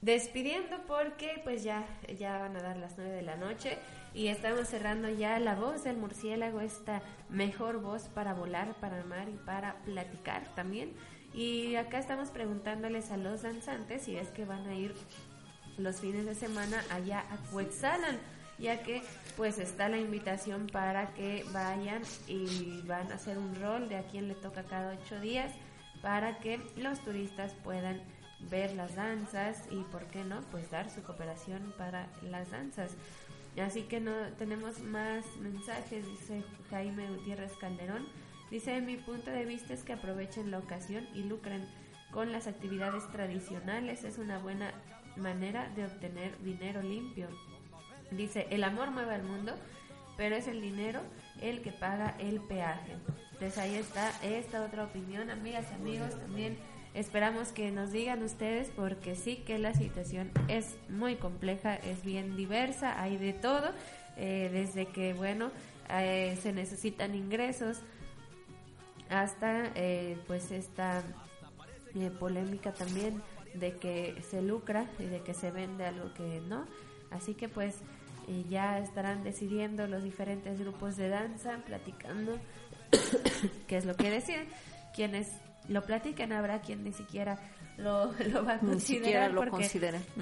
despidiendo 0.00 0.82
porque 0.86 1.40
pues 1.44 1.62
ya, 1.62 1.84
ya 2.18 2.38
van 2.38 2.56
a 2.56 2.62
dar 2.62 2.76
las 2.76 2.96
9 2.96 3.10
de 3.10 3.22
la 3.22 3.36
noche 3.36 3.76
y 4.14 4.28
estamos 4.28 4.68
cerrando 4.68 5.10
ya 5.10 5.38
la 5.38 5.54
voz 5.54 5.84
del 5.84 5.96
murciélago, 5.96 6.60
esta 6.60 7.02
mejor 7.28 7.80
voz 7.80 8.04
para 8.04 8.32
volar, 8.32 8.74
para 8.80 9.02
amar 9.02 9.28
y 9.28 9.36
para 9.44 9.76
platicar 9.84 10.54
también. 10.54 10.94
Y 11.34 11.74
acá 11.74 11.98
estamos 11.98 12.30
preguntándoles 12.30 13.10
a 13.10 13.18
los 13.18 13.42
danzantes 13.42 14.02
si 14.02 14.16
es 14.16 14.28
que 14.28 14.46
van 14.46 14.66
a 14.66 14.74
ir 14.74 14.94
los 15.76 16.00
fines 16.00 16.24
de 16.24 16.34
semana 16.34 16.82
allá 16.90 17.24
a 17.30 17.36
Cuetzalan, 17.50 18.18
ya 18.58 18.82
que 18.82 19.02
pues 19.36 19.58
está 19.58 19.90
la 19.90 19.98
invitación 19.98 20.66
para 20.68 21.12
que 21.12 21.44
vayan 21.52 22.02
y 22.26 22.80
van 22.86 23.12
a 23.12 23.16
hacer 23.16 23.36
un 23.36 23.54
rol 23.56 23.90
de 23.90 23.96
a 23.96 24.06
quien 24.06 24.28
le 24.28 24.34
toca 24.34 24.62
cada 24.62 24.96
ocho 24.98 25.20
días 25.20 25.52
para 26.02 26.38
que 26.38 26.60
los 26.76 27.00
turistas 27.02 27.54
puedan 27.64 28.00
ver 28.50 28.74
las 28.74 28.94
danzas 28.94 29.64
y 29.70 29.82
por 29.92 30.04
qué 30.06 30.24
no 30.24 30.40
pues 30.50 30.70
dar 30.70 30.90
su 30.90 31.02
cooperación 31.02 31.74
para 31.78 32.08
las 32.22 32.50
danzas. 32.50 32.92
Así 33.60 33.82
que 33.82 34.00
no 34.00 34.12
tenemos 34.38 34.80
más 34.80 35.24
mensajes 35.40 36.06
dice 36.06 36.42
Jaime 36.70 37.08
Gutiérrez 37.08 37.56
Calderón. 37.56 38.06
Dice 38.50 38.80
mi 38.80 38.96
punto 38.96 39.30
de 39.30 39.44
vista 39.44 39.72
es 39.72 39.82
que 39.82 39.94
aprovechen 39.94 40.50
la 40.50 40.58
ocasión 40.58 41.08
y 41.14 41.22
lucren 41.22 41.66
con 42.12 42.32
las 42.32 42.46
actividades 42.46 43.10
tradicionales. 43.10 44.04
Es 44.04 44.18
una 44.18 44.38
buena 44.38 44.72
manera 45.16 45.70
de 45.74 45.86
obtener 45.86 46.38
dinero 46.42 46.82
limpio 46.82 47.28
dice 48.10 48.46
el 48.50 48.64
amor 48.64 48.90
mueve 48.90 49.14
al 49.14 49.22
mundo 49.22 49.54
pero 50.16 50.36
es 50.36 50.46
el 50.46 50.60
dinero 50.60 51.00
el 51.40 51.62
que 51.62 51.72
paga 51.72 52.16
el 52.18 52.40
peaje 52.40 52.92
entonces 53.32 53.58
ahí 53.58 53.74
está 53.74 54.10
esta 54.22 54.62
otra 54.62 54.84
opinión 54.84 55.30
amigas 55.30 55.66
y 55.70 55.74
amigos 55.74 56.10
también 56.18 56.56
Esperamos 56.96 57.52
que 57.52 57.70
nos 57.72 57.92
digan 57.92 58.22
ustedes 58.22 58.70
porque 58.74 59.16
sí 59.16 59.36
que 59.36 59.58
la 59.58 59.74
situación 59.74 60.30
es 60.48 60.76
muy 60.88 61.16
compleja, 61.16 61.74
es 61.74 62.02
bien 62.02 62.36
diversa, 62.36 62.98
hay 63.02 63.18
de 63.18 63.34
todo, 63.34 63.70
eh, 64.16 64.48
desde 64.50 64.86
que, 64.86 65.12
bueno, 65.12 65.50
eh, 65.90 66.38
se 66.40 66.54
necesitan 66.54 67.14
ingresos 67.14 67.80
hasta 69.10 69.72
eh, 69.74 70.16
pues 70.26 70.50
esta 70.50 71.02
polémica 72.18 72.72
también 72.72 73.22
de 73.52 73.76
que 73.76 74.16
se 74.30 74.40
lucra 74.40 74.86
y 74.98 75.04
de 75.04 75.20
que 75.20 75.34
se 75.34 75.50
vende 75.50 75.84
algo 75.84 76.14
que 76.14 76.40
no. 76.48 76.64
Así 77.10 77.34
que 77.34 77.50
pues 77.50 77.74
ya 78.48 78.78
estarán 78.78 79.22
decidiendo 79.22 79.86
los 79.86 80.02
diferentes 80.02 80.58
grupos 80.58 80.96
de 80.96 81.08
danza, 81.08 81.58
platicando 81.64 82.38
qué 83.66 83.76
es 83.76 83.84
lo 83.84 83.96
que 83.96 84.10
deciden, 84.10 84.46
quienes 84.94 85.28
lo 85.68 85.84
platiquen, 85.84 86.32
habrá 86.32 86.60
quien 86.60 86.84
ni 86.84 86.92
siquiera 86.92 87.38
lo, 87.76 88.12
va 88.46 88.54
a 88.54 88.58
considerar 88.58 89.32
lo 89.32 89.40
porque 89.40 89.68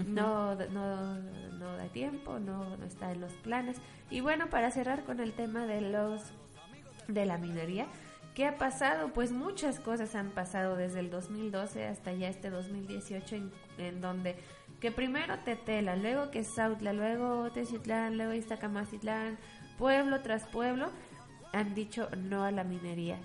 no, 0.07 0.55
no, 0.55 1.19
no 1.19 1.77
da 1.77 1.89
tiempo, 1.89 2.39
no, 2.39 2.77
no 2.77 2.85
está 2.85 3.13
en 3.13 3.21
los 3.21 3.33
planes. 3.35 3.77
Y 4.11 4.21
bueno, 4.21 4.49
para 4.49 4.71
cerrar 4.71 5.05
con 5.05 5.21
el 5.21 5.33
tema 5.33 5.67
de 5.67 5.81
los 5.81 6.23
de 7.09 7.27
la 7.27 7.39
minería, 7.39 7.87
¿qué 8.35 8.47
ha 8.47 8.57
pasado? 8.57 9.13
Pues 9.13 9.33
muchas 9.33 9.79
cosas 9.81 10.15
han 10.15 10.31
pasado 10.31 10.77
desde 10.77 11.01
el 11.01 11.11
2012 11.11 11.87
hasta 11.87 12.13
ya 12.13 12.29
este 12.29 12.51
2018 12.51 13.37
en, 13.37 13.53
en 13.79 14.01
donde 14.01 14.37
que 14.85 14.93
primero 14.93 15.39
Tetela, 15.39 15.97
luego 15.97 16.31
que 16.31 16.45
Sautla, 16.45 16.93
luego 16.93 17.51
Teciutlán, 17.51 18.19
luego 18.19 18.35
Iztacamacitlán, 18.35 19.39
pueblo 19.79 20.21
tras 20.21 20.45
pueblo 20.45 20.91
han 21.55 21.75
dicho 21.75 22.11
no 22.19 22.45
a 22.45 22.51
la 22.51 22.65
minería. 22.65 23.17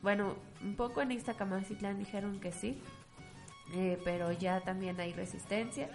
Bueno, 0.00 0.34
un 0.62 0.76
poco 0.76 1.02
en 1.02 1.12
Ixtacamacitlán 1.12 1.98
dijeron 1.98 2.40
que 2.40 2.52
sí, 2.52 2.80
eh, 3.74 4.00
pero 4.02 4.32
ya 4.32 4.62
también 4.62 4.98
hay 4.98 5.12
resistencia. 5.12 5.90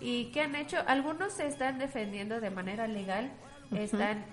¿Y 0.00 0.30
qué 0.32 0.40
han 0.40 0.54
hecho? 0.54 0.78
Algunos 0.86 1.34
se 1.34 1.46
están 1.46 1.78
defendiendo 1.78 2.40
de 2.40 2.48
manera 2.48 2.86
legal, 2.86 3.30
están 3.70 4.24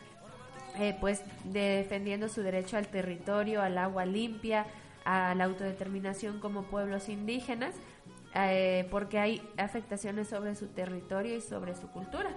eh, 0.79 0.95
pues 1.01 1.23
defendiendo 1.43 2.29
su 2.29 2.41
derecho 2.41 2.77
al 2.77 2.87
territorio, 2.87 3.61
al 3.61 3.77
agua 3.77 4.05
limpia, 4.05 4.65
a 5.03 5.35
la 5.35 5.43
autodeterminación 5.43 6.39
como 6.39 6.63
pueblos 6.63 7.09
indígenas, 7.09 7.75
eh, 8.35 8.87
porque 8.89 9.19
hay 9.19 9.41
afectaciones 9.57 10.29
sobre 10.29 10.55
su 10.55 10.67
territorio 10.67 11.35
y 11.35 11.41
sobre 11.41 11.75
su 11.75 11.87
cultura. 11.87 12.35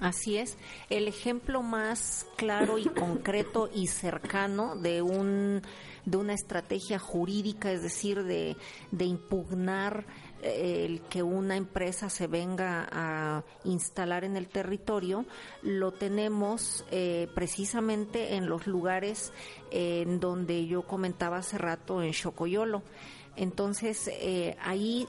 Así 0.00 0.36
es. 0.36 0.56
El 0.90 1.06
ejemplo 1.06 1.62
más 1.62 2.26
claro 2.36 2.78
y 2.78 2.86
concreto 2.86 3.70
y 3.72 3.86
cercano 3.86 4.76
de 4.76 5.02
un 5.02 5.62
de 6.04 6.16
una 6.16 6.34
estrategia 6.34 6.98
jurídica, 6.98 7.70
es 7.70 7.82
decir, 7.82 8.24
de, 8.24 8.56
de 8.90 9.04
impugnar 9.04 10.04
eh, 10.42 10.84
el 10.84 11.02
que 11.02 11.22
una 11.22 11.56
empresa 11.56 12.10
se 12.10 12.26
venga 12.26 12.88
a 12.90 13.44
instalar 13.64 14.24
en 14.24 14.36
el 14.36 14.48
territorio, 14.48 15.24
lo 15.62 15.92
tenemos 15.92 16.84
eh, 16.90 17.28
precisamente 17.36 18.34
en 18.34 18.48
los 18.48 18.66
lugares 18.66 19.32
en 19.70 20.18
donde 20.18 20.66
yo 20.66 20.82
comentaba 20.82 21.36
hace 21.38 21.58
rato 21.58 22.02
en 22.02 22.12
Chocoyolo. 22.12 22.82
Entonces, 23.36 24.10
eh, 24.12 24.56
ahí 24.60 25.06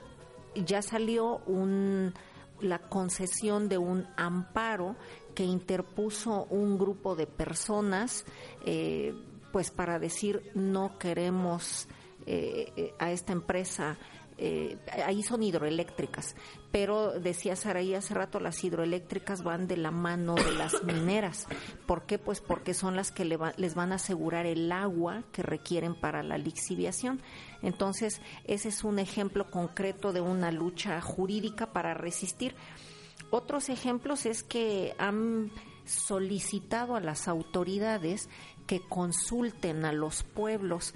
ya 0.55 0.81
salió 0.81 1.37
un, 1.45 2.13
la 2.61 2.79
concesión 2.79 3.69
de 3.69 3.77
un 3.77 4.07
amparo 4.17 4.95
que 5.35 5.43
interpuso 5.43 6.45
un 6.45 6.77
grupo 6.77 7.15
de 7.15 7.27
personas 7.27 8.25
eh, 8.65 9.13
pues 9.51 9.71
para 9.71 9.99
decir 9.99 10.51
no 10.55 10.97
queremos 10.97 11.87
eh, 12.25 12.71
eh, 12.75 12.93
a 12.99 13.11
esta 13.11 13.33
empresa 13.33 13.97
eh, 14.37 14.77
ahí 15.05 15.21
son 15.23 15.43
hidroeléctricas, 15.43 16.35
pero 16.71 17.19
decía 17.19 17.55
Saraí 17.55 17.93
hace 17.93 18.13
rato, 18.13 18.39
las 18.39 18.63
hidroeléctricas 18.63 19.43
van 19.43 19.67
de 19.67 19.77
la 19.77 19.91
mano 19.91 20.35
de 20.35 20.51
las 20.53 20.83
mineras. 20.83 21.47
¿Por 21.85 22.05
qué? 22.05 22.17
Pues 22.17 22.41
porque 22.41 22.73
son 22.73 22.95
las 22.95 23.11
que 23.11 23.25
les 23.25 23.75
van 23.75 23.91
a 23.91 23.95
asegurar 23.95 24.45
el 24.45 24.71
agua 24.71 25.23
que 25.31 25.43
requieren 25.43 25.95
para 25.95 26.23
la 26.23 26.37
lixiviación. 26.37 27.21
Entonces, 27.64 28.22
ese 28.43 28.70
es 28.70 28.84
un 28.84 28.99
ejemplo 28.99 29.49
concreto 29.49 30.14
de 30.14 30.22
una 30.22 30.51
lucha 30.51 31.01
jurídica 31.01 31.74
para 31.74 31.93
resistir. 31.93 32.55
Otros 33.32 33.70
ejemplos 33.70 34.28
es 34.28 34.43
que 34.43 34.93
han 34.99 35.51
solicitado 35.86 36.95
a 36.95 36.99
las 36.99 37.28
autoridades 37.28 38.30
que 38.68 38.82
consulten 38.82 39.86
a 39.86 39.91
los 39.91 40.24
pueblos. 40.24 40.93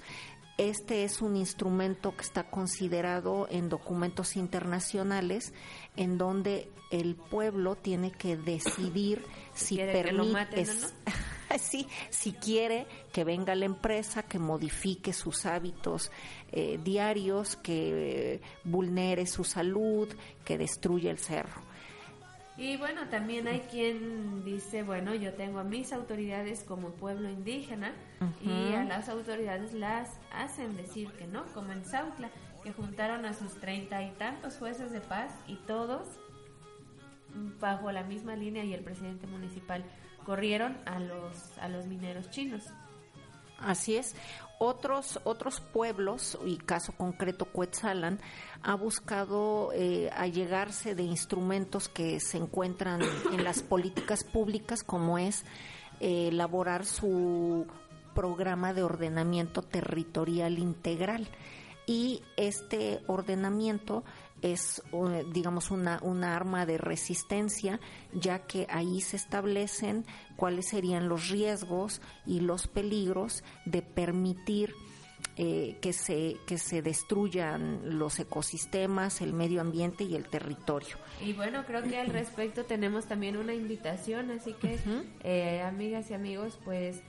Este 0.56 1.04
es 1.04 1.22
un 1.22 1.36
instrumento 1.36 2.16
que 2.16 2.22
está 2.22 2.50
considerado 2.50 3.46
en 3.50 3.68
documentos 3.68 4.36
internacionales 4.36 5.52
en 5.96 6.18
donde 6.18 6.70
el 6.90 7.16
pueblo 7.16 7.76
tiene 7.76 8.10
que 8.10 8.36
decidir 8.36 9.24
si 9.54 9.76
permite 9.76 10.66
si 12.10 12.32
quiere 12.32 12.86
que 13.12 13.24
venga 13.24 13.54
la 13.54 13.64
empresa, 13.64 14.22
que 14.22 14.38
modifique 14.38 15.12
sus 15.12 15.46
hábitos 15.46 16.10
eh, 16.52 16.78
diarios, 16.82 17.56
que 17.56 18.40
vulnere 18.64 19.26
su 19.26 19.44
salud, 19.44 20.08
que 20.44 20.58
destruya 20.58 21.10
el 21.10 21.18
cerro. 21.18 21.68
Y 22.58 22.76
bueno, 22.76 23.08
también 23.08 23.46
hay 23.46 23.60
quien 23.70 24.44
dice, 24.44 24.82
bueno, 24.82 25.14
yo 25.14 25.32
tengo 25.34 25.60
a 25.60 25.64
mis 25.64 25.92
autoridades 25.92 26.64
como 26.64 26.90
pueblo 26.90 27.30
indígena 27.30 27.94
y 28.44 28.74
a 28.74 28.82
las 28.82 29.08
autoridades 29.08 29.72
las 29.72 30.08
hacen 30.32 30.76
decir 30.76 31.12
que 31.12 31.28
no, 31.28 31.46
como 31.54 31.70
en 31.70 31.84
Sautla, 31.84 32.30
que 32.64 32.72
juntaron 32.72 33.24
a 33.26 33.32
sus 33.32 33.60
treinta 33.60 34.02
y 34.02 34.10
tantos 34.14 34.56
jueces 34.56 34.90
de 34.90 35.00
paz 35.00 35.32
y 35.46 35.54
todos 35.68 36.08
bajo 37.60 37.92
la 37.92 38.02
misma 38.02 38.34
línea 38.34 38.64
y 38.64 38.74
el 38.74 38.82
presidente 38.82 39.28
municipal 39.28 39.84
corrieron 40.28 40.76
a 40.84 41.00
los 41.00 41.56
a 41.56 41.68
los 41.68 41.86
mineros 41.86 42.28
chinos. 42.28 42.62
Así 43.58 43.96
es. 43.96 44.14
Otros, 44.58 45.20
otros 45.24 45.60
pueblos, 45.60 46.38
y 46.44 46.58
caso 46.58 46.92
concreto 46.92 47.46
Cuetzalan, 47.46 48.20
ha 48.62 48.74
buscado 48.74 49.70
eh, 49.72 50.10
allegarse 50.14 50.94
de 50.94 51.04
instrumentos 51.04 51.88
que 51.88 52.20
se 52.20 52.36
encuentran 52.36 53.00
en 53.32 53.42
las 53.42 53.62
políticas 53.62 54.22
públicas, 54.22 54.84
como 54.84 55.16
es 55.16 55.46
eh, 56.00 56.28
elaborar 56.28 56.84
su 56.84 57.66
programa 58.14 58.74
de 58.74 58.82
ordenamiento 58.82 59.62
territorial 59.62 60.58
integral. 60.58 61.26
Y 61.86 62.22
este 62.36 63.00
ordenamiento 63.06 64.04
es, 64.42 64.82
digamos, 65.32 65.70
una, 65.70 65.98
una 66.02 66.36
arma 66.36 66.66
de 66.66 66.78
resistencia, 66.78 67.80
ya 68.12 68.40
que 68.40 68.66
ahí 68.70 69.00
se 69.00 69.16
establecen 69.16 70.04
cuáles 70.36 70.68
serían 70.68 71.08
los 71.08 71.28
riesgos 71.28 72.00
y 72.26 72.40
los 72.40 72.66
peligros 72.66 73.42
de 73.64 73.82
permitir 73.82 74.74
eh, 75.36 75.76
que, 75.80 75.92
se, 75.92 76.36
que 76.46 76.58
se 76.58 76.82
destruyan 76.82 77.98
los 77.98 78.18
ecosistemas, 78.18 79.20
el 79.20 79.32
medio 79.32 79.60
ambiente 79.60 80.04
y 80.04 80.16
el 80.16 80.28
territorio. 80.28 80.96
Y 81.24 81.32
bueno, 81.32 81.64
creo 81.64 81.82
que 81.82 81.98
al 81.98 82.08
respecto 82.08 82.64
tenemos 82.64 83.06
también 83.06 83.36
una 83.36 83.54
invitación, 83.54 84.32
así 84.32 84.52
que 84.54 84.78
eh, 85.22 85.62
amigas 85.62 86.10
y 86.10 86.14
amigos, 86.14 86.58
pues 86.64 87.02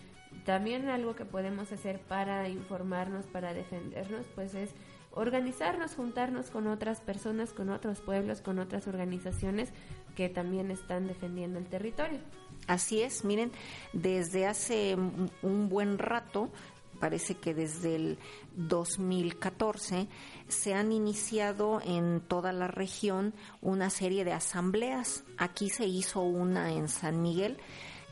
también 0.45 0.89
algo 0.89 1.15
que 1.15 1.25
podemos 1.25 1.71
hacer 1.71 1.99
para 2.01 2.47
informarnos, 2.49 3.25
para 3.25 3.53
defendernos, 3.53 4.27
pues 4.36 4.53
es 4.53 4.71
organizarnos, 5.12 5.95
juntarnos 5.95 6.49
con 6.49 6.68
otras 6.68 7.01
personas, 7.01 7.53
con 7.53 7.70
otros 7.70 8.01
pueblos, 8.01 8.41
con 8.41 8.60
otras 8.60 8.88
organizaciones 8.88 9.70
que 10.16 10.30
también 10.30 10.72
están 10.72 11.07
defendiendo 11.07 11.60
el 11.60 11.66
territorio. 11.66 12.20
Así 12.68 13.01
es, 13.01 13.26
miren, 13.26 13.51
desde 13.93 14.45
hace 14.45 14.95
un 15.41 15.70
buen 15.70 15.97
rato 15.97 16.51
parece 16.99 17.36
que 17.36 17.53
desde 17.53 17.95
el 17.95 18.20
2014 18.55 20.07
se 20.47 20.74
han 20.74 20.91
iniciado 20.91 21.82
en 21.84 22.22
toda 22.22 22.51
la 22.51 22.68
región 22.68 23.34
una 23.62 23.89
serie 23.89 24.26
de 24.26 24.34
asambleas. 24.34 25.24
Aquí 25.38 25.70
se 25.70 25.86
hizo 25.86 26.22
una 26.22 26.74
en 26.74 26.89
San 26.89 27.22
Miguel 27.22 27.57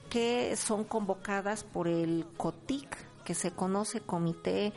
que 0.09 0.55
son 0.55 0.85
convocadas 0.85 1.65
por 1.65 1.89
el 1.89 2.25
COTIC, 2.37 3.23
que 3.25 3.33
se 3.33 3.51
conoce 3.51 3.99
Comité 3.99 4.71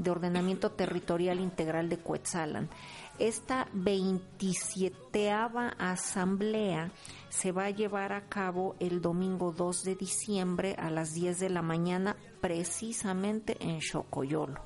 de 0.00 0.10
Ordenamiento 0.10 0.70
Territorial 0.72 1.40
Integral 1.40 1.90
de 1.90 1.98
Cuetzalan. 1.98 2.70
Esta 3.18 3.68
27 3.74 5.30
asamblea 5.30 6.90
se 7.28 7.52
va 7.52 7.66
a 7.66 7.70
llevar 7.70 8.14
a 8.14 8.26
cabo 8.28 8.76
el 8.80 9.02
domingo 9.02 9.52
2 9.52 9.82
de 9.82 9.96
diciembre 9.96 10.74
a 10.78 10.88
las 10.88 11.12
10 11.12 11.38
de 11.38 11.50
la 11.50 11.60
mañana 11.60 12.16
precisamente 12.40 13.58
en 13.60 13.82
Xocoyolo. 13.82 14.62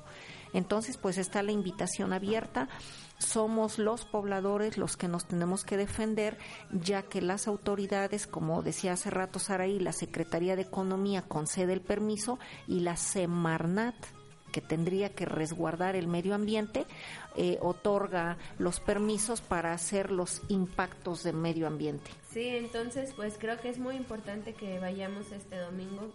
Entonces, 0.53 0.95
pues 0.95 1.17
está 1.17 1.43
la 1.43 1.51
invitación 1.51 2.13
abierta. 2.13 2.69
Somos 3.17 3.77
los 3.77 4.05
pobladores 4.05 4.77
los 4.77 4.95
que 4.95 5.09
nos 5.09 5.27
tenemos 5.27 5.65
que 5.65 5.75
defender, 5.75 6.37
ya 6.71 7.01
que 7.01 7.21
las 7.21 7.49
autoridades, 7.49 8.25
como 8.25 8.63
decía 8.63 8.93
hace 8.93 9.09
rato 9.09 9.39
Saraí, 9.39 9.79
la 9.79 9.91
Secretaría 9.91 10.55
de 10.55 10.61
Economía 10.61 11.23
concede 11.23 11.73
el 11.73 11.81
permiso 11.81 12.39
y 12.67 12.79
la 12.79 12.95
Semarnat 12.95 13.95
que 14.55 14.61
tendría 14.61 15.09
que 15.09 15.25
resguardar 15.25 15.97
el 15.97 16.07
medio 16.07 16.33
ambiente, 16.33 16.85
eh, 17.35 17.57
otorga 17.59 18.37
los 18.57 18.79
permisos 18.79 19.41
para 19.41 19.73
hacer 19.73 20.11
los 20.11 20.43
impactos 20.47 21.23
del 21.23 21.35
medio 21.35 21.67
ambiente. 21.67 22.09
Sí, 22.29 22.47
entonces 22.47 23.11
pues 23.17 23.37
creo 23.37 23.59
que 23.59 23.67
es 23.67 23.79
muy 23.79 23.97
importante 23.97 24.53
que 24.53 24.79
vayamos 24.79 25.29
este 25.33 25.57
domingo 25.57 26.09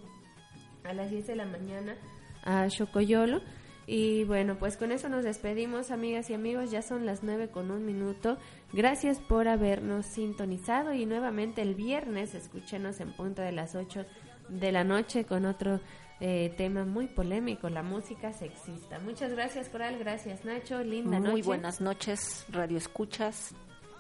a 0.85 0.95
las 0.95 1.11
10 1.11 1.27
de 1.27 1.37
la 1.37 1.45
mañana 1.45 1.97
a 2.43 2.67
Chocoyolo. 2.69 3.43
Y 3.87 4.25
bueno, 4.25 4.57
pues 4.59 4.79
con 4.79 4.91
eso 4.91 5.11
nos 5.11 5.23
despedimos, 5.23 5.91
amigas 5.91 6.31
y 6.31 6.35
amigos. 6.35 6.71
Ya 6.71 6.81
son 6.81 7.05
las 7.05 7.23
9 7.23 7.51
con 7.51 7.71
un 7.71 7.85
minuto. 7.85 8.39
Gracias 8.73 9.19
por 9.19 9.49
habernos 9.49 10.07
sintonizado 10.07 10.95
y 10.95 11.05
nuevamente 11.05 11.61
el 11.61 11.75
viernes 11.75 12.35
escúchenos 12.35 13.01
en 13.01 13.13
punto 13.13 13.43
de 13.43 13.53
las 13.53 13.75
8 13.75 14.07
de 14.49 14.73
la 14.73 14.83
noche 14.83 15.25
con 15.25 15.45
otro 15.45 15.81
eh, 16.21 16.53
tema 16.57 16.85
muy 16.85 17.07
polémico, 17.07 17.71
la 17.71 17.83
música 17.83 18.33
sexista. 18.33 18.99
Muchas 18.99 19.33
gracias, 19.33 19.69
Coral. 19.71 19.99
Gracias, 19.99 20.45
Nacho. 20.45 20.83
Linda 20.83 21.19
noche. 21.19 21.33
Muy 21.33 21.43
buenas 21.43 21.81
noches, 21.81 22.45
Radio 22.51 22.77
Escuchas. 22.77 23.55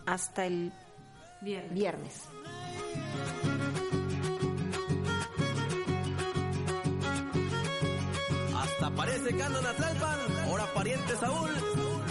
Hasta 0.06 0.46
el 0.46 0.72
viernes. 1.40 2.28
Hasta 8.54 8.90
parece 8.90 9.34
que 9.34 9.42
andan 9.42 9.66
a 9.66 9.72
Tlalpan. 9.72 10.18
Ahora 10.46 10.64
pariente 10.74 11.16
Saúl. 11.16 11.50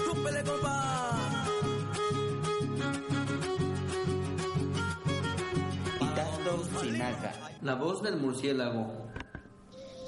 Chúpele, 0.05 0.43
compa. 0.43 0.85
Sinaga, 6.81 7.33
la 7.61 7.75
voz 7.75 8.01
del 8.01 8.17
murciélago. 8.17 9.08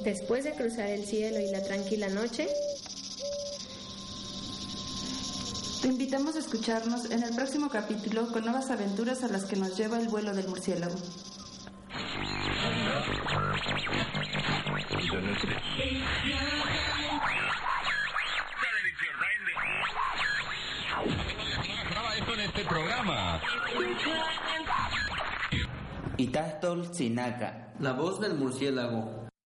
Después 0.03 0.43
de 0.43 0.53
cruzar 0.53 0.89
el 0.89 1.05
cielo 1.05 1.39
y 1.39 1.51
la 1.51 1.63
tranquila 1.63 2.09
noche, 2.09 2.47
te 5.81 5.87
invitamos 5.87 6.35
a 6.35 6.39
escucharnos 6.39 7.11
en 7.11 7.23
el 7.23 7.35
próximo 7.35 7.69
capítulo 7.69 8.31
con 8.31 8.43
nuevas 8.43 8.69
aventuras 8.71 9.23
a 9.23 9.27
las 9.27 9.45
que 9.45 9.55
nos 9.55 9.77
lleva 9.77 9.99
el 9.99 10.09
vuelo 10.09 10.33
del 10.33 10.47
murciélago. 10.47 10.95
este 22.41 22.65
programa. 22.65 23.39
Itastol 26.17 26.93
Sinaka, 26.93 27.73
la 27.79 27.93
voz 27.93 28.19
del 28.19 28.35
murciélago. 28.35 29.30